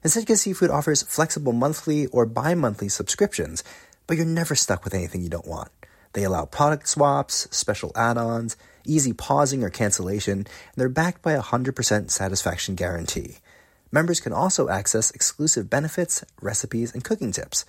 And 0.02 0.12
Sitka 0.12 0.36
Seafood 0.36 0.72
offers 0.72 1.04
flexible 1.04 1.54
monthly 1.54 2.08
or 2.08 2.26
bi 2.26 2.56
monthly 2.56 2.90
subscriptions, 2.90 3.64
but 4.08 4.18
you're 4.18 4.26
never 4.26 4.56
stuck 4.56 4.84
with 4.84 4.94
anything 4.94 5.22
you 5.22 5.30
don't 5.30 5.48
want. 5.48 5.70
They 6.14 6.24
allow 6.24 6.46
product 6.46 6.88
swaps, 6.88 7.48
special 7.56 7.92
add 7.96 8.18
ons, 8.18 8.58
easy 8.86 9.14
pausing 9.14 9.64
or 9.64 9.70
cancellation, 9.70 10.40
and 10.40 10.48
they're 10.76 10.90
backed 10.90 11.22
by 11.22 11.34
a 11.34 11.42
100% 11.42 12.10
satisfaction 12.10 12.76
guarantee. 12.76 13.38
Members 13.92 14.20
can 14.20 14.34
also 14.34 14.70
access 14.70 15.12
exclusive 15.12 15.70
benefits, 15.70 16.24
recipes, 16.42 16.94
and 16.94 17.04
cooking 17.04 17.32
tips. 17.32 17.66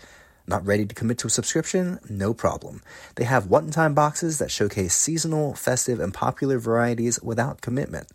Not 0.46 0.66
ready 0.66 0.84
to 0.84 0.94
commit 0.94 1.18
to 1.18 1.28
a 1.28 1.30
subscription? 1.30 1.98
No 2.08 2.34
problem. 2.34 2.82
They 3.14 3.24
have 3.24 3.46
one 3.46 3.70
time 3.70 3.94
boxes 3.94 4.38
that 4.38 4.50
showcase 4.50 4.94
seasonal, 4.94 5.54
festive, 5.54 6.00
and 6.00 6.12
popular 6.12 6.58
varieties 6.58 7.18
without 7.22 7.62
commitment. 7.62 8.08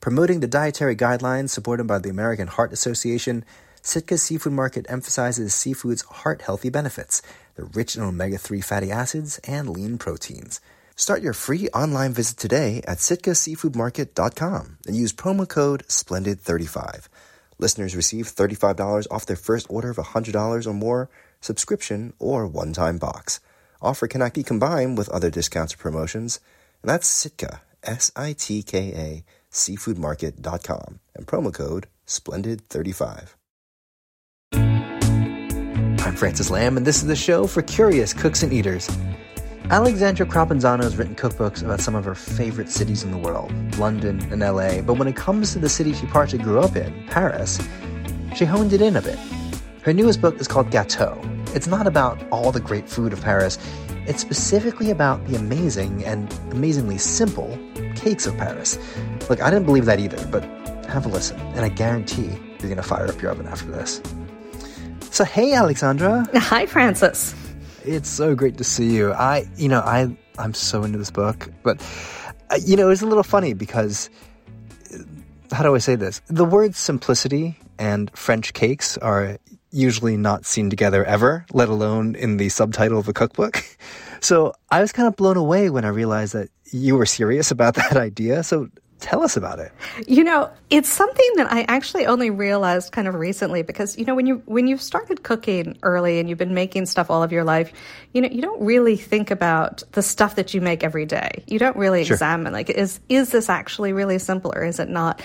Promoting 0.00 0.40
the 0.40 0.46
dietary 0.46 0.94
guidelines 0.94 1.50
supported 1.50 1.86
by 1.86 1.98
the 1.98 2.10
American 2.10 2.48
Heart 2.48 2.72
Association, 2.72 3.44
Sitka 3.82 4.16
Seafood 4.16 4.52
Market 4.52 4.86
emphasizes 4.88 5.54
seafood's 5.54 6.02
heart 6.02 6.42
healthy 6.42 6.70
benefits. 6.70 7.20
They're 7.56 7.64
rich 7.64 7.96
in 7.96 8.02
omega 8.02 8.38
3 8.38 8.60
fatty 8.60 8.92
acids 8.92 9.38
and 9.44 9.68
lean 9.68 9.98
proteins. 9.98 10.60
Start 10.94 11.22
your 11.22 11.32
free 11.32 11.68
online 11.70 12.12
visit 12.12 12.36
today 12.36 12.80
at 12.86 12.98
sitkaseafoodmarket.com 12.98 14.78
and 14.86 14.96
use 14.96 15.12
promo 15.12 15.48
code 15.48 15.84
SPLENDID35. 15.88 17.08
Listeners 17.58 17.96
receive 17.96 18.26
$35 18.26 19.06
off 19.10 19.26
their 19.26 19.36
first 19.36 19.66
order 19.68 19.90
of 19.90 19.96
$100 19.96 20.66
or 20.66 20.72
more, 20.72 21.10
subscription, 21.42 22.14
or 22.18 22.46
one 22.46 22.72
time 22.72 22.96
box. 22.96 23.40
Offer 23.82 24.06
cannot 24.06 24.32
be 24.32 24.42
combined 24.42 24.96
with 24.96 25.08
other 25.10 25.28
discounts 25.28 25.74
or 25.74 25.78
promotions. 25.78 26.40
And 26.82 26.88
that's 26.88 27.06
Sitka, 27.06 27.60
S 27.82 28.10
I 28.16 28.32
T 28.32 28.62
K 28.62 28.92
A, 28.94 29.24
seafoodmarket.com, 29.52 31.00
and 31.14 31.26
promo 31.26 31.52
code 31.52 31.88
SPLENDID35. 32.06 33.34
I'm 36.04 36.16
Francis 36.16 36.50
Lam, 36.50 36.76
and 36.76 36.86
this 36.86 36.96
is 36.96 37.06
the 37.06 37.16
show 37.16 37.46
for 37.46 37.62
curious 37.62 38.12
cooks 38.12 38.42
and 38.42 38.52
eaters. 38.52 38.88
Aleksandra 39.64 40.26
Crapanzano 40.28 40.82
has 40.82 40.96
written 40.96 41.14
cookbooks 41.14 41.62
about 41.62 41.80
some 41.80 41.94
of 41.94 42.04
her 42.04 42.14
favorite 42.14 42.68
cities 42.68 43.04
in 43.04 43.12
the 43.12 43.18
world, 43.18 43.52
London 43.78 44.20
and 44.32 44.40
LA, 44.40 44.80
but 44.82 44.94
when 44.94 45.06
it 45.06 45.16
comes 45.16 45.52
to 45.52 45.58
the 45.58 45.68
city 45.68 45.94
she 45.94 46.06
partially 46.06 46.42
grew 46.42 46.58
up 46.58 46.76
in, 46.76 47.06
Paris, 47.06 47.58
she 48.34 48.44
honed 48.44 48.72
it 48.72 48.82
in 48.82 48.96
a 48.96 49.00
bit. 49.00 49.18
Her 49.82 49.92
newest 49.92 50.20
book 50.20 50.40
is 50.40 50.46
called 50.46 50.70
Gâteau. 50.70 51.18
It's 51.56 51.66
not 51.66 51.88
about 51.88 52.22
all 52.30 52.52
the 52.52 52.60
great 52.60 52.88
food 52.88 53.12
of 53.12 53.20
Paris, 53.20 53.58
it's 54.06 54.20
specifically 54.20 54.90
about 54.90 55.24
the 55.26 55.36
amazing 55.36 56.04
and 56.04 56.32
amazingly 56.52 56.98
simple 56.98 57.58
cakes 57.96 58.26
of 58.26 58.36
Paris. 58.36 58.78
Look, 59.28 59.42
I 59.42 59.50
didn't 59.50 59.66
believe 59.66 59.84
that 59.86 59.98
either, 59.98 60.24
but 60.28 60.44
have 60.86 61.04
a 61.04 61.08
listen, 61.08 61.38
and 61.40 61.64
I 61.64 61.68
guarantee 61.68 62.26
you're 62.26 62.68
going 62.68 62.76
to 62.76 62.82
fire 62.82 63.08
up 63.08 63.20
your 63.20 63.32
oven 63.32 63.46
after 63.46 63.66
this. 63.72 64.00
So, 65.10 65.24
hey, 65.24 65.50
Aleksandra. 65.50 66.32
Hi, 66.36 66.66
Francis. 66.66 67.34
It's 67.84 68.08
so 68.08 68.36
great 68.36 68.58
to 68.58 68.64
see 68.64 68.94
you. 68.94 69.12
I, 69.12 69.46
you 69.56 69.68
know, 69.68 69.80
I, 69.80 70.16
I'm 70.38 70.54
so 70.54 70.84
into 70.84 70.98
this 70.98 71.10
book, 71.10 71.48
but, 71.64 71.80
uh, 72.50 72.58
you 72.64 72.76
know, 72.76 72.88
it's 72.88 73.02
a 73.02 73.06
little 73.06 73.24
funny 73.24 73.52
because, 73.52 74.10
uh, 74.94 74.98
how 75.54 75.64
do 75.64 75.74
I 75.74 75.78
say 75.78 75.96
this? 75.96 76.22
The 76.28 76.44
words 76.44 76.78
simplicity 76.78 77.58
and 77.78 78.10
French 78.16 78.52
cakes 78.52 78.96
are 78.98 79.38
usually 79.72 80.16
not 80.16 80.46
seen 80.46 80.70
together 80.70 81.04
ever, 81.04 81.44
let 81.52 81.68
alone 81.68 82.14
in 82.14 82.36
the 82.36 82.48
subtitle 82.48 82.98
of 82.98 83.08
a 83.08 83.12
cookbook. 83.12 83.64
So 84.22 84.54
I 84.70 84.80
was 84.80 84.92
kind 84.92 85.08
of 85.08 85.16
blown 85.16 85.36
away 85.36 85.68
when 85.68 85.84
I 85.84 85.88
realized 85.88 86.34
that 86.34 86.48
you 86.70 86.96
were 86.96 87.06
serious 87.06 87.50
about 87.50 87.74
that 87.82 87.96
idea. 87.96 88.44
So 88.44 88.68
Tell 89.02 89.24
us 89.24 89.36
about 89.36 89.58
it. 89.58 89.72
You 90.06 90.22
know, 90.22 90.48
it's 90.70 90.88
something 90.88 91.28
that 91.34 91.52
I 91.52 91.62
actually 91.62 92.06
only 92.06 92.30
realized 92.30 92.92
kind 92.92 93.08
of 93.08 93.16
recently 93.16 93.62
because 93.62 93.98
you 93.98 94.04
know 94.04 94.14
when 94.14 94.28
you 94.28 94.42
when 94.46 94.68
you've 94.68 94.80
started 94.80 95.24
cooking 95.24 95.76
early 95.82 96.20
and 96.20 96.28
you've 96.28 96.38
been 96.38 96.54
making 96.54 96.86
stuff 96.86 97.10
all 97.10 97.20
of 97.20 97.32
your 97.32 97.42
life, 97.42 97.72
you 98.12 98.20
know, 98.20 98.28
you 98.28 98.40
don't 98.40 98.62
really 98.62 98.96
think 98.96 99.32
about 99.32 99.82
the 99.90 100.02
stuff 100.02 100.36
that 100.36 100.54
you 100.54 100.60
make 100.60 100.84
every 100.84 101.04
day. 101.04 101.42
You 101.48 101.58
don't 101.58 101.76
really 101.76 102.04
sure. 102.04 102.14
examine 102.14 102.52
like 102.52 102.70
is 102.70 103.00
is 103.08 103.30
this 103.32 103.48
actually 103.48 103.92
really 103.92 104.20
simple 104.20 104.52
or 104.54 104.62
is 104.62 104.78
it 104.78 104.88
not? 104.88 105.20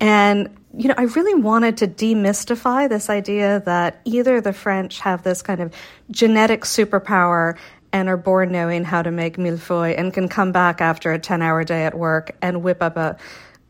And 0.00 0.56
you 0.76 0.88
know, 0.88 0.94
I 0.96 1.02
really 1.02 1.34
wanted 1.34 1.78
to 1.78 1.88
demystify 1.88 2.88
this 2.88 3.10
idea 3.10 3.60
that 3.66 4.00
either 4.04 4.40
the 4.40 4.52
French 4.52 5.00
have 5.00 5.22
this 5.22 5.42
kind 5.42 5.60
of 5.60 5.74
genetic 6.10 6.62
superpower 6.62 7.56
and 7.92 8.08
are 8.08 8.16
born 8.16 8.52
knowing 8.52 8.84
how 8.84 9.02
to 9.02 9.10
make 9.10 9.36
millefeuille 9.36 9.98
and 9.98 10.12
can 10.12 10.28
come 10.28 10.52
back 10.52 10.80
after 10.80 11.12
a 11.12 11.18
10 11.18 11.42
hour 11.42 11.64
day 11.64 11.84
at 11.84 11.98
work 11.98 12.36
and 12.40 12.62
whip 12.62 12.82
up 12.82 12.96
a, 12.96 13.16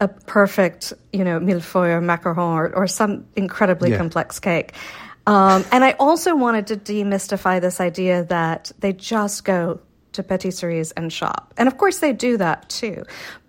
a 0.00 0.08
perfect, 0.08 0.92
you 1.12 1.24
know, 1.24 1.40
millefeuille 1.40 1.96
or 1.96 2.00
macaron 2.02 2.36
or, 2.36 2.74
or 2.74 2.86
some 2.86 3.26
incredibly 3.34 3.90
yeah. 3.90 3.96
complex 3.96 4.38
cake. 4.38 4.74
Um, 5.26 5.64
and 5.72 5.84
I 5.84 5.92
also 5.92 6.34
wanted 6.36 6.66
to 6.68 6.76
demystify 6.76 7.60
this 7.60 7.80
idea 7.80 8.24
that 8.24 8.72
they 8.80 8.92
just 8.92 9.44
go 9.44 9.80
to 10.12 10.22
patisseries 10.22 10.92
and 10.96 11.12
shop. 11.12 11.54
And 11.56 11.68
of 11.68 11.78
course 11.78 11.98
they 11.98 12.12
do 12.12 12.36
that 12.36 12.68
too. 12.68 13.04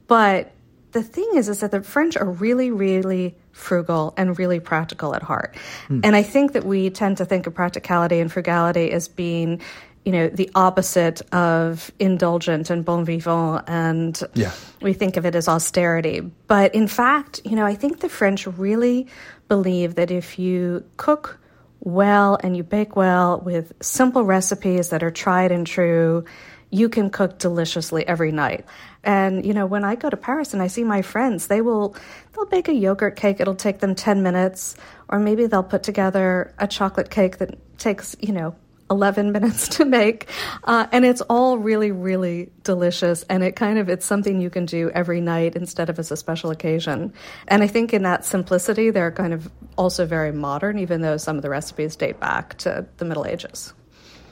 But 0.08 0.52
the 0.92 1.04
thing 1.04 1.30
is, 1.36 1.50
is 1.50 1.62
that 1.62 1.72
the 1.72 1.82
French 1.82 2.18
are 2.18 2.30
really, 2.30 2.72
really 2.72 3.36
frugal 3.52 4.14
and 4.18 4.38
really 4.38 4.60
practical 4.60 5.16
at 5.16 5.24
heart. 5.24 5.56
Mm. 5.90 6.02
And 6.04 6.16
I 6.16 6.24
think 6.24 6.54
that 6.54 6.64
we 6.64 6.90
tend 6.90 7.18
to 7.18 7.26
think 7.26 7.48
of 7.48 7.54
practicality 7.54 8.20
and 8.20 8.32
frugality 8.32 8.92
as 8.92 9.08
being 9.08 9.62
you 10.06 10.12
know, 10.12 10.30
the 10.30 10.50
opposite 10.56 11.22
of 11.34 11.92
indulgent 12.00 12.70
and 12.70 12.84
bon 12.84 13.06
vivant, 13.06 13.64
and 13.68 14.20
yeah. 14.34 14.52
we 14.82 14.94
think 14.94 15.16
of 15.16 15.26
it 15.26 15.36
as 15.36 15.48
austerity. 15.48 16.22
But 16.48 16.74
in 16.74 16.88
fact, 16.88 17.42
you 17.46 17.56
know, 17.56 17.66
I 17.66 17.76
think 17.76 18.00
the 18.00 18.10
French 18.10 18.48
really 18.48 19.08
believe 19.48 19.96
that 19.96 20.10
if 20.10 20.40
you 20.40 20.84
cook 20.98 21.40
well 21.82 22.38
and 22.44 22.58
you 22.58 22.64
bake 22.64 22.96
well 22.96 23.42
with 23.42 23.74
simple 23.82 24.24
recipes 24.24 24.90
that 24.90 25.04
are 25.04 25.12
tried 25.12 25.52
and 25.52 25.68
true, 25.68 26.26
you 26.72 26.90
can 26.90 27.10
cook 27.10 27.38
deliciously 27.38 28.08
every 28.08 28.32
night. 28.32 28.66
And 29.04 29.46
you 29.46 29.54
know, 29.54 29.66
when 29.66 29.84
I 29.84 29.96
go 29.96 30.10
to 30.10 30.18
Paris 30.18 30.54
and 30.54 30.64
I 30.64 30.68
see 30.68 30.84
my 30.84 31.02
friends, 31.02 31.48
they 31.48 31.62
will 31.62 31.96
they'll 32.34 32.46
bake 32.46 32.68
a 32.68 32.74
yogurt 32.74 33.16
cake. 33.16 33.40
It'll 33.40 33.56
take 33.56 33.80
them 33.80 33.96
10 33.96 34.24
minutes, 34.24 34.76
or 35.10 35.20
maybe 35.20 35.48
they'll 35.48 35.64
put 35.64 35.84
together 35.84 36.54
a 36.58 36.68
chocolate 36.68 37.10
cake 37.10 37.38
that 37.38 37.58
takes, 37.78 38.16
you 38.20 38.34
know, 38.34 38.56
11 38.90 39.32
minutes 39.34 39.70
to 39.70 39.86
make. 39.86 40.28
Uh, 40.64 40.86
and 40.92 41.06
it's 41.06 41.22
all 41.22 41.58
really 41.58 41.92
really 41.92 42.52
delicious. 42.64 43.24
And 43.24 43.44
it 43.44 43.56
kind 43.56 43.80
of 43.80 43.90
it's 43.90 44.06
something 44.06 44.42
you 44.42 44.50
can 44.50 44.66
do 44.66 44.92
every 44.92 45.22
night 45.22 45.56
instead 45.56 45.90
of 45.90 45.98
as 45.98 46.12
a 46.12 46.18
special 46.18 46.52
occasion. 46.52 47.14
And 47.48 47.64
i 47.64 47.68
think 47.68 47.94
in 47.94 48.04
that 48.04 48.26
simplicity 48.26 48.92
they're 48.92 49.12
kind 49.12 49.34
of 49.34 49.50
also 49.78 50.06
very 50.06 50.32
modern 50.32 50.78
even 50.78 51.02
though 51.02 51.18
some 51.18 51.38
of 51.38 51.42
the 51.42 51.50
recipes 51.50 51.96
date 51.96 52.20
back 52.20 52.58
to 52.60 52.86
the 52.98 53.06
middle 53.06 53.26
ages. 53.26 53.74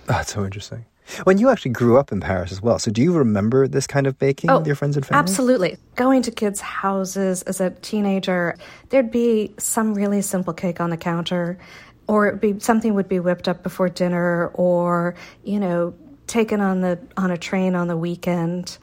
That's 0.05 0.33
so 0.33 0.43
interesting 0.43 0.85
when 1.23 1.37
you 1.37 1.49
actually 1.49 1.71
grew 1.71 1.97
up 1.97 2.11
in 2.11 2.19
Paris 2.19 2.51
as 2.51 2.61
well, 2.61 2.79
so 2.79 2.91
do 2.91 3.01
you 3.01 3.13
remember 3.13 3.67
this 3.67 3.87
kind 3.87 4.07
of 4.07 4.17
baking 4.19 4.49
oh, 4.49 4.59
with 4.59 4.67
your 4.67 4.75
friends 4.75 4.95
and 4.95 5.05
family? 5.05 5.19
Absolutely. 5.19 5.77
Going 5.95 6.21
to 6.23 6.31
kids' 6.31 6.61
houses 6.61 7.41
as 7.43 7.59
a 7.59 7.71
teenager, 7.71 8.57
there'd 8.89 9.11
be 9.11 9.53
some 9.57 9.93
really 9.93 10.21
simple 10.21 10.53
cake 10.53 10.79
on 10.79 10.89
the 10.89 10.97
counter 10.97 11.57
or 12.09 12.27
it'd 12.27 12.41
be 12.41 12.59
something 12.59 12.95
would 12.95 13.07
be 13.07 13.19
whipped 13.19 13.47
up 13.47 13.61
before 13.61 13.87
dinner 13.87 14.47
or 14.55 15.15
you 15.43 15.59
know 15.59 15.93
taken 16.25 16.59
on 16.59 16.81
the 16.81 16.99
on 17.15 17.31
a 17.31 17.37
train 17.37 17.75
on 17.75 17.87
the 17.87 17.95
weekend 17.95 18.77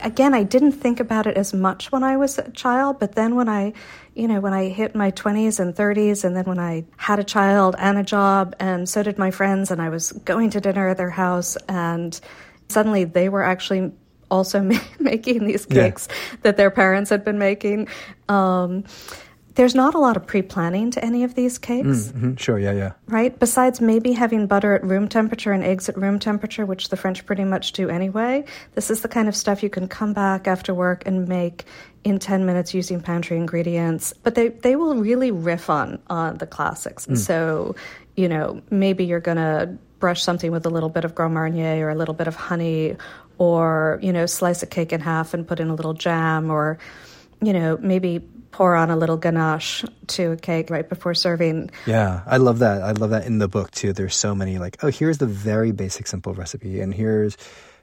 again 0.00 0.32
i 0.32 0.44
didn't 0.44 0.72
think 0.72 1.00
about 1.00 1.26
it 1.26 1.36
as 1.36 1.52
much 1.52 1.90
when 1.90 2.04
i 2.04 2.16
was 2.16 2.38
a 2.38 2.50
child 2.52 2.98
but 3.00 3.16
then 3.16 3.34
when 3.34 3.48
i 3.48 3.72
you 4.18 4.26
know 4.26 4.40
when 4.40 4.52
i 4.52 4.68
hit 4.68 4.94
my 4.94 5.10
20s 5.12 5.60
and 5.60 5.74
30s 5.74 6.24
and 6.24 6.36
then 6.36 6.44
when 6.44 6.58
i 6.58 6.84
had 6.96 7.18
a 7.18 7.24
child 7.24 7.76
and 7.78 7.96
a 7.98 8.02
job 8.02 8.54
and 8.58 8.88
so 8.88 9.02
did 9.02 9.18
my 9.18 9.30
friends 9.30 9.70
and 9.70 9.80
i 9.80 9.88
was 9.88 10.12
going 10.12 10.50
to 10.50 10.60
dinner 10.60 10.88
at 10.88 10.96
their 10.96 11.10
house 11.10 11.56
and 11.68 12.20
suddenly 12.68 13.04
they 13.04 13.28
were 13.28 13.42
actually 13.42 13.92
also 14.30 14.60
making 14.98 15.46
these 15.46 15.64
cakes 15.64 16.08
yeah. 16.10 16.36
that 16.42 16.56
their 16.56 16.70
parents 16.70 17.10
had 17.10 17.24
been 17.24 17.38
making 17.38 17.86
um, 18.28 18.84
there's 19.58 19.74
not 19.74 19.96
a 19.96 19.98
lot 19.98 20.16
of 20.16 20.24
pre 20.24 20.40
planning 20.40 20.92
to 20.92 21.04
any 21.04 21.24
of 21.24 21.34
these 21.34 21.58
cakes. 21.58 22.12
Mm-hmm. 22.12 22.36
Sure, 22.36 22.60
yeah, 22.60 22.70
yeah. 22.70 22.92
Right? 23.08 23.36
Besides 23.36 23.80
maybe 23.80 24.12
having 24.12 24.46
butter 24.46 24.72
at 24.72 24.84
room 24.84 25.08
temperature 25.08 25.50
and 25.50 25.64
eggs 25.64 25.88
at 25.88 25.98
room 25.98 26.20
temperature, 26.20 26.64
which 26.64 26.90
the 26.90 26.96
French 26.96 27.26
pretty 27.26 27.42
much 27.42 27.72
do 27.72 27.88
anyway, 27.88 28.44
this 28.76 28.88
is 28.88 29.02
the 29.02 29.08
kind 29.08 29.26
of 29.26 29.34
stuff 29.34 29.64
you 29.64 29.68
can 29.68 29.88
come 29.88 30.12
back 30.12 30.46
after 30.46 30.72
work 30.72 31.02
and 31.06 31.26
make 31.26 31.64
in 32.04 32.18
10 32.18 32.46
minutes 32.46 32.74
using 32.74 33.00
pantry 33.00 33.36
ingredients. 33.36 34.12
But 34.22 34.34
they, 34.34 34.48
they 34.48 34.76
will 34.76 34.96
really 34.96 35.30
riff 35.30 35.68
on, 35.70 35.98
on 36.08 36.38
the 36.38 36.46
classics. 36.46 37.06
Mm. 37.06 37.18
So, 37.18 37.76
you 38.16 38.28
know, 38.28 38.62
maybe 38.70 39.04
you're 39.04 39.20
going 39.20 39.36
to 39.36 39.76
brush 39.98 40.22
something 40.22 40.52
with 40.52 40.64
a 40.64 40.70
little 40.70 40.88
bit 40.88 41.04
of 41.04 41.14
Grand 41.14 41.34
Marnier 41.34 41.86
or 41.86 41.90
a 41.90 41.94
little 41.94 42.14
bit 42.14 42.28
of 42.28 42.36
honey 42.36 42.96
or, 43.38 43.98
you 44.02 44.12
know, 44.12 44.26
slice 44.26 44.62
a 44.62 44.66
cake 44.66 44.92
in 44.92 45.00
half 45.00 45.34
and 45.34 45.46
put 45.46 45.60
in 45.60 45.68
a 45.68 45.74
little 45.74 45.94
jam 45.94 46.50
or, 46.50 46.78
you 47.40 47.52
know, 47.52 47.78
maybe 47.80 48.20
pour 48.50 48.74
on 48.74 48.90
a 48.90 48.96
little 48.96 49.16
ganache 49.16 49.84
to 50.08 50.32
a 50.32 50.36
cake 50.36 50.70
right 50.70 50.88
before 50.88 51.14
serving. 51.14 51.70
Yeah, 51.86 52.22
I 52.26 52.38
love 52.38 52.60
that. 52.60 52.82
I 52.82 52.92
love 52.92 53.10
that 53.10 53.26
in 53.26 53.38
the 53.38 53.48
book 53.48 53.70
too. 53.70 53.92
There's 53.92 54.16
so 54.16 54.34
many 54.34 54.58
like, 54.58 54.82
oh, 54.82 54.88
here's 54.88 55.18
the 55.18 55.26
very 55.26 55.72
basic 55.72 56.06
simple 56.06 56.34
recipe, 56.34 56.80
and 56.80 56.92
here's 56.92 57.36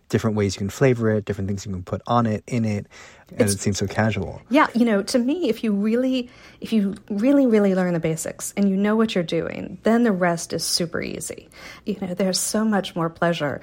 different 0.10 0.36
ways 0.36 0.56
you 0.56 0.60
can 0.60 0.70
flavor 0.70 1.10
it, 1.12 1.26
different 1.26 1.48
things 1.48 1.66
you 1.66 1.72
can 1.72 1.84
put 1.84 2.02
on 2.08 2.26
it, 2.26 2.44
in 2.48 2.66
it, 2.66 2.88
and 3.30 3.42
it's, 3.42 3.54
it 3.54 3.60
seems 3.60 3.80
so 3.80 3.88
casual. 3.88 4.42
Yeah, 4.50 4.68
you 4.76 4.86
know, 4.86 5.02
to 5.04 5.18
me, 5.18 5.50
if 5.50 5.64
you 5.64 5.74
really, 5.74 6.30
if 6.62 6.72
you 6.72 6.96
really, 7.10 7.48
really 7.48 7.74
learn 7.74 7.94
the 7.94 8.00
basics 8.00 8.54
and 8.56 8.70
you 8.70 8.78
know 8.78 8.96
what 8.96 9.16
you're 9.16 9.24
doing, 9.24 9.80
then 9.84 10.04
the 10.04 10.12
rest 10.12 10.54
is 10.54 10.64
super 10.64 11.02
easy. 11.02 11.50
You 11.86 11.98
know, 12.02 12.14
there's 12.14 12.40
so 12.40 12.64
much 12.64 12.96
more 12.96 13.10
pleasure 13.10 13.62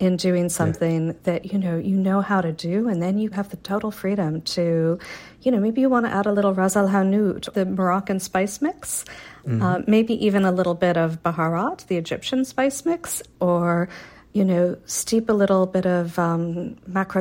in 0.00 0.16
doing 0.16 0.48
something 0.48 1.08
yeah. 1.08 1.12
that 1.22 1.52
you 1.52 1.58
know 1.58 1.78
you 1.78 1.96
know 1.96 2.20
how 2.20 2.40
to 2.40 2.50
do 2.50 2.88
and 2.88 3.00
then 3.00 3.16
you 3.16 3.30
have 3.30 3.48
the 3.50 3.56
total 3.58 3.92
freedom 3.92 4.42
to 4.42 4.98
you 5.42 5.52
know 5.52 5.60
maybe 5.60 5.80
you 5.80 5.88
want 5.88 6.04
to 6.04 6.10
add 6.12 6.26
a 6.26 6.32
little 6.32 6.52
ras 6.52 6.74
el 6.74 6.88
hanout 6.88 7.52
the 7.52 7.64
moroccan 7.64 8.18
spice 8.18 8.60
mix 8.60 9.04
mm-hmm. 9.46 9.62
uh, 9.62 9.78
maybe 9.86 10.26
even 10.26 10.44
a 10.44 10.50
little 10.50 10.74
bit 10.74 10.96
of 10.96 11.22
baharat 11.22 11.86
the 11.86 11.96
egyptian 11.96 12.44
spice 12.44 12.84
mix 12.84 13.22
or 13.38 13.88
you 14.34 14.44
know 14.44 14.76
steep 14.84 15.30
a 15.30 15.32
little 15.32 15.64
bit 15.64 15.86
of 15.86 16.18
um, 16.18 16.76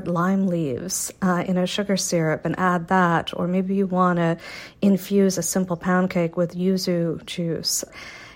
lime 0.05 0.47
leaves 0.47 1.13
uh, 1.21 1.43
in 1.47 1.57
a 1.57 1.65
sugar 1.65 1.95
syrup 1.95 2.43
and 2.43 2.59
add 2.59 2.89
that 2.89 3.31
or 3.37 3.47
maybe 3.47 3.75
you 3.75 3.87
want 3.87 4.17
to 4.17 4.37
infuse 4.81 5.37
a 5.37 5.43
simple 5.43 5.77
pound 5.77 6.09
cake 6.09 6.35
with 6.35 6.55
yuzu 6.55 7.23
juice 7.25 7.85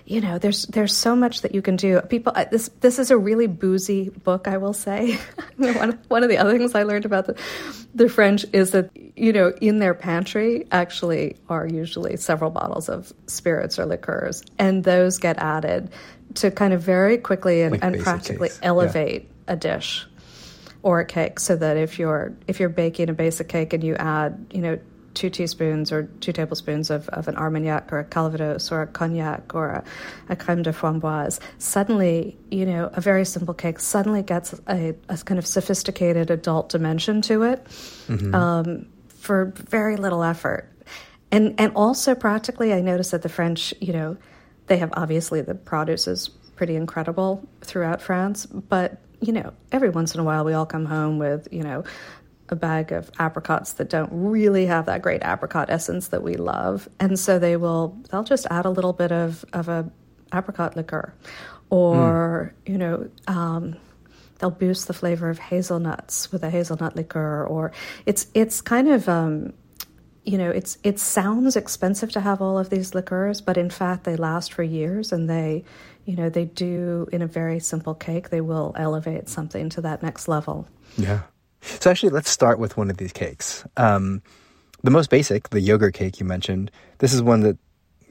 you 0.08 0.22
know, 0.22 0.38
there's 0.38 0.64
there's 0.64 0.96
so 0.96 1.14
much 1.14 1.42
that 1.42 1.54
you 1.54 1.60
can 1.60 1.76
do. 1.76 2.00
People, 2.00 2.32
this 2.50 2.70
this 2.80 2.98
is 2.98 3.10
a 3.10 3.18
really 3.18 3.46
boozy 3.46 4.08
book, 4.08 4.48
I 4.48 4.56
will 4.56 4.72
say. 4.72 5.18
one 5.56 5.98
one 6.08 6.22
of 6.22 6.30
the 6.30 6.38
other 6.38 6.56
things 6.56 6.74
I 6.74 6.84
learned 6.84 7.04
about 7.04 7.26
the 7.26 7.36
the 7.94 8.08
French 8.08 8.46
is 8.54 8.70
that 8.70 8.90
you 9.16 9.34
know 9.34 9.52
in 9.60 9.80
their 9.80 9.92
pantry 9.92 10.66
actually 10.72 11.36
are 11.50 11.66
usually 11.66 12.16
several 12.16 12.50
bottles 12.50 12.88
of 12.88 13.12
spirits 13.26 13.78
or 13.78 13.84
liqueurs, 13.84 14.42
and 14.58 14.82
those 14.82 15.18
get 15.18 15.36
added 15.36 15.90
to 16.34 16.50
kind 16.50 16.72
of 16.72 16.82
very 16.82 17.18
quickly 17.18 17.62
and, 17.62 17.72
like 17.72 17.84
and 17.84 17.98
practically 18.00 18.48
cakes. 18.48 18.60
elevate 18.62 19.22
yeah. 19.22 19.54
a 19.54 19.56
dish 19.56 20.06
or 20.82 21.00
a 21.00 21.04
cake, 21.04 21.40
so 21.40 21.56
that 21.56 21.76
if 21.76 21.98
you're 21.98 22.34
if 22.46 22.60
you're 22.60 22.68
baking 22.68 23.08
a 23.08 23.14
basic 23.14 23.48
cake 23.48 23.72
and 23.72 23.82
you 23.82 23.94
add 23.96 24.46
you 24.52 24.60
know 24.60 24.78
two 25.18 25.28
teaspoons 25.28 25.90
or 25.90 26.04
two 26.20 26.32
tablespoons 26.32 26.90
of, 26.90 27.08
of 27.08 27.26
an 27.26 27.36
Armagnac 27.36 27.92
or 27.92 27.98
a 27.98 28.04
Calvados 28.04 28.70
or 28.70 28.82
a 28.82 28.86
cognac 28.86 29.52
or 29.52 29.68
a, 29.70 29.84
a 30.28 30.36
creme 30.36 30.62
de 30.62 30.72
framboise, 30.72 31.40
suddenly, 31.58 32.38
you 32.52 32.64
know, 32.64 32.88
a 32.92 33.00
very 33.00 33.24
simple 33.24 33.52
cake 33.52 33.80
suddenly 33.80 34.22
gets 34.22 34.54
a, 34.68 34.94
a 35.08 35.16
kind 35.18 35.38
of 35.38 35.46
sophisticated 35.46 36.30
adult 36.30 36.68
dimension 36.68 37.20
to 37.22 37.42
it 37.42 37.64
mm-hmm. 37.64 38.32
um, 38.32 38.86
for 39.08 39.52
very 39.56 39.96
little 39.96 40.22
effort. 40.22 40.72
And, 41.32 41.58
and 41.58 41.72
also 41.74 42.14
practically, 42.14 42.72
I 42.72 42.80
noticed 42.80 43.10
that 43.10 43.22
the 43.22 43.28
French, 43.28 43.74
you 43.80 43.92
know, 43.92 44.16
they 44.68 44.78
have 44.78 44.90
obviously 44.94 45.40
the 45.40 45.54
produce 45.54 46.06
is 46.06 46.28
pretty 46.56 46.76
incredible 46.76 47.46
throughout 47.62 48.02
France, 48.02 48.46
but 48.46 49.00
you 49.20 49.32
know, 49.32 49.52
every 49.72 49.90
once 49.90 50.14
in 50.14 50.20
a 50.20 50.24
while 50.24 50.44
we 50.44 50.52
all 50.52 50.66
come 50.66 50.84
home 50.84 51.18
with, 51.18 51.48
you 51.50 51.62
know, 51.62 51.84
a 52.50 52.56
bag 52.56 52.92
of 52.92 53.10
apricots 53.18 53.74
that 53.74 53.90
don't 53.90 54.10
really 54.12 54.66
have 54.66 54.86
that 54.86 55.02
great 55.02 55.22
apricot 55.24 55.68
essence 55.70 56.08
that 56.08 56.22
we 56.22 56.34
love. 56.34 56.88
And 57.00 57.18
so 57.18 57.38
they 57.38 57.56
will 57.56 57.98
they'll 58.10 58.24
just 58.24 58.46
add 58.50 58.64
a 58.64 58.70
little 58.70 58.92
bit 58.92 59.12
of, 59.12 59.44
of 59.52 59.68
a 59.68 59.90
apricot 60.32 60.76
liqueur. 60.76 61.12
Or, 61.70 62.54
mm. 62.64 62.72
you 62.72 62.78
know, 62.78 63.10
um, 63.26 63.76
they'll 64.38 64.50
boost 64.50 64.86
the 64.86 64.94
flavor 64.94 65.28
of 65.28 65.38
hazelnuts 65.38 66.32
with 66.32 66.42
a 66.42 66.50
hazelnut 66.50 66.96
liqueur 66.96 67.44
or 67.44 67.72
it's 68.06 68.28
it's 68.34 68.60
kind 68.60 68.88
of 68.88 69.08
um, 69.08 69.52
you 70.28 70.36
know, 70.36 70.50
it's 70.50 70.76
it 70.82 70.98
sounds 70.98 71.56
expensive 71.56 72.12
to 72.12 72.20
have 72.20 72.42
all 72.42 72.58
of 72.58 72.68
these 72.68 72.94
liqueurs, 72.94 73.40
but 73.40 73.56
in 73.56 73.70
fact 73.70 74.04
they 74.04 74.16
last 74.16 74.52
for 74.52 74.62
years 74.62 75.10
and 75.12 75.28
they 75.28 75.64
you 76.08 76.16
know, 76.16 76.30
they 76.30 76.46
do 76.46 77.06
in 77.12 77.20
a 77.20 77.26
very 77.26 77.60
simple 77.60 77.94
cake, 77.94 78.30
they 78.30 78.40
will 78.40 78.72
elevate 78.76 79.28
something 79.28 79.68
to 79.68 79.82
that 79.82 80.02
next 80.02 80.26
level. 80.26 80.66
Yeah. 80.96 81.20
So 81.60 81.90
actually, 81.90 82.10
let's 82.10 82.30
start 82.30 82.58
with 82.58 82.78
one 82.78 82.88
of 82.88 82.96
these 82.96 83.12
cakes. 83.12 83.66
Um, 83.76 84.22
the 84.82 84.90
most 84.90 85.10
basic, 85.10 85.50
the 85.50 85.60
yogurt 85.60 85.92
cake 85.92 86.18
you 86.18 86.24
mentioned. 86.24 86.70
This 86.98 87.12
is 87.12 87.22
one 87.22 87.40
that 87.40 87.58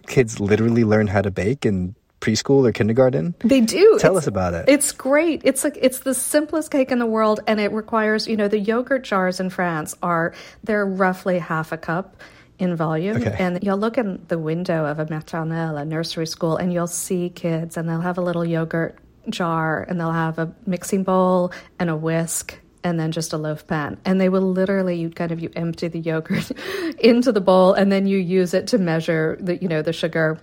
kids 0.06 0.40
literally 0.40 0.84
learn 0.84 1.08
how 1.08 1.24
to 1.24 1.32
bake 1.32 1.66
in 1.66 1.96
preschool 2.20 2.68
or 2.68 2.72
kindergarten. 2.72 3.36
They 3.40 3.62
do. 3.62 3.98
Tell 4.00 4.18
it's, 4.18 4.26
us 4.26 4.28
about 4.28 4.54
it. 4.54 4.66
It's 4.68 4.92
great. 4.92 5.42
It's 5.44 5.64
like 5.64 5.78
it's 5.80 6.00
the 6.00 6.14
simplest 6.14 6.72
cake 6.72 6.92
in 6.92 7.00
the 7.00 7.06
world, 7.06 7.42
and 7.48 7.60
it 7.60 7.72
requires 7.72 8.28
you 8.28 8.38
know 8.38 8.48
the 8.48 8.60
yogurt 8.60 9.04
jars 9.04 9.40
in 9.40 9.50
France 9.50 9.96
are 10.02 10.34
they're 10.64 10.86
roughly 10.86 11.40
half 11.40 11.72
a 11.72 11.78
cup 11.78 12.18
in 12.60 12.76
volume. 12.76 13.18
Okay. 13.18 13.36
And 13.38 13.64
you'll 13.64 13.78
look 13.78 13.98
in 13.98 14.24
the 14.28 14.40
window 14.40 14.86
of 14.86 15.00
a 15.00 15.06
maternelle, 15.06 15.80
a 15.80 15.86
nursery 15.86 16.28
school, 16.28 16.58
and 16.58 16.74
you'll 16.74 16.88
see 16.88 17.30
kids, 17.30 17.78
and 17.78 17.88
they'll 17.88 18.02
have 18.02 18.18
a 18.18 18.22
little 18.22 18.46
yogurt 18.46 18.98
jar, 19.30 19.86
and 19.88 20.00
they'll 20.00 20.12
have 20.12 20.40
a 20.40 20.54
mixing 20.66 21.04
bowl 21.04 21.52
and 21.80 21.90
a 21.90 21.96
whisk. 21.96 22.60
And 22.84 22.98
then 22.98 23.12
just 23.12 23.34
a 23.34 23.38
loaf 23.38 23.68
pan, 23.68 23.98
and 24.06 24.22
they 24.22 24.30
will 24.30 24.50
literally 24.54 24.96
you 24.96 25.10
kind 25.10 25.34
of 25.34 25.42
you 25.42 25.50
empty 25.58 25.90
the 25.90 26.00
yogurt 26.00 26.50
into 27.00 27.34
the 27.34 27.42
bowl, 27.42 27.74
and 27.74 27.92
then 27.92 28.08
you 28.08 28.18
use 28.18 28.54
it 28.54 28.68
to 28.68 28.78
measure 28.78 29.38
the 29.42 29.58
you 29.58 29.68
know 29.68 29.82
the 29.82 29.92
sugar, 29.92 30.40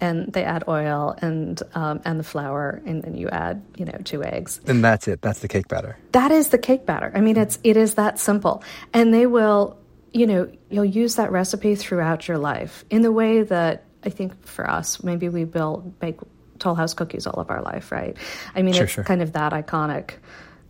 and 0.00 0.32
they 0.32 0.44
add 0.44 0.64
oil 0.68 1.16
and 1.20 1.62
um, 1.74 2.00
and 2.04 2.18
the 2.18 2.24
flour, 2.24 2.82
and 2.86 3.02
then 3.02 3.16
you 3.16 3.28
add 3.28 3.62
you 3.76 3.84
know 3.84 3.98
two 4.04 4.22
eggs. 4.22 4.60
And 4.66 4.84
that's 4.84 5.08
it. 5.08 5.22
That's 5.22 5.40
the 5.40 5.48
cake 5.48 5.68
batter. 5.68 5.96
That 6.12 6.30
is 6.30 6.48
the 6.48 6.58
cake 6.58 6.86
batter. 6.86 7.12
I 7.14 7.20
mean, 7.20 7.36
it's 7.36 7.58
it 7.64 7.76
is 7.76 7.94
that 7.94 8.18
simple. 8.18 8.62
And 8.92 9.12
they 9.12 9.26
will 9.26 9.78
you 10.12 10.26
know, 10.26 10.50
you'll 10.70 10.84
use 10.84 11.16
that 11.16 11.30
recipe 11.30 11.74
throughout 11.74 12.28
your 12.28 12.38
life 12.38 12.84
in 12.90 13.02
the 13.02 13.12
way 13.12 13.42
that 13.42 13.84
I 14.04 14.10
think 14.10 14.46
for 14.46 14.68
us, 14.68 15.02
maybe 15.02 15.28
we 15.28 15.44
build 15.44 15.98
bake 15.98 16.18
Toll 16.58 16.74
House 16.74 16.94
cookies 16.94 17.26
all 17.26 17.40
of 17.40 17.50
our 17.50 17.62
life, 17.62 17.92
right? 17.92 18.16
I 18.54 18.62
mean, 18.62 18.74
sure, 18.74 18.84
it's 18.84 18.92
sure. 18.92 19.04
kind 19.04 19.22
of 19.22 19.32
that 19.32 19.52
iconic 19.52 20.14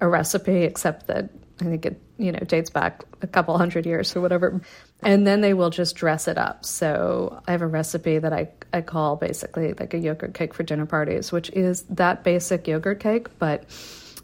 a 0.01 0.09
recipe, 0.09 0.63
except 0.63 1.07
that 1.09 1.31
I 1.61 1.65
think 1.65 1.87
it 1.87 2.01
you 2.19 2.33
know 2.33 2.39
dates 2.41 2.71
back 2.71 3.05
a 3.23 3.27
couple 3.27 3.57
hundred 3.57 3.87
years 3.87 4.15
or 4.15 4.21
whatever, 4.21 4.61
and 5.03 5.27
then 5.27 5.41
they 5.41 5.55
will 5.55 5.71
just 5.71 5.97
dress 5.97 6.29
it 6.29 6.39
up. 6.39 6.65
So 6.65 7.43
I 7.49 7.53
have 7.53 7.63
a 7.63 7.67
recipe 7.67 8.19
that 8.19 8.33
I 8.33 8.49
I 8.73 8.83
call 8.83 9.17
basically 9.17 9.73
like 9.75 9.95
a 9.95 9.99
yogurt 9.99 10.35
cake 10.35 10.55
for 10.55 10.63
dinner 10.63 10.87
parties, 10.87 11.33
which 11.33 11.51
is 11.51 11.83
that 11.91 12.25
basic 12.25 12.67
yogurt 12.67 13.01
cake, 13.01 13.39
but 13.39 13.65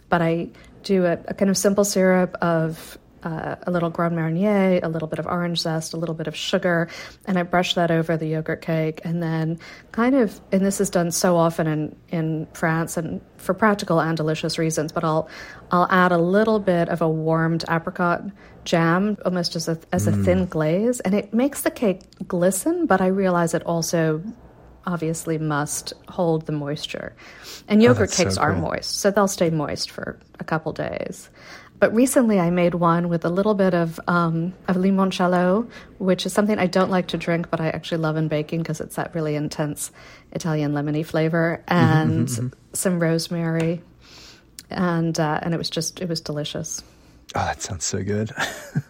but 0.09 0.23
I 0.23 0.49
do 0.83 1.07
a, 1.07 1.19
a 1.27 1.35
kind 1.35 1.51
of 1.51 1.57
simple 1.57 1.85
syrup 1.85 2.37
of 2.43 2.99
uh, 3.25 3.57
a 3.63 3.71
little 3.71 3.91
Grand 3.91 4.15
Marnier, 4.15 4.81
a 4.83 4.89
little 4.89 5.09
bit 5.09 5.19
of 5.19 5.27
orange 5.27 5.61
zest, 5.61 5.95
a 5.95 5.97
little 5.97 6.15
bit 6.15 6.27
of 6.27 6.37
sugar, 6.37 6.89
and 7.27 7.39
I 7.39 7.43
brush 7.43 7.75
that 7.75 7.91
over 7.91 8.17
the 8.17 8.27
yogurt 8.27 8.61
cake. 8.61 9.01
And 9.05 9.23
then, 9.23 9.59
kind 9.93 10.15
of, 10.15 10.41
and 10.53 10.65
this 10.65 10.81
is 10.81 10.91
done 10.91 11.11
so 11.11 11.37
often 11.37 11.67
in, 11.67 11.97
in 12.11 12.47
France 12.53 12.97
and 12.97 13.21
for 13.37 13.55
practical 13.55 14.01
and 14.01 14.17
delicious 14.17 14.59
reasons, 14.59 14.93
but 14.93 15.05
I'll 15.05 15.29
I'll 15.71 15.89
add 15.91 16.13
a 16.13 16.19
little 16.19 16.59
bit 16.59 16.89
of 16.89 17.03
a 17.03 17.09
warmed 17.09 17.65
apricot 17.69 18.23
jam, 18.65 19.17
almost 19.25 19.57
as 19.57 19.69
a 19.69 19.79
as 19.93 20.07
a 20.07 20.13
mm. 20.13 20.25
thin 20.25 20.47
glaze, 20.47 21.01
and 21.01 21.15
it 21.15 21.33
makes 21.33 21.63
the 21.63 21.71
cake 21.71 22.03
glisten. 22.29 22.87
But 22.87 23.01
I 23.01 23.07
realize 23.07 23.55
it 23.55 23.63
also 23.65 24.23
obviously 24.87 25.39
must 25.39 25.93
hold 26.09 26.47
the 26.47 26.53
moisture. 26.53 27.15
And 27.69 27.81
oh, 27.81 27.87
yogurt 27.87 28.13
oh, 28.13 28.17
cakes 28.17 28.35
so 28.35 28.41
cool. 28.41 28.51
are 28.51 28.57
moist, 28.57 28.99
so 28.99 29.11
they'll 29.11 29.29
stay 29.29 29.51
moist 29.51 29.91
for 29.91 30.19
a 30.41 30.45
couple 30.45 30.73
days. 30.73 31.31
But 31.79 31.95
recently 31.95 32.41
I 32.41 32.51
made 32.51 32.75
one 32.75 33.09
with 33.09 33.25
a 33.25 33.29
little 33.29 33.55
bit 33.55 33.75
of, 33.75 34.01
um, 34.07 34.55
of 34.69 34.77
limoncello, 34.77 35.69
which 35.99 36.25
is 36.25 36.33
something 36.33 36.59
I 36.59 36.67
don't 36.67 36.91
like 36.91 37.09
to 37.09 37.19
drink, 37.19 37.51
but 37.51 37.61
I 37.61 37.69
actually 37.69 37.99
love 37.99 38.17
in 38.17 38.29
baking 38.29 38.61
because 38.61 38.81
it's 38.81 38.97
that 38.97 39.15
really 39.15 39.35
intense 39.35 39.91
Italian 40.33 40.73
lemony 40.73 41.05
flavor, 41.05 41.63
mm-hmm, 41.67 41.85
and 41.85 42.29
mm-hmm, 42.29 42.47
mm-hmm. 42.47 42.75
some 42.75 43.01
rosemary. 43.01 43.83
And, 44.71 45.19
uh, 45.19 45.41
and 45.43 45.53
it 45.53 45.59
was 45.59 45.69
just, 45.69 46.01
it 46.01 46.09
was 46.09 46.21
delicious. 46.21 46.83
Oh, 47.35 47.41
that 47.41 47.61
sounds 47.61 47.85
so 47.85 48.03
good. 48.03 48.31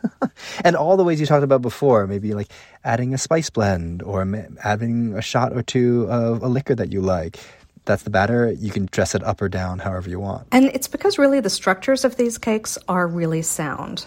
and 0.64 0.76
all 0.76 0.96
the 0.96 1.04
ways 1.04 1.18
you 1.18 1.26
talked 1.26 1.44
about 1.44 1.62
before, 1.62 2.06
maybe 2.06 2.34
like 2.34 2.50
adding 2.84 3.14
a 3.14 3.18
spice 3.18 3.48
blend 3.48 4.02
or 4.02 4.26
adding 4.62 5.14
a 5.14 5.22
shot 5.22 5.52
or 5.52 5.62
two 5.62 6.06
of 6.10 6.42
a 6.42 6.48
liquor 6.48 6.74
that 6.74 6.92
you 6.92 7.00
like 7.00 7.40
that's 7.84 8.02
the 8.02 8.10
batter. 8.10 8.50
You 8.52 8.70
can 8.70 8.88
dress 8.90 9.14
it 9.14 9.22
up 9.22 9.42
or 9.42 9.48
down 9.48 9.78
however 9.78 10.08
you 10.08 10.20
want. 10.20 10.46
And 10.52 10.66
it's 10.66 10.88
because 10.88 11.18
really 11.18 11.40
the 11.40 11.50
structures 11.50 12.04
of 12.04 12.16
these 12.16 12.38
cakes 12.38 12.78
are 12.88 13.06
really 13.06 13.42
sound. 13.42 14.06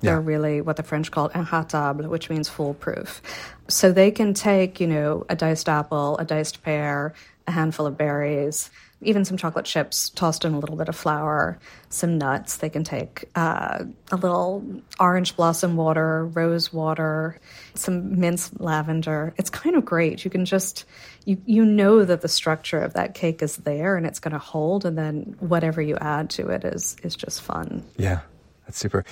They're 0.00 0.14
yeah. 0.14 0.22
really 0.24 0.60
what 0.60 0.76
the 0.76 0.82
French 0.82 1.10
call 1.10 1.28
inratable, 1.30 2.08
which 2.08 2.30
means 2.30 2.48
foolproof. 2.48 3.20
So 3.68 3.92
they 3.92 4.10
can 4.10 4.32
take, 4.32 4.80
you 4.80 4.86
know, 4.86 5.26
a 5.28 5.36
diced 5.36 5.68
apple, 5.68 6.16
a 6.18 6.24
diced 6.24 6.62
pear, 6.62 7.14
a 7.46 7.50
handful 7.50 7.86
of 7.86 7.98
berries, 7.98 8.70
even 9.00 9.24
some 9.24 9.36
chocolate 9.36 9.64
chips 9.64 10.10
tossed 10.10 10.44
in 10.44 10.54
a 10.54 10.58
little 10.58 10.76
bit 10.76 10.88
of 10.88 10.96
flour, 10.96 11.58
some 11.88 12.18
nuts. 12.18 12.56
They 12.56 12.68
can 12.68 12.82
take 12.82 13.28
uh, 13.36 13.84
a 14.10 14.16
little 14.16 14.64
orange 14.98 15.36
blossom 15.36 15.76
water, 15.76 16.26
rose 16.26 16.72
water, 16.72 17.38
some 17.74 18.18
minced 18.18 18.60
lavender. 18.60 19.34
It's 19.36 19.50
kind 19.50 19.76
of 19.76 19.84
great. 19.84 20.24
You 20.24 20.30
can 20.30 20.44
just 20.44 20.84
you 21.24 21.40
you 21.46 21.64
know 21.64 22.04
that 22.04 22.22
the 22.22 22.28
structure 22.28 22.80
of 22.80 22.94
that 22.94 23.14
cake 23.14 23.42
is 23.42 23.56
there 23.58 23.96
and 23.96 24.04
it's 24.04 24.18
going 24.18 24.32
to 24.32 24.38
hold, 24.38 24.84
and 24.84 24.98
then 24.98 25.36
whatever 25.38 25.80
you 25.80 25.96
add 26.00 26.30
to 26.30 26.48
it 26.48 26.64
is 26.64 26.96
is 27.02 27.14
just 27.14 27.40
fun. 27.42 27.84
Yeah, 27.96 28.20
that's 28.66 28.78
super. 28.78 29.04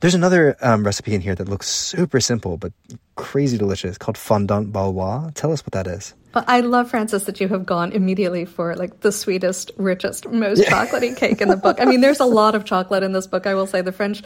There's 0.00 0.14
another 0.14 0.56
um, 0.60 0.84
recipe 0.84 1.14
in 1.14 1.20
here 1.20 1.36
that 1.36 1.48
looks 1.48 1.68
super 1.68 2.20
simple 2.20 2.56
but 2.56 2.72
crazy 3.14 3.56
delicious 3.56 3.98
called 3.98 4.18
fondant 4.18 4.72
Baulois. 4.72 5.32
Tell 5.34 5.52
us 5.52 5.64
what 5.64 5.72
that 5.72 5.86
is. 5.86 6.14
I 6.34 6.60
love 6.60 6.90
Francis 6.90 7.24
that 7.24 7.40
you 7.40 7.48
have 7.48 7.66
gone 7.66 7.92
immediately 7.92 8.44
for 8.44 8.74
like 8.74 9.00
the 9.00 9.12
sweetest, 9.12 9.70
richest, 9.76 10.28
most 10.28 10.62
yeah. 10.62 10.70
chocolatey 10.70 11.16
cake 11.16 11.40
in 11.40 11.48
the 11.48 11.56
book. 11.56 11.80
I 11.80 11.84
mean, 11.84 12.00
there's 12.00 12.20
a 12.20 12.24
lot 12.24 12.54
of 12.54 12.64
chocolate 12.64 13.02
in 13.02 13.12
this 13.12 13.26
book. 13.26 13.46
I 13.46 13.54
will 13.54 13.66
say 13.66 13.82
the 13.82 13.92
French, 13.92 14.22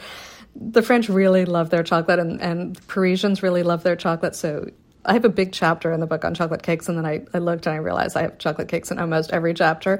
the 0.55 0.81
French 0.81 1.09
really 1.09 1.45
love 1.45 1.69
their 1.69 1.83
chocolate, 1.83 2.19
and 2.19 2.41
and 2.41 2.87
Parisians 2.87 3.43
really 3.43 3.63
love 3.63 3.83
their 3.83 3.95
chocolate. 3.95 4.35
So 4.35 4.69
I 5.05 5.13
have 5.13 5.25
a 5.25 5.29
big 5.29 5.53
chapter 5.53 5.91
in 5.91 5.99
the 5.99 6.07
book 6.07 6.25
on 6.25 6.33
chocolate 6.33 6.63
cakes, 6.63 6.89
and 6.89 6.97
then 6.97 7.05
I, 7.05 7.25
I 7.33 7.39
looked 7.39 7.65
and 7.65 7.75
I 7.75 7.79
realized 7.79 8.17
I 8.17 8.23
have 8.23 8.37
chocolate 8.37 8.67
cakes 8.67 8.91
in 8.91 8.99
almost 8.99 9.31
every 9.31 9.53
chapter. 9.53 9.99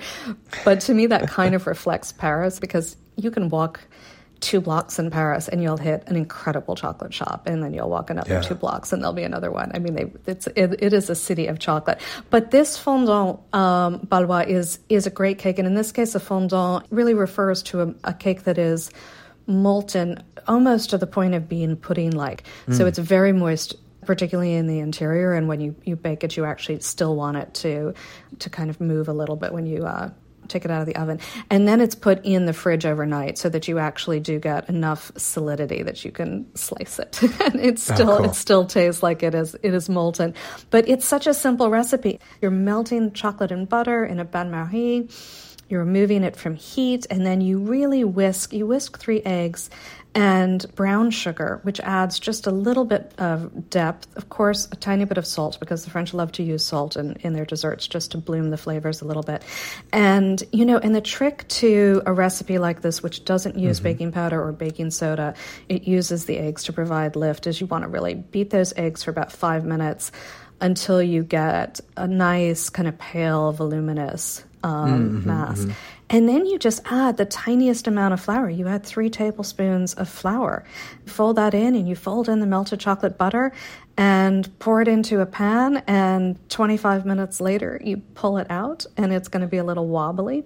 But 0.65 0.81
to 0.81 0.93
me, 0.93 1.07
that 1.07 1.29
kind 1.29 1.55
of 1.55 1.67
reflects 1.67 2.11
Paris 2.11 2.59
because 2.59 2.97
you 3.15 3.31
can 3.31 3.49
walk 3.49 3.81
two 4.39 4.61
blocks 4.61 4.99
in 4.99 5.09
Paris 5.09 5.47
and 5.47 5.61
you'll 5.61 5.77
hit 5.77 6.03
an 6.07 6.15
incredible 6.15 6.75
chocolate 6.75 7.13
shop, 7.13 7.47
and 7.47 7.63
then 7.63 7.73
you'll 7.73 7.89
walk 7.89 8.09
another 8.09 8.35
yeah. 8.35 8.41
two 8.41 8.55
blocks 8.55 8.93
and 8.93 9.01
there'll 9.01 9.13
be 9.13 9.23
another 9.23 9.51
one. 9.51 9.71
I 9.73 9.79
mean, 9.79 9.95
they, 9.95 10.11
it's 10.25 10.47
it, 10.47 10.75
it 10.81 10.93
is 10.93 11.09
a 11.09 11.15
city 11.15 11.47
of 11.47 11.59
chocolate. 11.59 11.99
But 12.29 12.51
this 12.51 12.77
fondant 12.77 13.39
um, 13.53 13.99
Baulois 13.99 14.47
is 14.47 14.79
is 14.89 15.07
a 15.07 15.09
great 15.09 15.39
cake, 15.39 15.59
and 15.59 15.67
in 15.67 15.75
this 15.75 15.91
case, 15.91 16.15
a 16.15 16.19
fondant 16.19 16.85
really 16.89 17.13
refers 17.13 17.63
to 17.63 17.81
a, 17.81 17.95
a 18.05 18.13
cake 18.13 18.43
that 18.43 18.57
is 18.57 18.91
molten 19.47 20.21
almost 20.47 20.89
to 20.89 20.97
the 20.97 21.07
point 21.07 21.33
of 21.33 21.47
being 21.47 21.75
pudding 21.75 22.11
like. 22.11 22.43
Mm. 22.67 22.77
So 22.77 22.85
it's 22.85 22.99
very 22.99 23.33
moist 23.33 23.75
particularly 24.05 24.53
in 24.53 24.67
the 24.67 24.79
interior 24.79 25.33
and 25.33 25.49
when 25.49 25.59
you, 25.59 25.75
you 25.83 25.95
bake 25.97 26.23
it 26.23 26.37
you 26.37 26.45
actually 26.45 26.79
still 26.79 27.13
want 27.15 27.35
it 27.35 27.53
to 27.53 27.93
to 28.39 28.49
kind 28.49 28.69
of 28.69 28.79
move 28.79 29.09
a 29.09 29.13
little 29.13 29.35
bit 29.35 29.51
when 29.51 29.65
you 29.65 29.85
uh, 29.85 30.09
take 30.47 30.65
it 30.65 30.71
out 30.71 30.81
of 30.81 30.87
the 30.87 30.95
oven. 30.95 31.19
And 31.49 31.67
then 31.67 31.81
it's 31.81 31.95
put 31.95 32.23
in 32.25 32.45
the 32.45 32.53
fridge 32.53 32.85
overnight 32.85 33.37
so 33.37 33.49
that 33.49 33.67
you 33.67 33.79
actually 33.79 34.19
do 34.19 34.39
get 34.39 34.67
enough 34.69 35.11
solidity 35.17 35.83
that 35.83 36.03
you 36.03 36.11
can 36.11 36.45
slice 36.55 36.99
it. 36.99 37.21
and 37.41 37.55
it 37.59 37.73
oh, 37.73 37.93
still 37.93 38.09
oh, 38.11 38.17
cool. 38.17 38.25
it 38.29 38.35
still 38.35 38.65
tastes 38.65 39.03
like 39.03 39.23
it 39.23 39.35
is 39.35 39.55
it 39.63 39.73
is 39.73 39.89
molten. 39.89 40.33
But 40.69 40.87
it's 40.87 41.05
such 41.05 41.27
a 41.27 41.33
simple 41.33 41.69
recipe. 41.69 42.19
You're 42.41 42.51
melting 42.51 43.13
chocolate 43.13 43.51
and 43.51 43.67
butter 43.67 44.05
in 44.05 44.19
a 44.19 44.25
bain 44.25 44.51
marie. 44.51 45.09
You're 45.69 45.83
removing 45.83 46.23
it 46.23 46.35
from 46.37 46.55
heat 46.55 47.05
and 47.09 47.25
then 47.25 47.41
you 47.41 47.59
really 47.59 48.03
whisk 48.03 48.53
you 48.53 48.65
whisk 48.65 48.97
3 48.99 49.21
eggs 49.23 49.69
and 50.17 50.65
brown 50.73 51.11
sugar, 51.11 51.59
which 51.61 51.79
adds 51.81 52.17
just 52.17 52.47
a 52.47 52.51
little 52.51 52.85
bit 52.85 53.13
of 53.19 53.69
depth. 53.69 54.07
Of 54.17 54.29
course, 54.29 54.67
a 54.71 54.75
tiny 54.75 55.05
bit 55.05 55.19
of 55.19 55.27
salt 55.27 55.59
because 55.59 55.83
the 55.83 55.91
French 55.91 56.11
love 56.11 56.31
to 56.33 56.43
use 56.43 56.65
salt 56.65 56.97
in, 56.97 57.17
in 57.17 57.33
their 57.33 57.45
desserts 57.45 57.87
just 57.87 58.09
to 58.11 58.17
bloom 58.17 58.49
the 58.49 58.57
flavors 58.57 59.03
a 59.03 59.05
little 59.05 59.21
bit. 59.21 59.43
And, 59.93 60.43
you 60.51 60.65
know, 60.65 60.79
and 60.79 60.95
the 60.95 61.01
trick 61.01 61.47
to 61.49 62.01
a 62.07 62.13
recipe 62.13 62.57
like 62.57 62.81
this, 62.81 63.03
which 63.03 63.25
doesn't 63.25 63.59
use 63.59 63.77
mm-hmm. 63.77 63.83
baking 63.83 64.11
powder 64.11 64.43
or 64.43 64.51
baking 64.51 64.89
soda, 64.89 65.35
it 65.69 65.83
uses 65.83 66.25
the 66.25 66.39
eggs 66.39 66.63
to 66.63 66.73
provide 66.73 67.15
lift, 67.15 67.45
is 67.45 67.61
you 67.61 67.67
want 67.67 67.83
to 67.83 67.87
really 67.87 68.15
beat 68.15 68.49
those 68.49 68.73
eggs 68.75 69.03
for 69.03 69.11
about 69.11 69.31
five 69.31 69.65
minutes 69.65 70.11
until 70.59 70.99
you 70.99 71.21
get 71.21 71.79
a 71.95 72.07
nice 72.07 72.71
kind 72.71 72.87
of 72.87 72.97
pale, 72.97 73.51
voluminous 73.51 74.43
um, 74.63 75.19
mm-hmm, 75.19 75.27
mass. 75.27 75.59
Mm-hmm. 75.59 75.71
And 76.09 76.27
then 76.27 76.45
you 76.45 76.57
just 76.57 76.81
add 76.85 77.17
the 77.17 77.25
tiniest 77.25 77.87
amount 77.87 78.13
of 78.13 78.21
flour. 78.21 78.49
You 78.49 78.67
add 78.67 78.85
three 78.85 79.09
tablespoons 79.09 79.93
of 79.95 80.07
flour. 80.07 80.63
Fold 81.05 81.35
that 81.35 81.53
in 81.53 81.75
and 81.75 81.87
you 81.87 81.95
fold 81.95 82.29
in 82.29 82.39
the 82.39 82.45
melted 82.45 82.79
chocolate 82.79 83.17
butter 83.17 83.51
and 83.97 84.57
pour 84.59 84.81
it 84.81 84.87
into 84.87 85.19
a 85.19 85.25
pan. 85.25 85.83
And 85.87 86.37
25 86.49 87.05
minutes 87.05 87.41
later, 87.41 87.81
you 87.83 87.97
pull 87.97 88.37
it 88.37 88.47
out 88.49 88.85
and 88.95 89.11
it's 89.11 89.27
going 89.27 89.41
to 89.41 89.47
be 89.47 89.57
a 89.57 89.65
little 89.65 89.87
wobbly. 89.87 90.45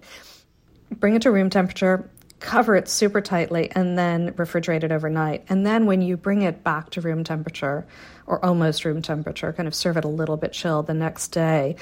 Bring 0.90 1.16
it 1.16 1.22
to 1.22 1.32
room 1.32 1.50
temperature, 1.50 2.10
cover 2.40 2.76
it 2.76 2.90
super 2.90 3.22
tightly, 3.22 3.72
and 3.72 3.98
then 3.98 4.32
refrigerate 4.32 4.84
it 4.84 4.92
overnight. 4.92 5.46
And 5.48 5.66
then 5.66 5.86
when 5.86 6.02
you 6.02 6.18
bring 6.18 6.42
it 6.42 6.64
back 6.64 6.90
to 6.92 7.02
room 7.02 7.24
temperature 7.24 7.86
or 8.26 8.44
almost 8.44 8.84
room 8.84 9.02
temperature, 9.02 9.54
kind 9.54 9.68
of 9.68 9.76
serve 9.76 9.96
it 9.96 10.06
a 10.06 10.10
little 10.10 10.38
bit 10.38 10.52
chilled 10.54 10.88
the 10.88 10.94
next 10.94 11.30
day, 11.30 11.76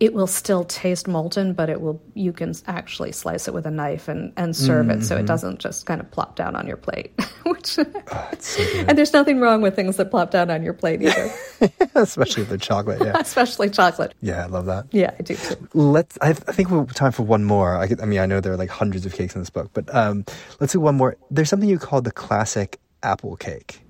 it 0.00 0.14
will 0.14 0.26
still 0.26 0.64
taste 0.64 1.06
molten, 1.06 1.52
but 1.52 1.68
it 1.68 1.82
will 1.82 2.02
you 2.14 2.32
can 2.32 2.54
actually 2.66 3.12
slice 3.12 3.46
it 3.46 3.52
with 3.52 3.66
a 3.66 3.70
knife 3.70 4.08
and, 4.08 4.32
and 4.38 4.56
serve 4.56 4.86
mm-hmm. 4.86 5.02
it 5.02 5.04
so 5.04 5.14
it 5.14 5.18
mm-hmm. 5.18 5.26
doesn't 5.26 5.58
just 5.58 5.84
kind 5.84 6.00
of 6.00 6.10
plop 6.10 6.36
down 6.36 6.56
on 6.56 6.66
your 6.66 6.78
plate. 6.78 7.12
Which 7.44 7.78
oh, 7.78 8.30
so 8.38 8.62
and 8.88 8.96
there's 8.96 9.12
nothing 9.12 9.40
wrong 9.40 9.60
with 9.60 9.76
things 9.76 9.96
that 9.96 10.10
plop 10.10 10.30
down 10.30 10.50
on 10.50 10.62
your 10.62 10.72
plate 10.72 11.02
either. 11.02 11.30
Especially 11.94 12.44
the 12.44 12.56
chocolate, 12.56 13.02
yeah. 13.04 13.16
Especially 13.20 13.68
chocolate. 13.68 14.14
Yeah, 14.22 14.44
I 14.44 14.46
love 14.46 14.64
that. 14.66 14.86
Yeah, 14.90 15.14
I 15.18 15.22
do 15.22 15.34
too. 15.34 15.68
Let's 15.74 16.16
I, 16.22 16.30
I 16.30 16.32
think 16.32 16.70
we're 16.70 16.86
time 16.86 17.12
for 17.12 17.22
one 17.22 17.44
more. 17.44 17.76
I, 17.76 17.88
I, 18.00 18.06
mean, 18.06 18.20
I 18.20 18.26
know 18.26 18.40
there 18.40 18.54
are 18.54 18.58
like 18.58 18.70
hundreds 18.70 19.04
of 19.04 19.12
cakes 19.12 19.34
in 19.34 19.42
this 19.42 19.50
book, 19.50 19.70
but 19.74 19.94
um, 19.94 20.24
let's 20.60 20.72
do 20.72 20.80
one 20.80 20.96
more. 20.96 21.16
There's 21.30 21.50
something 21.50 21.68
you 21.68 21.78
call 21.78 22.00
the 22.00 22.12
classic 22.12 22.80
apple 23.02 23.36
cake. 23.36 23.82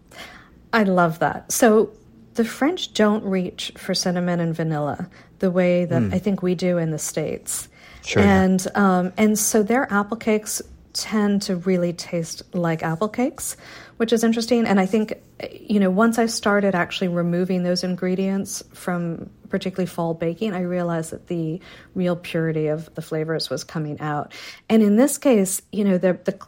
I 0.72 0.82
love 0.84 1.20
that. 1.20 1.50
So 1.52 1.92
the 2.34 2.44
French 2.44 2.92
don't 2.94 3.24
reach 3.24 3.72
for 3.76 3.94
cinnamon 3.94 4.40
and 4.40 4.54
vanilla 4.54 5.08
the 5.40 5.50
way 5.50 5.84
that 5.84 6.02
mm. 6.02 6.14
I 6.14 6.18
think 6.18 6.42
we 6.42 6.54
do 6.54 6.78
in 6.78 6.90
the 6.90 6.98
States. 6.98 7.68
Sure. 8.04 8.22
And, 8.22 8.66
um, 8.74 9.12
and 9.16 9.38
so 9.38 9.62
their 9.62 9.92
apple 9.92 10.16
cakes 10.16 10.62
tend 10.92 11.42
to 11.42 11.56
really 11.56 11.92
taste 11.92 12.42
like 12.54 12.82
apple 12.82 13.08
cakes, 13.08 13.56
which 13.96 14.12
is 14.12 14.24
interesting. 14.24 14.66
And 14.66 14.80
I 14.80 14.86
think, 14.86 15.14
you 15.52 15.80
know, 15.80 15.90
once 15.90 16.18
I 16.18 16.26
started 16.26 16.74
actually 16.74 17.08
removing 17.08 17.62
those 17.62 17.84
ingredients 17.84 18.62
from 18.72 19.30
particularly 19.48 19.86
fall 19.86 20.14
baking, 20.14 20.52
I 20.52 20.62
realized 20.62 21.12
that 21.12 21.26
the 21.28 21.60
real 21.94 22.16
purity 22.16 22.68
of 22.68 22.92
the 22.94 23.02
flavors 23.02 23.50
was 23.50 23.64
coming 23.64 24.00
out. 24.00 24.32
And 24.68 24.82
in 24.82 24.96
this 24.96 25.18
case, 25.18 25.62
you 25.72 25.84
know, 25.84 25.98
the, 25.98 26.18
the 26.24 26.38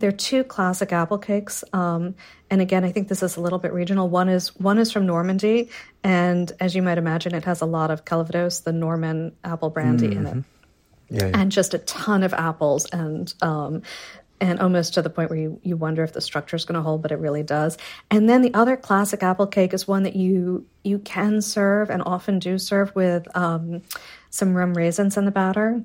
they're 0.00 0.12
two 0.12 0.42
classic 0.44 0.92
apple 0.92 1.18
cakes. 1.18 1.62
Um, 1.72 2.14
and 2.50 2.60
again, 2.60 2.84
I 2.84 2.90
think 2.90 3.08
this 3.08 3.22
is 3.22 3.36
a 3.36 3.40
little 3.40 3.58
bit 3.58 3.72
regional. 3.72 4.08
One 4.08 4.28
is 4.28 4.56
one 4.56 4.78
is 4.78 4.90
from 4.90 5.06
Normandy, 5.06 5.70
and 6.02 6.50
as 6.58 6.74
you 6.74 6.82
might 6.82 6.98
imagine, 6.98 7.34
it 7.34 7.44
has 7.44 7.60
a 7.60 7.66
lot 7.66 7.90
of 7.90 8.04
Calvados, 8.04 8.60
the 8.60 8.72
Norman 8.72 9.32
apple 9.44 9.70
brandy, 9.70 10.08
mm-hmm. 10.08 10.18
in 10.18 10.26
it, 10.26 10.34
mm-hmm. 10.34 11.16
yeah, 11.16 11.26
yeah, 11.26 11.40
and 11.40 11.52
just 11.52 11.74
a 11.74 11.78
ton 11.78 12.22
of 12.22 12.34
apples, 12.34 12.86
and 12.86 13.32
um, 13.42 13.82
and 14.40 14.58
almost 14.58 14.94
to 14.94 15.02
the 15.02 15.10
point 15.10 15.28
where 15.28 15.38
you, 15.38 15.60
you 15.62 15.76
wonder 15.76 16.02
if 16.02 16.14
the 16.14 16.20
structure 16.20 16.56
is 16.56 16.64
going 16.64 16.76
to 16.76 16.82
hold, 16.82 17.02
but 17.02 17.12
it 17.12 17.18
really 17.18 17.42
does. 17.42 17.76
And 18.10 18.26
then 18.26 18.40
the 18.40 18.54
other 18.54 18.74
classic 18.74 19.22
apple 19.22 19.46
cake 19.46 19.74
is 19.74 19.86
one 19.86 20.02
that 20.04 20.16
you 20.16 20.66
you 20.82 20.98
can 20.98 21.42
serve 21.42 21.90
and 21.90 22.02
often 22.06 22.38
do 22.38 22.58
serve 22.58 22.94
with 22.94 23.28
um, 23.36 23.82
some 24.30 24.54
rum 24.54 24.74
raisins 24.74 25.16
in 25.16 25.26
the 25.26 25.30
batter 25.30 25.82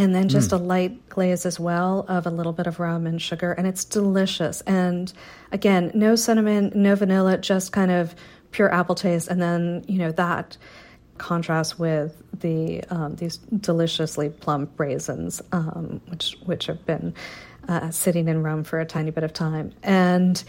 and 0.00 0.14
then 0.14 0.28
just 0.28 0.50
mm. 0.50 0.54
a 0.54 0.56
light 0.56 1.08
glaze 1.10 1.44
as 1.44 1.60
well 1.60 2.06
of 2.08 2.26
a 2.26 2.30
little 2.30 2.54
bit 2.54 2.66
of 2.66 2.80
rum 2.80 3.06
and 3.06 3.20
sugar 3.20 3.52
and 3.52 3.66
it's 3.66 3.84
delicious 3.84 4.62
and 4.62 5.12
again 5.52 5.90
no 5.94 6.16
cinnamon 6.16 6.72
no 6.74 6.94
vanilla 6.94 7.36
just 7.36 7.72
kind 7.72 7.90
of 7.90 8.14
pure 8.50 8.72
apple 8.72 8.94
taste 8.94 9.28
and 9.28 9.42
then 9.42 9.84
you 9.86 9.98
know 9.98 10.10
that 10.12 10.56
contrast 11.18 11.78
with 11.78 12.22
the 12.40 12.82
um, 12.84 13.14
these 13.16 13.36
deliciously 13.36 14.30
plump 14.30 14.80
raisins 14.80 15.42
um, 15.52 16.00
which 16.08 16.36
which 16.44 16.66
have 16.66 16.84
been 16.86 17.12
uh, 17.68 17.90
sitting 17.90 18.26
in 18.26 18.42
rum 18.42 18.64
for 18.64 18.80
a 18.80 18.86
tiny 18.86 19.10
bit 19.10 19.22
of 19.22 19.34
time 19.34 19.70
and 19.82 20.42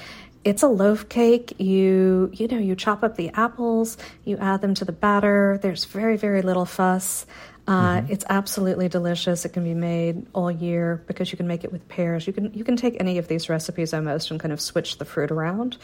it's 0.44 0.64
a 0.64 0.68
loaf 0.68 1.08
cake 1.10 1.54
you 1.60 2.30
you 2.34 2.48
know 2.48 2.58
you 2.58 2.76
chop 2.76 3.04
up 3.04 3.16
the 3.16 3.30
apples 3.32 3.98
you 4.26 4.38
add 4.38 4.62
them 4.62 4.74
to 4.74 4.86
the 4.86 4.92
batter 4.92 5.60
there's 5.62 5.86
very 5.86 6.18
very 6.18 6.42
little 6.42 6.66
fuss 6.66 7.26
uh, 7.68 7.98
mm-hmm. 8.02 8.12
It's 8.12 8.26
absolutely 8.28 8.90
delicious. 8.90 9.46
It 9.46 9.50
can 9.50 9.64
be 9.64 9.74
made 9.74 10.26
all 10.34 10.50
year 10.50 11.04
because 11.08 11.32
you 11.32 11.38
can 11.38 11.48
make 11.48 11.64
it 11.64 11.72
with 11.72 11.88
pears. 11.88 12.26
You 12.26 12.34
can 12.34 12.52
you 12.54 12.64
can 12.64 12.76
take 12.76 12.98
any 13.00 13.18
of 13.18 13.28
these 13.28 13.50
recipes 13.50 13.94
almost 13.94 14.32
and 14.32 14.40
kind 14.40 14.52
of 14.52 14.60
switch 14.60 14.98
the 14.98 15.06
fruit 15.06 15.32
around, 15.32 15.78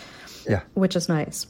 yeah, 0.49 0.62
which 0.74 0.95
is 0.95 1.08
nice. 1.08 1.45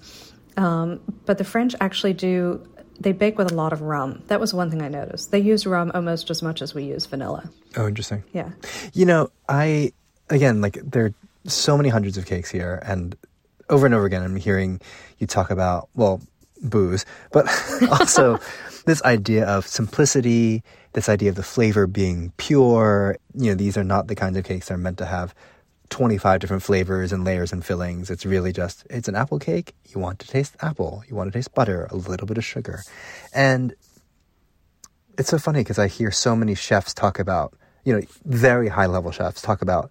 Um, 0.57 0.99
but 1.25 1.37
the 1.37 1.43
French 1.43 1.75
actually 1.79 2.13
do 2.13 2.67
they 2.99 3.13
bake 3.13 3.37
with 3.37 3.51
a 3.51 3.55
lot 3.55 3.73
of 3.73 3.81
rum. 3.81 4.23
That 4.27 4.39
was 4.39 4.53
one 4.53 4.69
thing 4.69 4.81
I 4.81 4.89
noticed. 4.89 5.31
They 5.31 5.39
use 5.39 5.65
rum 5.65 5.91
almost 5.93 6.29
as 6.29 6.41
much 6.41 6.61
as 6.61 6.73
we 6.73 6.83
use 6.83 7.05
vanilla. 7.05 7.49
Oh, 7.77 7.87
interesting. 7.87 8.23
Yeah. 8.33 8.51
You 8.93 9.05
know, 9.05 9.31
I 9.47 9.93
again 10.29 10.61
like 10.61 10.77
there 10.83 11.05
are 11.05 11.13
so 11.47 11.77
many 11.77 11.89
hundreds 11.89 12.17
of 12.17 12.25
cakes 12.25 12.49
here, 12.49 12.81
and 12.85 13.15
over 13.69 13.85
and 13.85 13.95
over 13.95 14.05
again, 14.05 14.23
I'm 14.23 14.35
hearing 14.35 14.81
you 15.17 15.27
talk 15.27 15.49
about 15.49 15.89
well 15.95 16.21
booze, 16.61 17.05
but 17.31 17.47
also 17.91 18.39
this 18.85 19.01
idea 19.03 19.45
of 19.45 19.67
simplicity, 19.67 20.63
this 20.93 21.09
idea 21.09 21.29
of 21.29 21.35
the 21.35 21.43
flavor 21.43 21.87
being 21.87 22.31
pure. 22.37 23.17
You 23.33 23.51
know, 23.51 23.55
these 23.55 23.77
are 23.77 23.83
not 23.83 24.07
the 24.07 24.15
kinds 24.15 24.37
of 24.37 24.45
cakes 24.45 24.67
that 24.67 24.75
are 24.75 24.77
meant 24.77 24.97
to 24.99 25.05
have 25.05 25.33
25 25.89 26.39
different 26.39 26.63
flavors 26.63 27.11
and 27.11 27.23
layers 27.23 27.53
and 27.53 27.65
fillings. 27.65 28.09
It's 28.09 28.25
really 28.25 28.51
just, 28.51 28.85
it's 28.89 29.07
an 29.07 29.15
apple 29.15 29.39
cake. 29.39 29.73
You 29.89 29.99
want 29.99 30.19
to 30.19 30.27
taste 30.27 30.55
apple. 30.61 31.03
You 31.07 31.15
want 31.15 31.31
to 31.31 31.37
taste 31.37 31.53
butter, 31.53 31.87
a 31.91 31.95
little 31.95 32.27
bit 32.27 32.37
of 32.37 32.45
sugar. 32.45 32.83
And 33.33 33.73
it's 35.17 35.29
so 35.29 35.37
funny 35.37 35.61
because 35.61 35.79
I 35.79 35.87
hear 35.87 36.11
so 36.11 36.35
many 36.35 36.55
chefs 36.55 36.93
talk 36.93 37.19
about, 37.19 37.53
you 37.83 37.93
know, 37.93 38.01
very 38.25 38.67
high 38.67 38.85
level 38.85 39.11
chefs 39.11 39.41
talk 39.41 39.61
about 39.61 39.89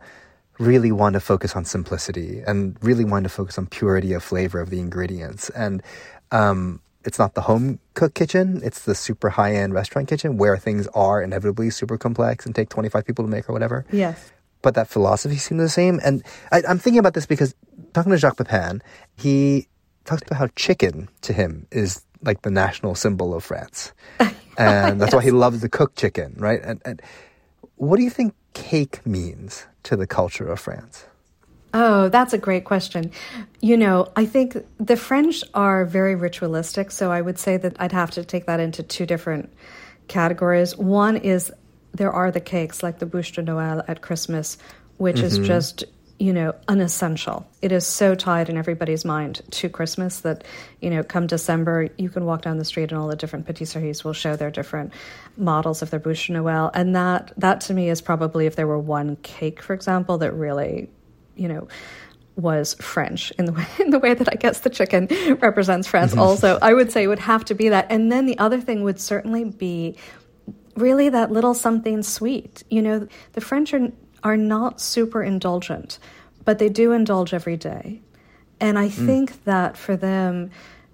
really 0.58 0.92
want 0.92 1.14
to 1.14 1.20
focus 1.20 1.54
on 1.54 1.64
simplicity 1.64 2.42
and 2.46 2.76
really 2.82 3.04
want 3.04 3.24
to 3.24 3.28
focus 3.28 3.58
on 3.58 3.66
purity 3.66 4.12
of 4.12 4.22
flavor 4.22 4.60
of 4.60 4.70
the 4.70 4.80
ingredients. 4.80 5.50
And 5.50 5.82
um, 6.30 6.80
it's 7.04 7.18
not 7.18 7.34
the 7.34 7.42
home 7.42 7.78
cook 7.94 8.14
kitchen, 8.14 8.60
it's 8.64 8.84
the 8.84 8.94
super 8.94 9.30
high 9.30 9.54
end 9.54 9.74
restaurant 9.74 10.08
kitchen 10.08 10.36
where 10.36 10.56
things 10.56 10.86
are 10.88 11.22
inevitably 11.22 11.70
super 11.70 11.98
complex 11.98 12.46
and 12.46 12.54
take 12.54 12.68
25 12.68 13.04
people 13.04 13.24
to 13.24 13.30
make 13.30 13.48
or 13.48 13.52
whatever. 13.52 13.84
Yes. 13.92 14.32
But 14.62 14.74
that 14.74 14.88
philosophy 14.88 15.36
seems 15.36 15.60
the 15.60 15.68
same. 15.68 16.00
And 16.04 16.22
I, 16.50 16.62
am 16.66 16.78
thinking 16.78 16.98
about 16.98 17.14
this 17.14 17.26
because 17.26 17.54
talking 17.92 18.10
to 18.12 18.18
Jacques 18.18 18.38
Pepin, 18.38 18.82
he 19.16 19.68
talks 20.04 20.22
about 20.22 20.38
how 20.38 20.48
chicken 20.56 21.08
to 21.22 21.32
him 21.32 21.66
is 21.70 22.02
like 22.22 22.42
the 22.42 22.50
national 22.50 22.94
symbol 22.94 23.34
of 23.34 23.44
France. 23.44 23.92
And 24.58 25.00
that's 25.00 25.12
yes. 25.12 25.16
why 25.16 25.22
he 25.22 25.30
loves 25.30 25.60
to 25.60 25.68
cook 25.68 25.94
chicken, 25.96 26.34
right? 26.38 26.60
And, 26.62 26.80
and 26.84 27.02
what 27.76 27.96
do 27.96 28.02
you 28.02 28.10
think 28.10 28.34
cake 28.54 29.04
means 29.06 29.66
to 29.82 29.96
the 29.96 30.06
culture 30.06 30.46
of 30.46 30.60
France? 30.60 31.04
Oh, 31.74 32.08
that's 32.08 32.32
a 32.32 32.38
great 32.38 32.64
question. 32.64 33.10
You 33.60 33.76
know, 33.76 34.10
I 34.16 34.24
think 34.24 34.56
the 34.78 34.96
French 34.96 35.44
are 35.52 35.84
very 35.84 36.14
ritualistic, 36.14 36.90
so 36.90 37.12
I 37.12 37.20
would 37.20 37.38
say 37.38 37.58
that 37.58 37.76
I'd 37.78 37.92
have 37.92 38.12
to 38.12 38.24
take 38.24 38.46
that 38.46 38.60
into 38.60 38.82
two 38.82 39.04
different 39.04 39.52
categories. 40.08 40.76
One 40.76 41.16
is 41.16 41.52
there 41.92 42.12
are 42.12 42.30
the 42.30 42.40
cakes 42.40 42.82
like 42.82 42.98
the 42.98 43.06
bûche 43.06 43.34
de 43.34 43.42
Noël 43.42 43.84
at 43.88 44.00
Christmas, 44.00 44.56
which 44.96 45.16
mm-hmm. 45.16 45.26
is 45.26 45.38
just 45.38 45.84
you 46.18 46.32
know 46.32 46.54
unessential. 46.68 47.46
It 47.62 47.72
is 47.72 47.86
so 47.86 48.14
tied 48.14 48.48
in 48.48 48.56
everybody's 48.56 49.04
mind 49.04 49.42
to 49.52 49.68
Christmas 49.68 50.20
that 50.20 50.44
you 50.80 50.90
know 50.90 51.02
come 51.02 51.26
December 51.26 51.88
you 51.98 52.08
can 52.08 52.24
walk 52.24 52.42
down 52.42 52.58
the 52.58 52.64
street 52.64 52.90
and 52.90 53.00
all 53.00 53.08
the 53.08 53.16
different 53.16 53.46
patisseries 53.46 54.04
will 54.04 54.12
show 54.12 54.36
their 54.36 54.50
different 54.50 54.92
models 55.36 55.82
of 55.82 55.90
their 55.90 56.00
bûche 56.00 56.28
de 56.28 56.32
Noël, 56.32 56.70
and 56.74 56.96
that 56.96 57.32
that 57.36 57.60
to 57.62 57.74
me 57.74 57.90
is 57.90 58.00
probably 58.00 58.46
if 58.46 58.56
there 58.56 58.66
were 58.66 58.78
one 58.78 59.16
cake, 59.16 59.62
for 59.62 59.74
example, 59.74 60.18
that 60.18 60.32
really 60.32 60.88
you 61.36 61.48
know, 61.48 61.68
was 62.34 62.74
French 62.74 63.30
in 63.38 63.44
the 63.44 63.52
way 63.52 63.66
in 63.78 63.90
the 63.90 63.98
way 63.98 64.14
that 64.14 64.28
I 64.30 64.36
guess 64.36 64.60
the 64.60 64.70
chicken 64.70 65.08
represents 65.40 65.86
France. 65.86 66.12
Mm-hmm. 66.12 66.20
Also, 66.20 66.58
I 66.60 66.74
would 66.74 66.90
say 66.90 67.04
it 67.04 67.08
would 67.08 67.18
have 67.20 67.44
to 67.46 67.54
be 67.54 67.68
that. 67.68 67.86
And 67.90 68.10
then 68.10 68.26
the 68.26 68.38
other 68.38 68.60
thing 68.60 68.82
would 68.82 69.00
certainly 69.00 69.44
be 69.44 69.96
really 70.74 71.08
that 71.08 71.30
little 71.30 71.54
something 71.54 72.02
sweet. 72.02 72.62
You 72.68 72.82
know, 72.82 73.08
the 73.32 73.40
French 73.40 73.72
are 73.72 73.90
are 74.26 74.36
not 74.36 74.80
super 74.80 75.22
indulgent, 75.22 75.98
but 76.44 76.58
they 76.58 76.68
do 76.68 76.92
indulge 76.92 77.32
every 77.32 77.56
day. 77.56 78.00
And 78.60 78.78
I 78.78 78.88
mm. 78.88 79.06
think 79.06 79.44
that 79.44 79.76
for 79.76 79.96
them, 79.96 80.50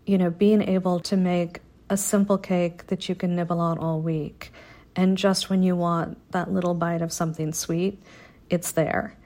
you 0.06 0.18
know, 0.18 0.30
being 0.30 0.62
able 0.62 1.00
to 1.00 1.16
make 1.16 1.60
a 1.88 1.96
simple 1.96 2.38
cake 2.38 2.86
that 2.88 3.08
you 3.08 3.14
can 3.14 3.34
nibble 3.36 3.60
on 3.60 3.78
all 3.78 4.00
week, 4.00 4.52
and 4.94 5.16
just 5.16 5.48
when 5.48 5.62
you 5.62 5.74
want 5.74 6.18
that 6.32 6.52
little 6.52 6.74
bite 6.74 7.02
of 7.02 7.12
something 7.12 7.52
sweet, 7.52 8.02
it's 8.50 8.72
there 8.72 9.16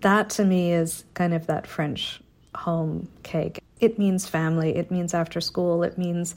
that 0.00 0.30
to 0.30 0.44
me 0.44 0.72
is 0.72 1.04
kind 1.14 1.34
of 1.34 1.46
that 1.46 1.66
French 1.66 2.20
home 2.54 3.08
cake. 3.22 3.62
It 3.80 3.98
means 3.98 4.26
family, 4.26 4.76
it 4.76 4.90
means 4.90 5.14
after 5.14 5.40
school, 5.40 5.82
it 5.82 5.98
means, 5.98 6.34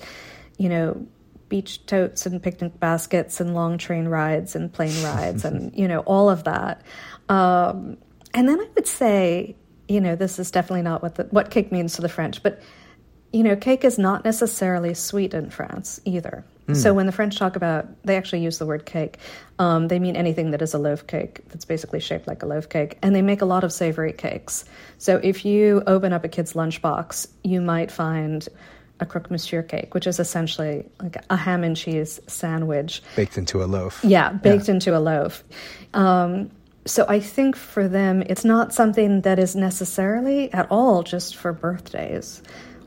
you 0.57 0.69
know, 0.69 1.05
beach 1.49 1.85
totes 1.85 2.25
and 2.25 2.41
picnic 2.41 2.79
baskets 2.79 3.39
and 3.39 3.53
long 3.53 3.77
train 3.77 4.07
rides 4.07 4.55
and 4.55 4.71
plane 4.71 5.03
rides 5.03 5.45
and, 5.49 5.75
you 5.77 5.87
know, 5.87 5.99
all 5.99 6.29
of 6.29 6.43
that. 6.45 6.81
Um, 7.29 7.97
and 8.33 8.47
then 8.47 8.59
I 8.59 8.67
would 8.75 8.87
say, 8.87 9.55
you 9.87 10.01
know, 10.01 10.15
this 10.15 10.39
is 10.39 10.51
definitely 10.51 10.81
not 10.81 11.01
what 11.01 11.15
the, 11.15 11.23
what 11.25 11.51
cake 11.51 11.71
means 11.71 11.95
to 11.95 12.01
the 12.01 12.09
French, 12.09 12.41
but 12.43 12.61
you 13.31 13.41
know, 13.41 13.55
cake 13.55 13.83
is 13.83 13.97
not 13.97 14.23
necessarily 14.23 14.93
sweet 14.93 15.33
in 15.33 15.49
France 15.49 15.99
either. 16.05 16.45
Mm. 16.67 16.77
So 16.77 16.93
when 16.93 17.07
the 17.07 17.11
French 17.11 17.37
talk 17.37 17.55
about, 17.55 17.87
they 18.03 18.15
actually 18.15 18.43
use 18.43 18.59
the 18.59 18.65
word 18.65 18.85
cake. 18.85 19.17
Um, 19.57 19.87
they 19.87 19.97
mean 19.97 20.15
anything 20.15 20.51
that 20.51 20.61
is 20.61 20.75
a 20.75 20.77
loaf 20.77 21.07
cake 21.07 21.41
that's 21.49 21.65
basically 21.65 21.99
shaped 21.99 22.27
like 22.27 22.43
a 22.43 22.45
loaf 22.45 22.69
cake, 22.69 22.99
and 23.01 23.15
they 23.15 23.23
make 23.23 23.41
a 23.41 23.45
lot 23.45 23.63
of 23.63 23.73
savory 23.73 24.13
cakes. 24.13 24.65
So 24.99 25.17
if 25.17 25.45
you 25.45 25.81
open 25.87 26.13
up 26.13 26.23
a 26.23 26.29
kid's 26.29 26.53
lunchbox, 26.53 27.27
you 27.43 27.59
might 27.59 27.91
find 27.91 28.47
a 28.99 29.05
croque 29.05 29.31
monsieur 29.31 29.63
cake, 29.63 29.95
which 29.95 30.05
is 30.05 30.19
essentially 30.19 30.85
like 31.01 31.17
a 31.29 31.35
ham 31.35 31.63
and 31.63 31.75
cheese 31.75 32.19
sandwich 32.27 33.01
baked 33.15 33.37
into 33.37 33.63
a 33.63 33.65
loaf. 33.65 33.99
Yeah, 34.03 34.31
baked 34.31 34.67
yeah. 34.67 34.75
into 34.75 34.95
a 34.95 34.99
loaf. 34.99 35.43
Um, 35.95 36.51
so 36.85 37.05
I 37.07 37.19
think 37.19 37.55
for 37.55 37.87
them, 37.87 38.21
it's 38.23 38.43
not 38.43 38.73
something 38.73 39.21
that 39.21 39.39
is 39.39 39.55
necessarily 39.55 40.51
at 40.51 40.67
all 40.69 41.03
just 41.03 41.35
for 41.35 41.53
birthdays 41.53 42.41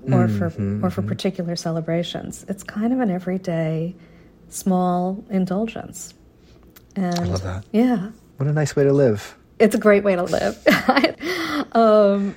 or 0.05 0.27
mm-hmm, 0.27 0.39
for 0.39 0.87
or 0.87 0.91
for 0.91 1.01
mm-hmm. 1.01 1.09
particular 1.09 1.57
celebrations. 1.57 2.45
It's 2.49 2.63
kind 2.63 2.93
of 2.93 3.01
an 3.01 3.11
everyday 3.11 3.97
small 4.49 5.25
indulgence. 5.31 6.15
And 6.95 7.19
I 7.19 7.25
love 7.25 7.43
that. 7.43 7.65
Yeah. 7.73 8.11
What 8.37 8.49
a 8.49 8.53
nice 8.53 8.77
way 8.77 8.85
to 8.85 8.93
live. 8.93 9.37
It's 9.59 9.75
a 9.75 9.79
great 9.79 10.05
way 10.05 10.17
to 10.17 10.23
live. 10.23 10.59
um, 11.73 12.37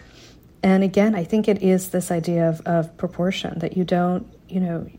and 0.64 0.84
again, 0.84 1.16
I 1.16 1.24
think 1.24 1.48
it 1.48 1.62
is 1.62 1.90
this 1.90 2.12
idea 2.12 2.50
of, 2.50 2.62
of 2.62 2.98
proportion 2.98 3.60
that 3.60 3.78
you 3.78 3.84
don't, 3.84 4.26
you 4.48 4.60
know, 4.60 4.90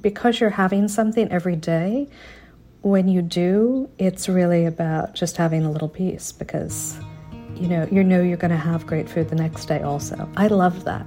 because 0.00 0.40
you're 0.40 0.50
having 0.50 0.88
something 0.88 1.30
every 1.30 1.56
day, 1.56 2.08
when 2.82 3.08
you 3.08 3.22
do, 3.22 3.88
it's 3.98 4.28
really 4.28 4.66
about 4.66 5.14
just 5.14 5.36
having 5.36 5.64
a 5.64 5.70
little 5.70 5.88
piece 5.88 6.32
because, 6.32 6.98
you 7.54 7.68
know, 7.68 7.88
you 7.90 8.04
know 8.04 8.22
you're 8.22 8.36
going 8.36 8.50
to 8.50 8.56
have 8.56 8.86
great 8.86 9.08
food 9.08 9.28
the 9.28 9.36
next 9.36 9.66
day 9.66 9.82
also. 9.82 10.28
I 10.36 10.48
love 10.48 10.84
that 10.84 11.06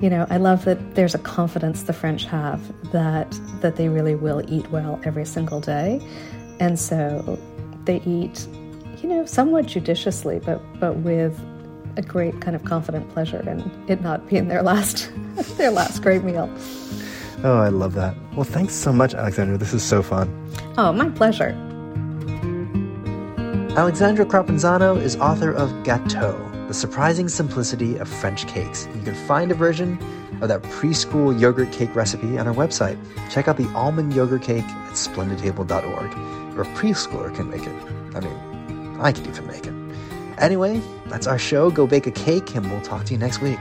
you 0.00 0.08
know, 0.08 0.26
I 0.30 0.36
love 0.36 0.64
that 0.64 0.94
there's 0.94 1.14
a 1.14 1.18
confidence 1.18 1.82
the 1.82 1.92
French 1.92 2.24
have 2.24 2.60
that 2.92 3.30
that 3.60 3.76
they 3.76 3.88
really 3.88 4.14
will 4.14 4.42
eat 4.48 4.70
well 4.70 5.00
every 5.04 5.24
single 5.24 5.60
day, 5.60 6.00
and 6.60 6.78
so 6.78 7.38
they 7.84 8.00
eat, 8.02 8.46
you 9.02 9.08
know, 9.08 9.24
somewhat 9.24 9.66
judiciously, 9.66 10.40
but 10.44 10.60
but 10.78 10.96
with 10.98 11.38
a 11.96 12.02
great 12.02 12.40
kind 12.40 12.54
of 12.54 12.64
confident 12.64 13.08
pleasure 13.10 13.40
in 13.48 13.58
it 13.88 14.00
not 14.00 14.28
being 14.28 14.46
their 14.46 14.62
last 14.62 15.10
their 15.56 15.72
last 15.72 16.00
great 16.00 16.22
meal. 16.22 16.48
Oh, 17.44 17.58
I 17.58 17.68
love 17.68 17.94
that. 17.94 18.16
Well, 18.34 18.44
thanks 18.44 18.74
so 18.74 18.92
much, 18.92 19.14
Aleksandra. 19.14 19.58
This 19.58 19.74
is 19.74 19.82
so 19.82 20.02
fun. 20.02 20.28
Oh, 20.76 20.92
my 20.92 21.08
pleasure. 21.10 21.52
Aleksandra 23.74 24.24
Crapanzano 24.24 25.00
is 25.00 25.16
author 25.16 25.52
of 25.52 25.70
Gâteau 25.84 26.48
the 26.68 26.74
surprising 26.74 27.28
simplicity 27.28 27.96
of 27.96 28.06
French 28.06 28.46
cakes. 28.46 28.86
You 28.94 29.02
can 29.02 29.14
find 29.26 29.50
a 29.50 29.54
version 29.54 29.98
of 30.42 30.48
that 30.48 30.62
preschool 30.64 31.38
yogurt 31.40 31.72
cake 31.72 31.94
recipe 31.94 32.38
on 32.38 32.46
our 32.46 32.54
website. 32.54 32.98
Check 33.30 33.48
out 33.48 33.56
the 33.56 33.66
almond 33.68 34.12
yogurt 34.14 34.42
cake 34.42 34.64
at 34.64 34.92
splendidtable.org, 34.92 36.58
or 36.58 36.62
a 36.62 36.66
preschooler 36.76 37.34
can 37.34 37.48
make 37.48 37.62
it. 37.62 37.74
I 38.14 38.20
mean, 38.20 39.00
I 39.00 39.12
can 39.12 39.26
even 39.26 39.46
make 39.46 39.66
it. 39.66 39.74
Anyway, 40.38 40.82
that's 41.06 41.26
our 41.26 41.38
show. 41.38 41.70
Go 41.70 41.86
bake 41.86 42.06
a 42.06 42.10
cake, 42.10 42.54
and 42.54 42.70
we'll 42.70 42.82
talk 42.82 43.06
to 43.06 43.14
you 43.14 43.18
next 43.18 43.40
week. 43.40 43.58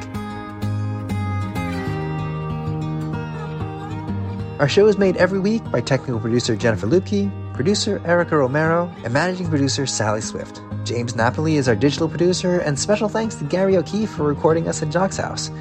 Our 4.59 4.67
show 4.67 4.87
is 4.87 4.97
made 4.97 5.17
every 5.17 5.37
week 5.37 5.69
by 5.69 5.81
technical 5.81 6.19
producer 6.19 6.55
Jennifer 6.55 6.87
Lupke, 6.87 7.31
producer 7.53 8.01
Erica 8.05 8.37
Romero, 8.37 8.91
and 9.03 9.13
managing 9.13 9.49
producer 9.49 9.85
Sally 9.85 10.19
Swift. 10.21 10.61
James 10.83 11.15
Napoli 11.15 11.57
is 11.57 11.69
our 11.69 11.75
digital 11.75 12.09
producer, 12.09 12.57
and 12.59 12.79
special 12.79 13.07
thanks 13.07 13.35
to 13.35 13.43
Gary 13.43 13.77
O'Keefe 13.77 14.09
for 14.09 14.23
recording 14.23 14.67
us 14.67 14.81
at 14.81 14.89
Jacques's 14.89 15.19
house. 15.19 15.51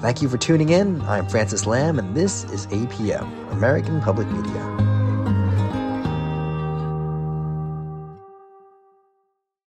Thank 0.00 0.22
you 0.22 0.28
for 0.28 0.38
tuning 0.38 0.68
in. 0.68 1.02
I'm 1.02 1.28
Francis 1.28 1.66
Lam, 1.66 1.98
and 1.98 2.14
this 2.16 2.44
is 2.44 2.68
APM, 2.68 3.50
American 3.50 4.00
Public 4.00 4.28
Media. 4.28 4.93